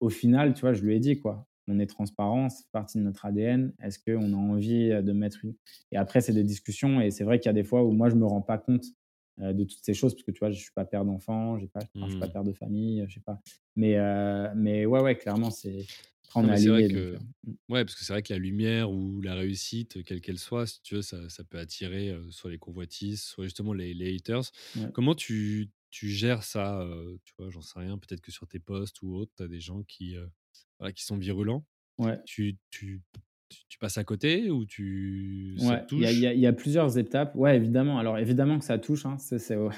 [0.00, 3.02] au final, tu vois, je lui ai dit, quoi on est transparent, c'est partie de
[3.02, 3.72] notre ADN.
[3.82, 5.54] Est-ce qu'on a envie de mettre une.
[5.92, 7.00] Et après, c'est des discussions.
[7.00, 8.84] Et c'est vrai qu'il y a des fois où moi, je me rends pas compte
[9.38, 11.64] de toutes ces choses parce que tu vois, je ne suis pas père d'enfant, je
[11.64, 12.32] ne suis pas mmh.
[12.32, 13.40] père de famille, je sais pas.
[13.76, 13.96] Mais,
[14.56, 15.86] mais ouais, ouais, clairement, c'est.
[16.34, 17.52] On est vrai que, mmh.
[17.70, 20.82] ouais, parce que c'est vrai que la lumière ou la réussite, quelle qu'elle soit, si
[20.82, 24.50] tu veux, ça, ça peut attirer soit les convoitises, soit justement les, haters.
[24.92, 26.86] Comment tu, tu gères ça
[27.24, 27.96] Tu vois, j'en sais rien.
[27.98, 30.16] Peut-être que sur tes posts ou autres, tu as des gens qui,
[30.94, 31.64] qui sont virulents.
[31.98, 32.18] Ouais.
[32.24, 33.02] Tu, tu,
[33.68, 35.56] tu, passes à côté ou tu.
[35.60, 37.34] Ouais, il y, y, a plusieurs étapes.
[37.34, 37.98] Ouais, évidemment.
[37.98, 39.04] Alors, évidemment que ça touche.
[39.06, 39.16] Hein.
[39.38, 39.72] C'est ouais,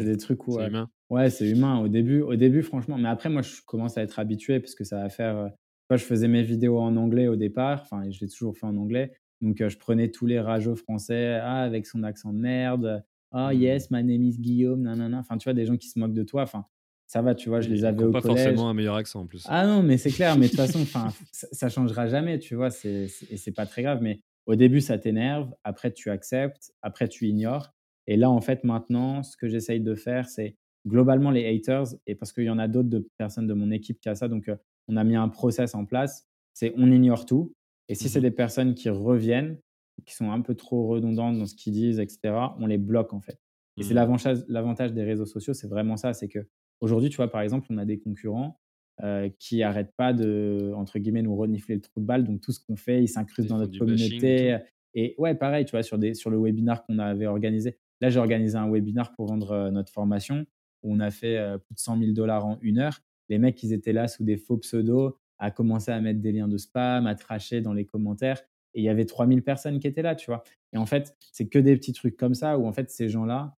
[0.00, 0.58] des trucs où.
[0.58, 0.90] C'est humain.
[1.10, 2.98] Ouais, c'est humain au début, au début, franchement.
[2.98, 5.50] Mais après, moi, je commence à être habitué parce que ça va faire.
[5.90, 7.82] Moi, je faisais mes vidéos en anglais au départ.
[7.82, 9.12] Enfin, je l'ai toujours fait en anglais.
[9.40, 11.38] Donc, je prenais tous les rageaux français.
[11.42, 13.04] Ah, avec son accent de merde.
[13.32, 13.58] Ah, mmh.
[13.58, 14.82] yes, my name is Guillaume.
[14.82, 15.18] Nanana.
[15.18, 16.42] Enfin, tu vois, des gens qui se moquent de toi.
[16.42, 16.64] Enfin,
[17.06, 18.44] ça va, tu vois, je les avais au pas collège.
[18.44, 19.44] forcément un meilleur accent en plus.
[19.48, 22.54] Ah non, mais c'est clair, mais de toute façon, enfin, ça, ne changera jamais, tu
[22.54, 24.00] vois, c'est, et c'est pas très grave.
[24.02, 27.72] Mais au début, ça t'énerve, après tu acceptes, après tu ignores.
[28.06, 30.56] Et là, en fait, maintenant, ce que j'essaye de faire, c'est
[30.86, 34.00] globalement les haters, et parce qu'il y en a d'autres de personnes de mon équipe
[34.00, 34.56] qui a ça, donc euh,
[34.88, 37.54] on a mis un process en place, c'est on ignore tout.
[37.88, 39.58] Et si c'est mmh des personnes qui reviennent,
[40.06, 43.20] qui sont un peu trop redondantes dans ce qu'ils disent, etc., on les bloque en
[43.20, 43.38] fait.
[43.76, 44.44] Et c'est mmh.
[44.48, 46.46] l'avantage des réseaux sociaux, c'est vraiment ça, c'est que
[46.80, 48.60] Aujourd'hui, tu vois, par exemple, on a des concurrents
[49.02, 52.24] euh, qui n'arrêtent pas de, entre guillemets, nous renifler le trou de balle.
[52.24, 54.58] Donc, tout ce qu'on fait, ils s'incrustent dans notre communauté.
[54.94, 57.78] Et, ouais, pareil, tu vois, sur, des, sur le webinar qu'on avait organisé.
[58.00, 60.44] Là, j'ai organisé un webinar pour vendre euh, notre formation
[60.82, 63.00] où on a fait euh, plus de 100 000 dollars en une heure.
[63.28, 66.48] Les mecs, ils étaient là sous des faux pseudos, à commencer à mettre des liens
[66.48, 68.42] de spam, à tracher dans les commentaires.
[68.74, 70.42] Et il y avait 3000 personnes qui étaient là, tu vois.
[70.72, 73.56] Et en fait, c'est que des petits trucs comme ça où, en fait, ces gens-là,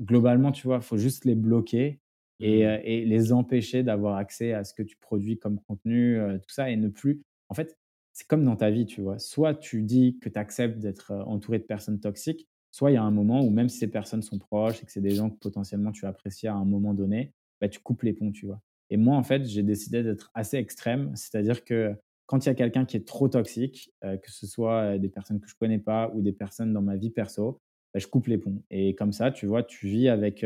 [0.00, 2.00] globalement, tu vois, il faut juste les bloquer
[2.40, 2.44] Mmh.
[2.84, 6.76] et, les empêcher d'avoir accès à ce que tu produis comme contenu, tout ça, et
[6.76, 7.22] ne plus.
[7.48, 7.78] En fait,
[8.12, 9.18] c'est comme dans ta vie, tu vois.
[9.18, 13.02] Soit tu dis que tu acceptes d'être entouré de personnes toxiques, soit il y a
[13.02, 15.38] un moment où même si ces personnes sont proches et que c'est des gens que
[15.38, 18.60] potentiellement tu apprécies à un moment donné, bah, tu coupes les ponts, tu vois.
[18.90, 21.94] Et moi, en fait, j'ai décidé d'être assez extrême, c'est-à-dire que
[22.26, 25.48] quand il y a quelqu'un qui est trop toxique, que ce soit des personnes que
[25.48, 27.60] je connais pas ou des personnes dans ma vie perso,
[27.92, 28.62] bah, je coupe les ponts.
[28.70, 30.44] Et comme ça, tu vois, tu vis avec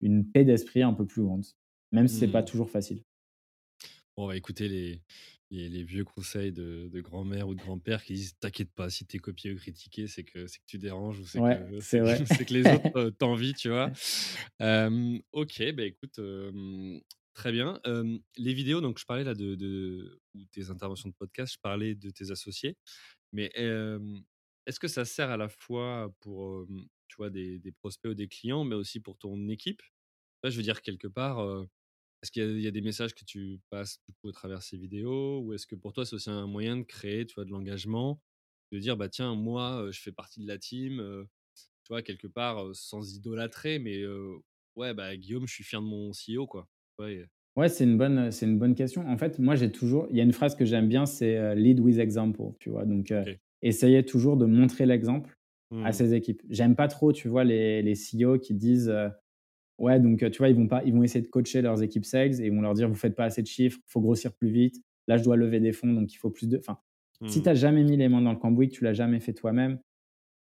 [0.00, 1.44] une paix d'esprit un peu plus grande,
[1.92, 2.46] même si c'est pas mmh.
[2.46, 3.02] toujours facile.
[4.16, 5.02] Bon, on va écouter les,
[5.50, 9.18] les, vieux conseils de, de grand-mère ou de grand-père qui disent T'inquiète pas, si t'es
[9.18, 13.10] copié ou critiqué, c'est que, que tu déranges ou c'est que, c'est que, les autres
[13.18, 13.92] t'envient, tu vois.
[15.32, 16.20] ok, bah écoute,
[17.38, 17.80] très bien.
[18.36, 22.10] les vidéos, donc je parlais là de, ou tes interventions de podcast, je parlais de
[22.10, 22.76] tes associés,
[23.32, 23.50] mais
[24.66, 26.66] est-ce que ça sert à la fois pour
[27.06, 29.80] tu vois, des, prospects ou des clients, mais aussi pour ton équipe?
[30.44, 31.38] je veux dire, quelque part,
[32.22, 35.40] est-ce qu'il y, a des messages que tu passes du coup, à travers ces vidéos?
[35.40, 38.20] Ou est-ce que pour toi, c'est aussi un moyen de créer tu vois, de l'engagement?
[38.72, 42.74] De dire, bah tiens, moi, je fais partie de la team, tu vois, quelque part,
[42.74, 44.04] sans idolâtrer, mais
[44.76, 46.68] ouais, bah Guillaume, je suis fier de mon CEO, quoi.
[47.56, 49.06] Ouais, c'est une bonne, c'est une bonne question.
[49.08, 51.80] En fait, moi, j'ai toujours, il y a une phrase que j'aime bien, c'est lead
[51.80, 52.84] with example, tu vois.
[52.84, 53.12] Donc,
[53.62, 55.36] essayez toujours de montrer l'exemple
[55.72, 55.92] à mmh.
[55.92, 56.42] ses équipes.
[56.48, 58.92] J'aime pas trop, tu vois, les, les CEO qui disent
[59.78, 62.40] ouais, donc tu vois, ils vont pas, ils vont essayer de coacher leurs équipes sales
[62.40, 64.82] et ils vont leur dire vous faites pas assez de chiffres, faut grossir plus vite.
[65.06, 66.58] Là, je dois lever des fonds, donc il faut plus de.
[66.58, 66.78] Enfin,
[67.26, 67.42] si mmh.
[67.42, 69.80] tu n'as jamais mis les mains dans le cambouis, que tu l'as jamais fait toi-même,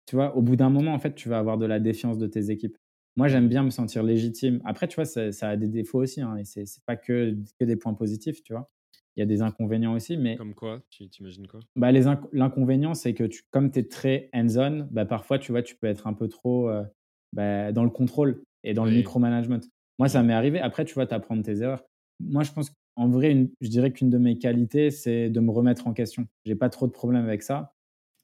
[0.05, 2.27] tu vois, au bout d'un moment, en fait, tu vas avoir de la défiance de
[2.27, 2.77] tes équipes.
[3.17, 4.61] Moi, j'aime bien me sentir légitime.
[4.65, 7.65] Après, tu vois, ça, ça a des défauts aussi, hein, et c'est pas que, que
[7.65, 8.69] des points positifs, tu vois
[9.15, 10.17] il y a des inconvénients aussi.
[10.17, 11.59] Mais comme quoi Tu t'imagines quoi?
[11.75, 11.91] Bah,
[12.31, 15.87] L'inconvénient, c'est que tu, comme tu es très hands-on, bah, parfois, tu vois, tu peux
[15.87, 16.83] être un peu trop euh,
[17.33, 19.59] bah, dans le contrôle et dans le micromanagement.
[19.99, 20.27] Moi, ça mmh.
[20.27, 20.59] m'est arrivé.
[20.59, 21.83] Après, tu vois, tu apprends tes erreurs.
[22.19, 25.51] Moi, je pense qu'en vrai, une, je dirais qu'une de mes qualités, c'est de me
[25.51, 26.27] remettre en question.
[26.45, 27.73] J'ai pas trop de problèmes avec ça.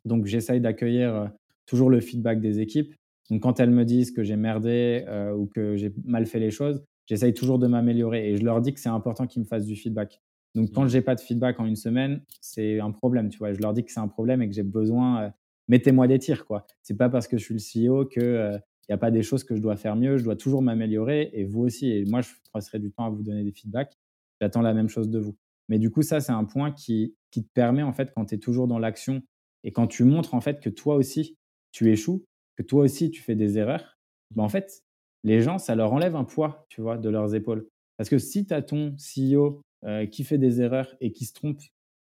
[0.05, 1.27] Donc, j'essaye d'accueillir euh,
[1.65, 2.95] toujours le feedback des équipes.
[3.29, 6.51] Donc, quand elles me disent que j'ai merdé euh, ou que j'ai mal fait les
[6.51, 8.31] choses, j'essaye toujours de m'améliorer.
[8.31, 10.21] Et je leur dis que c'est important qu'ils me fassent du feedback.
[10.55, 10.89] Donc, quand mmh.
[10.89, 13.53] j'ai pas de feedback en une semaine, c'est un problème, tu vois.
[13.53, 15.23] Je leur dis que c'est un problème et que j'ai besoin.
[15.23, 15.29] Euh,
[15.67, 16.65] mettez-moi des tirs, quoi.
[16.83, 18.57] C'est pas parce que je suis le CEO que il euh,
[18.89, 20.17] n'y a pas des choses que je dois faire mieux.
[20.17, 21.91] Je dois toujours m'améliorer et vous aussi.
[21.91, 23.97] Et moi, je passerai du temps à vous donner des feedbacks.
[24.41, 25.35] J'attends la même chose de vous.
[25.69, 28.35] Mais du coup, ça, c'est un point qui, qui te permet, en fait, quand tu
[28.35, 29.21] es toujours dans l'action
[29.63, 31.37] et quand tu montres, en fait, que toi aussi,
[31.71, 32.25] tu échoues,
[32.57, 33.97] que toi aussi, tu fais des erreurs,
[34.35, 34.83] ben, en fait,
[35.23, 37.67] les gens, ça leur enlève un poids, tu vois, de leurs épaules.
[37.97, 41.33] Parce que si tu as ton CEO euh, qui fait des erreurs et qui se
[41.33, 41.59] trompe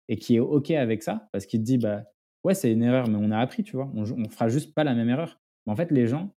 [0.08, 2.04] et qui est OK avec ça, parce qu'il te dit, bah,
[2.44, 3.90] ouais, c'est une erreur, mais on a appris, tu vois?
[3.94, 5.40] On ne fera juste pas la même erreur.
[5.66, 6.34] Mais en fait, les gens,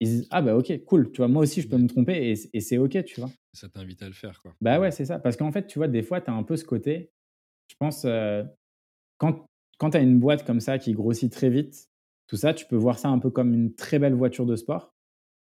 [0.00, 1.28] ils disent: «Ah bah OK, cool, tu vois?
[1.28, 3.30] Moi aussi, je peux me tromper et c'est OK», tu vois?
[3.52, 4.54] Ça t'invite à le faire, quoi.
[4.60, 5.18] Bah ouais, c'est ça.
[5.18, 7.10] Parce qu'en fait, tu vois, des fois, tu as un peu ce côté,
[7.68, 8.44] je pense, heu,
[9.18, 9.46] quand
[9.78, 11.88] quand tu as une boîte comme ça qui grossit très vite,
[12.28, 14.94] tout ça, tu peux voir ça un peu comme une très belle voiture de sport.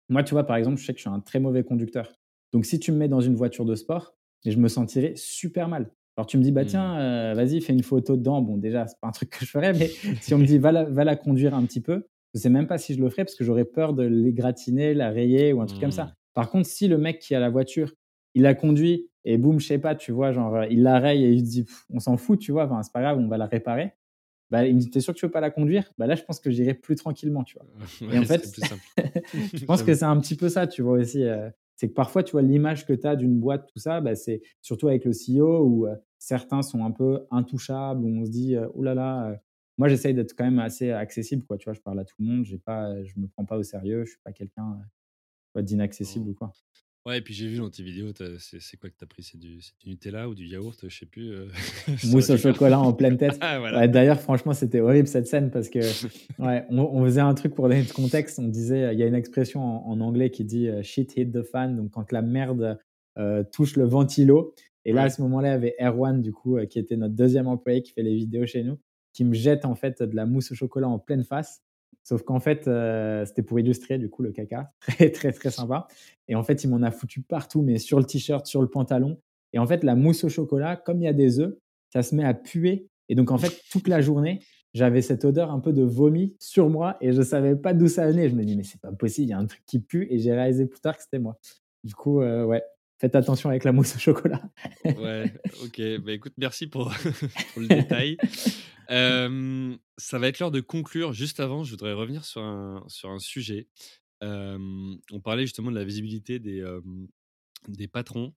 [0.08, 2.12] Moi, tu vois, par exemple, je sais que je suis un très mauvais conducteur.
[2.52, 4.14] Donc si tu me mets dans une voiture de sport,
[4.46, 5.90] je me sentirais super mal.
[6.16, 6.64] Alors tu me dis: «Bah Mmh.
[6.64, 8.40] tiens, heu, vas-y, fais une photo dedans».
[8.42, 10.72] Bon déjà, c'est pas un truc que je ferais, mais si on me dit: «Va
[10.72, 13.24] la va la conduire un petit peu», je sais même pas si je le ferais
[13.24, 15.92] parce que j'aurais peur de l'égratigner, la rayer ou un truc comme Mmh.
[15.92, 16.14] ça.
[16.34, 17.92] Par contre, si le mec qui a la voiture,
[18.34, 21.24] il la conduit et boum, je sais pas, tu vois, genre, heu, il la raye
[21.24, 22.64] et il se dit: «On s'en fout», tu vois?
[22.66, 23.92] Enfin, c'est pas grave, on va la réparer.
[24.50, 26.14] Bah, il me dit: «Tu es sûr que tu veux pas la conduire?» bah, là,
[26.14, 27.66] je pense que j'irai plus tranquillement, tu vois?
[28.12, 28.48] Et en fait,
[29.54, 32.22] je pense que c'est un petit peu ça, tu vois aussi, heu, c'est que parfois,
[32.22, 35.12] tu vois, l'image que tu as d'une boîte, tout ça, bah, c'est surtout avec le
[35.12, 39.40] CEO où, heu, certains sont un peu intouchables, où on se dit, «Ouh là là»,
[39.76, 41.72] moi, j'essaye d'être quand même assez accessible, quoi, tu vois?
[41.74, 44.10] Je parle à tout le monde, j'ai pas, je me prends pas au sérieux, je
[44.10, 44.80] suis pas quelqu'un,
[45.56, 46.32] tu d'inaccessible Non.
[46.32, 46.52] ou quoi.
[47.08, 49.22] Ouais et puis j'ai vu dans tes vidéos, c'est quoi que tu as pris?
[49.22, 50.76] C'est du Nutella ou du yaourt?
[50.86, 51.48] Je sais plus, aurait
[52.04, 53.38] Mousse au chocolat en pleine tête.
[53.40, 53.78] ah voilà.
[53.78, 55.78] Ouais, d'ailleurs, franchement, c'était horrible cette scène parce que,
[56.38, 58.38] ouais, on on faisait un truc pour donner de contexte.
[58.38, 61.32] On disait, il y a une expression en en anglais qui dit, heu: «Shit hit
[61.32, 62.78] the fan», donc quand la merde,
[63.18, 64.54] heu, touche le ventilo
[64.84, 67.46] et là, à ce moment-là, il y avait Erwan, du coup, qui était notre deuxième
[67.46, 68.78] employé qui fait les vidéos chez nous,
[69.12, 71.62] qui me jette, en fait, de la mousse au chocolat en pleine face.
[72.04, 74.72] Sauf qu'en fait, heu, c'était pour illustrer, du coup, le caca.
[74.80, 75.86] Très, très, très sympa
[76.28, 79.18] et en fait, il m'en a foutu partout, mais sur le t-shirt, sur le pantalon
[79.54, 81.54] et en fait, la mousse au chocolat, comme il y a des œufs,
[81.92, 84.40] ça se met à puer et donc en fait, toute la journée,
[84.74, 88.06] j'avais cette odeur un peu de vomi sur moi et je savais pas d'où ça
[88.10, 88.28] venait.
[88.28, 90.18] Je me dis: «Mais c'est pas possible, il y a un truc qui pue» et
[90.18, 91.38] j'ai réalisé plus tard que c'était moi.
[91.84, 92.62] Du coup, heu, ouais,
[92.98, 94.42] faites attention avec la mousse au chocolat.
[94.84, 95.80] Ouais, OK.
[96.04, 96.92] Bah, écoute, merci pour
[97.52, 98.16] pour le détail.
[98.88, 101.12] Ça va être l'heure de conclure.
[101.12, 103.68] Juste avant, je voudrais revenir sur un sur un sujet.
[104.20, 106.64] On parlait justement de la visibilité des,
[107.68, 108.34] des patrons,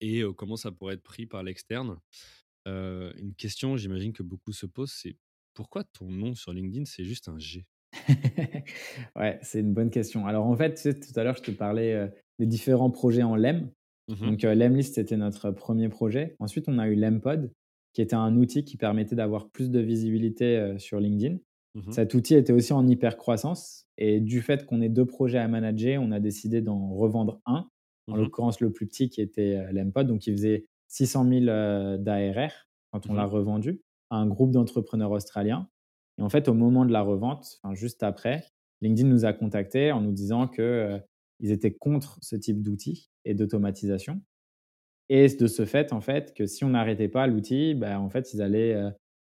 [0.00, 1.98] et comment ça pourrait être pris par l'externe.
[2.66, 5.16] Une question, j'imagine que beaucoup se posent, c'est
[5.54, 7.66] pourquoi ton nom sur LinkedIn, c'est juste un G?
[9.16, 10.26] Ouais, c'est une bonne question.
[10.26, 13.36] Alors en fait, tu sais, tout à l'heure, je te parlais, des différents projets en
[13.36, 13.70] LEM.
[14.08, 16.36] Mmh Donc, heu, Lemlist, c'était notre premier projet.
[16.40, 17.52] Ensuite, on a eu Lempod,
[17.92, 21.38] qui était un outil qui permettait d'avoir plus de visibilité, heu, sur LinkedIn.
[21.74, 25.38] Mmh Cet outil était aussi en hyper croissance et du fait qu'on ait 2 projets
[25.38, 27.68] à manager, on a décidé d'en revendre un.
[28.10, 31.48] en Mmh l'occurrence le plus petit qui était, heu, Lempod, donc il faisait 600 000,
[31.48, 35.68] heu, d'ARR quand on l'a Mmh revendu à un groupe d'entrepreneurs australiens
[36.18, 38.44] et en fait, au moment de la revente, enfin juste après,
[38.82, 41.00] LinkedIn nous a contactés en nous disant que,
[41.40, 44.22] ils étaient contre ce type d'outil et d'automatisation
[45.10, 48.32] et de ce fait, en fait, que si on n'arrêtait pas l'outil, bah, en fait,
[48.34, 48.76] ils allaient,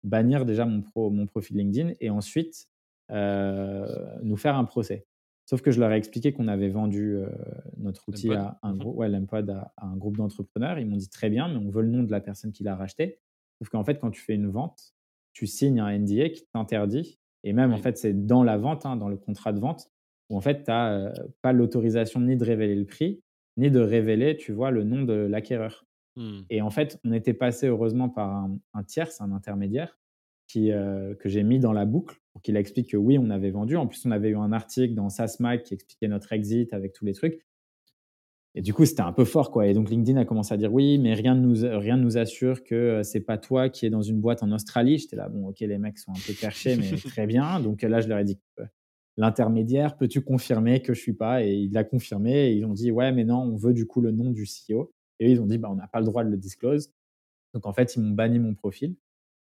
[0.03, 2.69] bannir déjà mon pro mon profil LinkedIn et ensuite,
[3.11, 5.07] nous faire un procès.
[5.47, 7.19] Sauf que je leur ai expliqué qu'on avait vendu,
[7.77, 10.79] notre outil à un Mmh gros ouais, à à un groupe d'entrepreneurs.
[10.79, 12.77] Ils m'ont dit: «Très bien, mais on veut le nom de la personne qui l'a
[12.77, 13.21] racheté».
[13.59, 14.95] Sauf qu'en fait, quand tu fais une vente,
[15.33, 18.97] tu signes un NDA qui t'interdit et même en fait, c'est dans la vente, hein,
[18.97, 19.91] dans le contrat de vente
[20.31, 21.13] où en fait, tu as,
[21.43, 23.21] pas l'autorisation ni de révéler le prix,
[23.57, 25.85] ni de révéler, tu vois, le nom de l'acquéreur.
[26.17, 26.41] Mmh.
[26.49, 29.99] Et en fait, on était passé heureusement par un, un tierce, un intermédiaire,
[30.51, 33.51] qui, euh, que j'ai mis dans la boucle pour qu'il explique que oui, on avait
[33.51, 33.77] vendu.
[33.77, 37.05] En plus, on avait eu un article dans SaaSmag qui expliquait notre exit avec tous
[37.05, 37.45] les trucs.
[38.57, 39.69] Et du coup, c'était un peu fort, quoi.
[39.69, 42.19] Et donc, LinkedIn a commencé à dire oui, mais rien ne nous, rien ne nous
[42.19, 44.99] assure que c'est pas toi qui es dans une boîte en Australie.
[44.99, 47.61] J'étais là, bon, ok, les mecs sont un peu perchés, mais très bien.
[47.61, 48.41] Donc là, je leur ai dit,
[49.17, 51.45] l'intermédiaire, peux-tu confirmer que je suis pas?
[51.45, 52.49] Et il l'a confirmé.
[52.49, 54.93] Et ils ont dit, ouais, mais non, on veut du coup le nom du CEO.
[55.19, 56.93] Et eux, ils ont dit, bah, on n'a pas le droit de le disclose.
[57.55, 58.97] Donc, en fait, ils m'ont banni mon profil.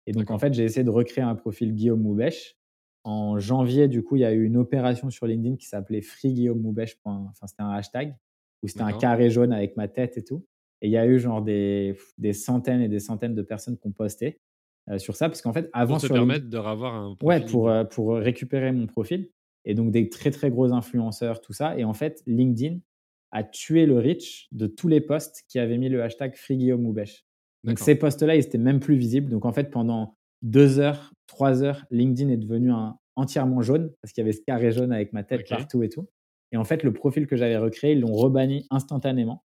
[0.07, 2.57] Et donc, en fait, j'ai essayé de recréer un profil Guillaume Moubèche.
[3.05, 6.99] En janvier, du coup, il y a eu une opération sur LinkedIn qui s'appelait freeguillaumemoubèche.
[7.05, 8.17] Enfin, c'était un hashtag
[8.63, 10.47] où c'était un carré jaune avec ma tête et tout.
[10.81, 13.87] Et il y a eu genre des, des centaines et des centaines de personnes qui
[13.87, 14.41] ont posté
[14.91, 15.29] euh, sur ça.
[15.29, 17.83] Parce qu'en fait, avant Pour sur LinkedIn, permettre de revoir un Ouais, profil pour, LinkedIn.
[17.83, 19.31] heu, pour, récupérer mon profil
[19.65, 22.79] et donc des très, très gros influenceurs, tout ça et en fait, LinkedIn
[23.33, 27.25] a tué le reach de tous les posts qui avaient mis le hashtag #FreeGuillaumeMoubèche.
[27.65, 27.85] Donc D'accord.
[27.87, 29.31] ces posts-là, ils étaient même plus visibles.
[29.31, 34.13] Donc en fait, pendant 2 heures, 3 heures, LinkedIn est devenu un entièrement jaune parce
[34.13, 36.09] qu'il y avait ce carré jaune avec ma tête partout et tout
[36.53, 39.45] et en fait, le profil que j'avais recréé, ils l'ont rebanni instantanément.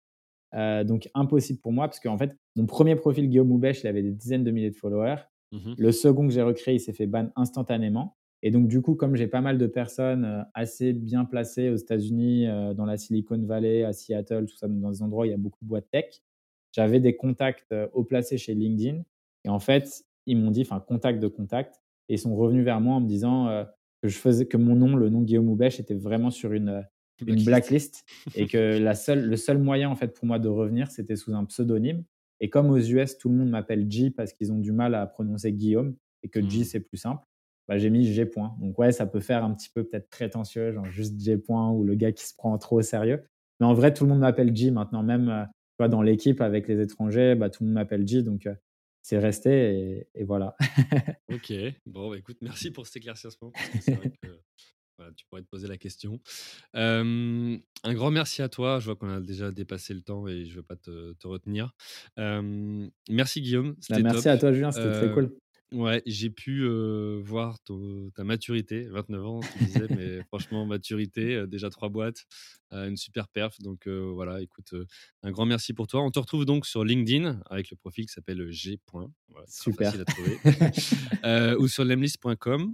[0.55, 4.03] Heu, donc impossible pour moi parce qu'en fait, mon premier profil Guillaume Moubèche, il avait
[4.03, 5.23] des dizaines de milliers de followers.
[5.53, 8.19] Mmh Le second que j'ai recréé, il s'est fait ban instantanément.
[8.43, 11.77] Et donc, du coup, comme j'ai pas mal de personnes euh, assez bien placées aux
[11.77, 15.31] États-Unis, euh, dans la Silicon Valley, à Seattle, tout ça, dans des endroits où il
[15.31, 16.23] y a beaucoup de boîtes tech,
[16.73, 19.03] j'avais des contacts euh, haut placés chez LinkedIn.
[19.45, 22.81] Et en fait, ils m'ont dit, enfin, contact de contact, et ils sont revenus vers
[22.81, 23.65] moi en me disant
[24.03, 26.85] que je faisais, que mon nom, le nom Guillaume Houbèche, était vraiment sur une,
[27.27, 28.05] une blacklist
[28.35, 31.35] et que la seule, le seul moyen en fait pour moi de revenir, c'était sous
[31.35, 32.05] un pseudonyme.
[32.41, 35.07] Et comme aux US, tout le monde m'appelle G parce qu'ils ont du mal à
[35.07, 36.65] prononcer Guillaume et que G mmh.
[36.65, 37.25] c'est plus simple,
[37.71, 38.29] bah, j'ai mis G.
[38.59, 41.41] Donc ouais, ça peut faire un petit peu peut-être prétentieux, genre juste G.
[41.49, 43.23] ou le gars qui se prend trop au sérieux.
[43.61, 45.47] Mais en vrai, tout le monde m'appelle G maintenant, même
[45.81, 48.25] euh, dans l'équipe avec les étrangers, bah, tout le monde m'appelle G.
[48.25, 48.55] Donc euh,
[49.03, 50.57] c'est resté et, voilà.
[51.33, 51.53] ok,
[51.87, 53.53] bon, bah, écoute, merci pour cet éclaircissement.
[55.17, 56.21] tu pourrais te poser la question.
[56.75, 58.81] un grand merci à toi.
[58.81, 61.73] Je vois qu'on a déjà dépassé le temps et je ne veux pas te, retenir.
[62.17, 63.77] merci Guillaume.
[63.91, 65.37] Bah, merci à toi Julien, c'était très cool.
[65.73, 66.67] Ouais, j'ai pu
[67.23, 67.59] voir
[68.15, 72.27] ta maturité, 29 ans, tu disais, mais franchement, maturité, déjà trois boîtes,
[72.73, 73.61] une super perf.
[73.61, 74.75] Donc voilà, écoute,
[75.23, 76.03] un grand merci pour toi.
[76.03, 78.81] On te retrouve donc sur LinkedIn avec le profil qui s'appelle G.
[79.47, 79.93] super.
[79.93, 81.57] Facile à trouver.
[81.61, 82.73] ou sur lemlist.com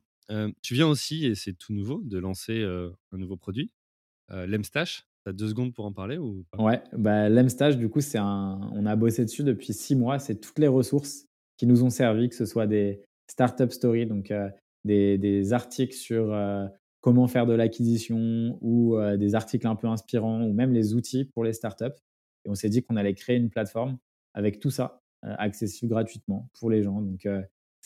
[0.62, 3.72] tu viens aussi, et c'est tout nouveau, de lancer un nouveau produit,
[4.30, 5.06] l'Emstash.
[5.24, 6.62] Tu as deux secondes pour en parler ou pas?
[6.62, 8.60] Ouais, bah, du coup, c'est un...
[8.72, 10.18] on a bossé dessus depuis six mois.
[10.18, 11.25] C'est toutes les ressources
[11.56, 14.32] qui nous ont servi, que ce soit des startup stories, donc
[14.84, 16.36] des, des, articles sur
[17.00, 21.44] comment faire de l'acquisition ou des articles un peu inspirants ou même les outils pour
[21.44, 21.84] les startups.
[22.44, 23.98] Et on s'est dit qu'on allait créer une plateforme
[24.34, 27.00] avec tout ça, accessible gratuitement pour les gens.
[27.00, 27.26] Donc,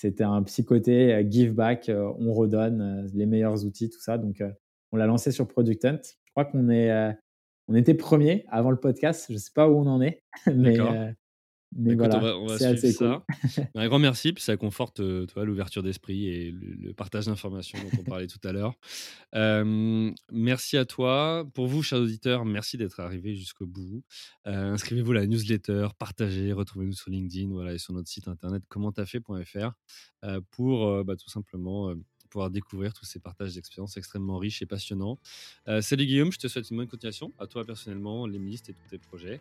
[0.00, 4.00] c'était un petit côté euh, give back, euh, on redonne euh, les meilleurs outils, tout
[4.00, 4.16] ça.
[4.16, 4.42] Donc,
[4.92, 6.00] on l'a lancé sur Product Hunt.
[6.02, 7.14] Je crois qu'on est,
[7.68, 9.26] on était premier avant le podcast.
[9.28, 10.78] Je ne sais pas où on en est, mais
[11.72, 13.24] mais bah, voilà, on va, suivre ça.
[13.74, 18.02] un grand merci, puis ça conforte euh, l'ouverture d'esprit et le, partage d'informations dont on
[18.02, 18.74] parlait tout à l'heure.
[20.32, 21.48] merci à toi.
[21.54, 24.02] Pour vous, chers auditeurs, merci d'être arrivés jusqu'au bout.
[24.46, 28.62] Euh, inscrivez-vous à la newsletter, partagez, retrouvez-nous sur LinkedIn voilà, et sur notre site internet
[28.68, 29.72] commenttafait.fr
[30.24, 31.94] euh, pour bah, tout simplement
[32.30, 35.18] pouvoir découvrir tous ces partages d'expériences extrêmement riches et passionnants.
[35.80, 38.98] salut Guillaume, je te souhaite une bonne continuation à toi personnellement, les et tous tes
[38.98, 39.40] projets.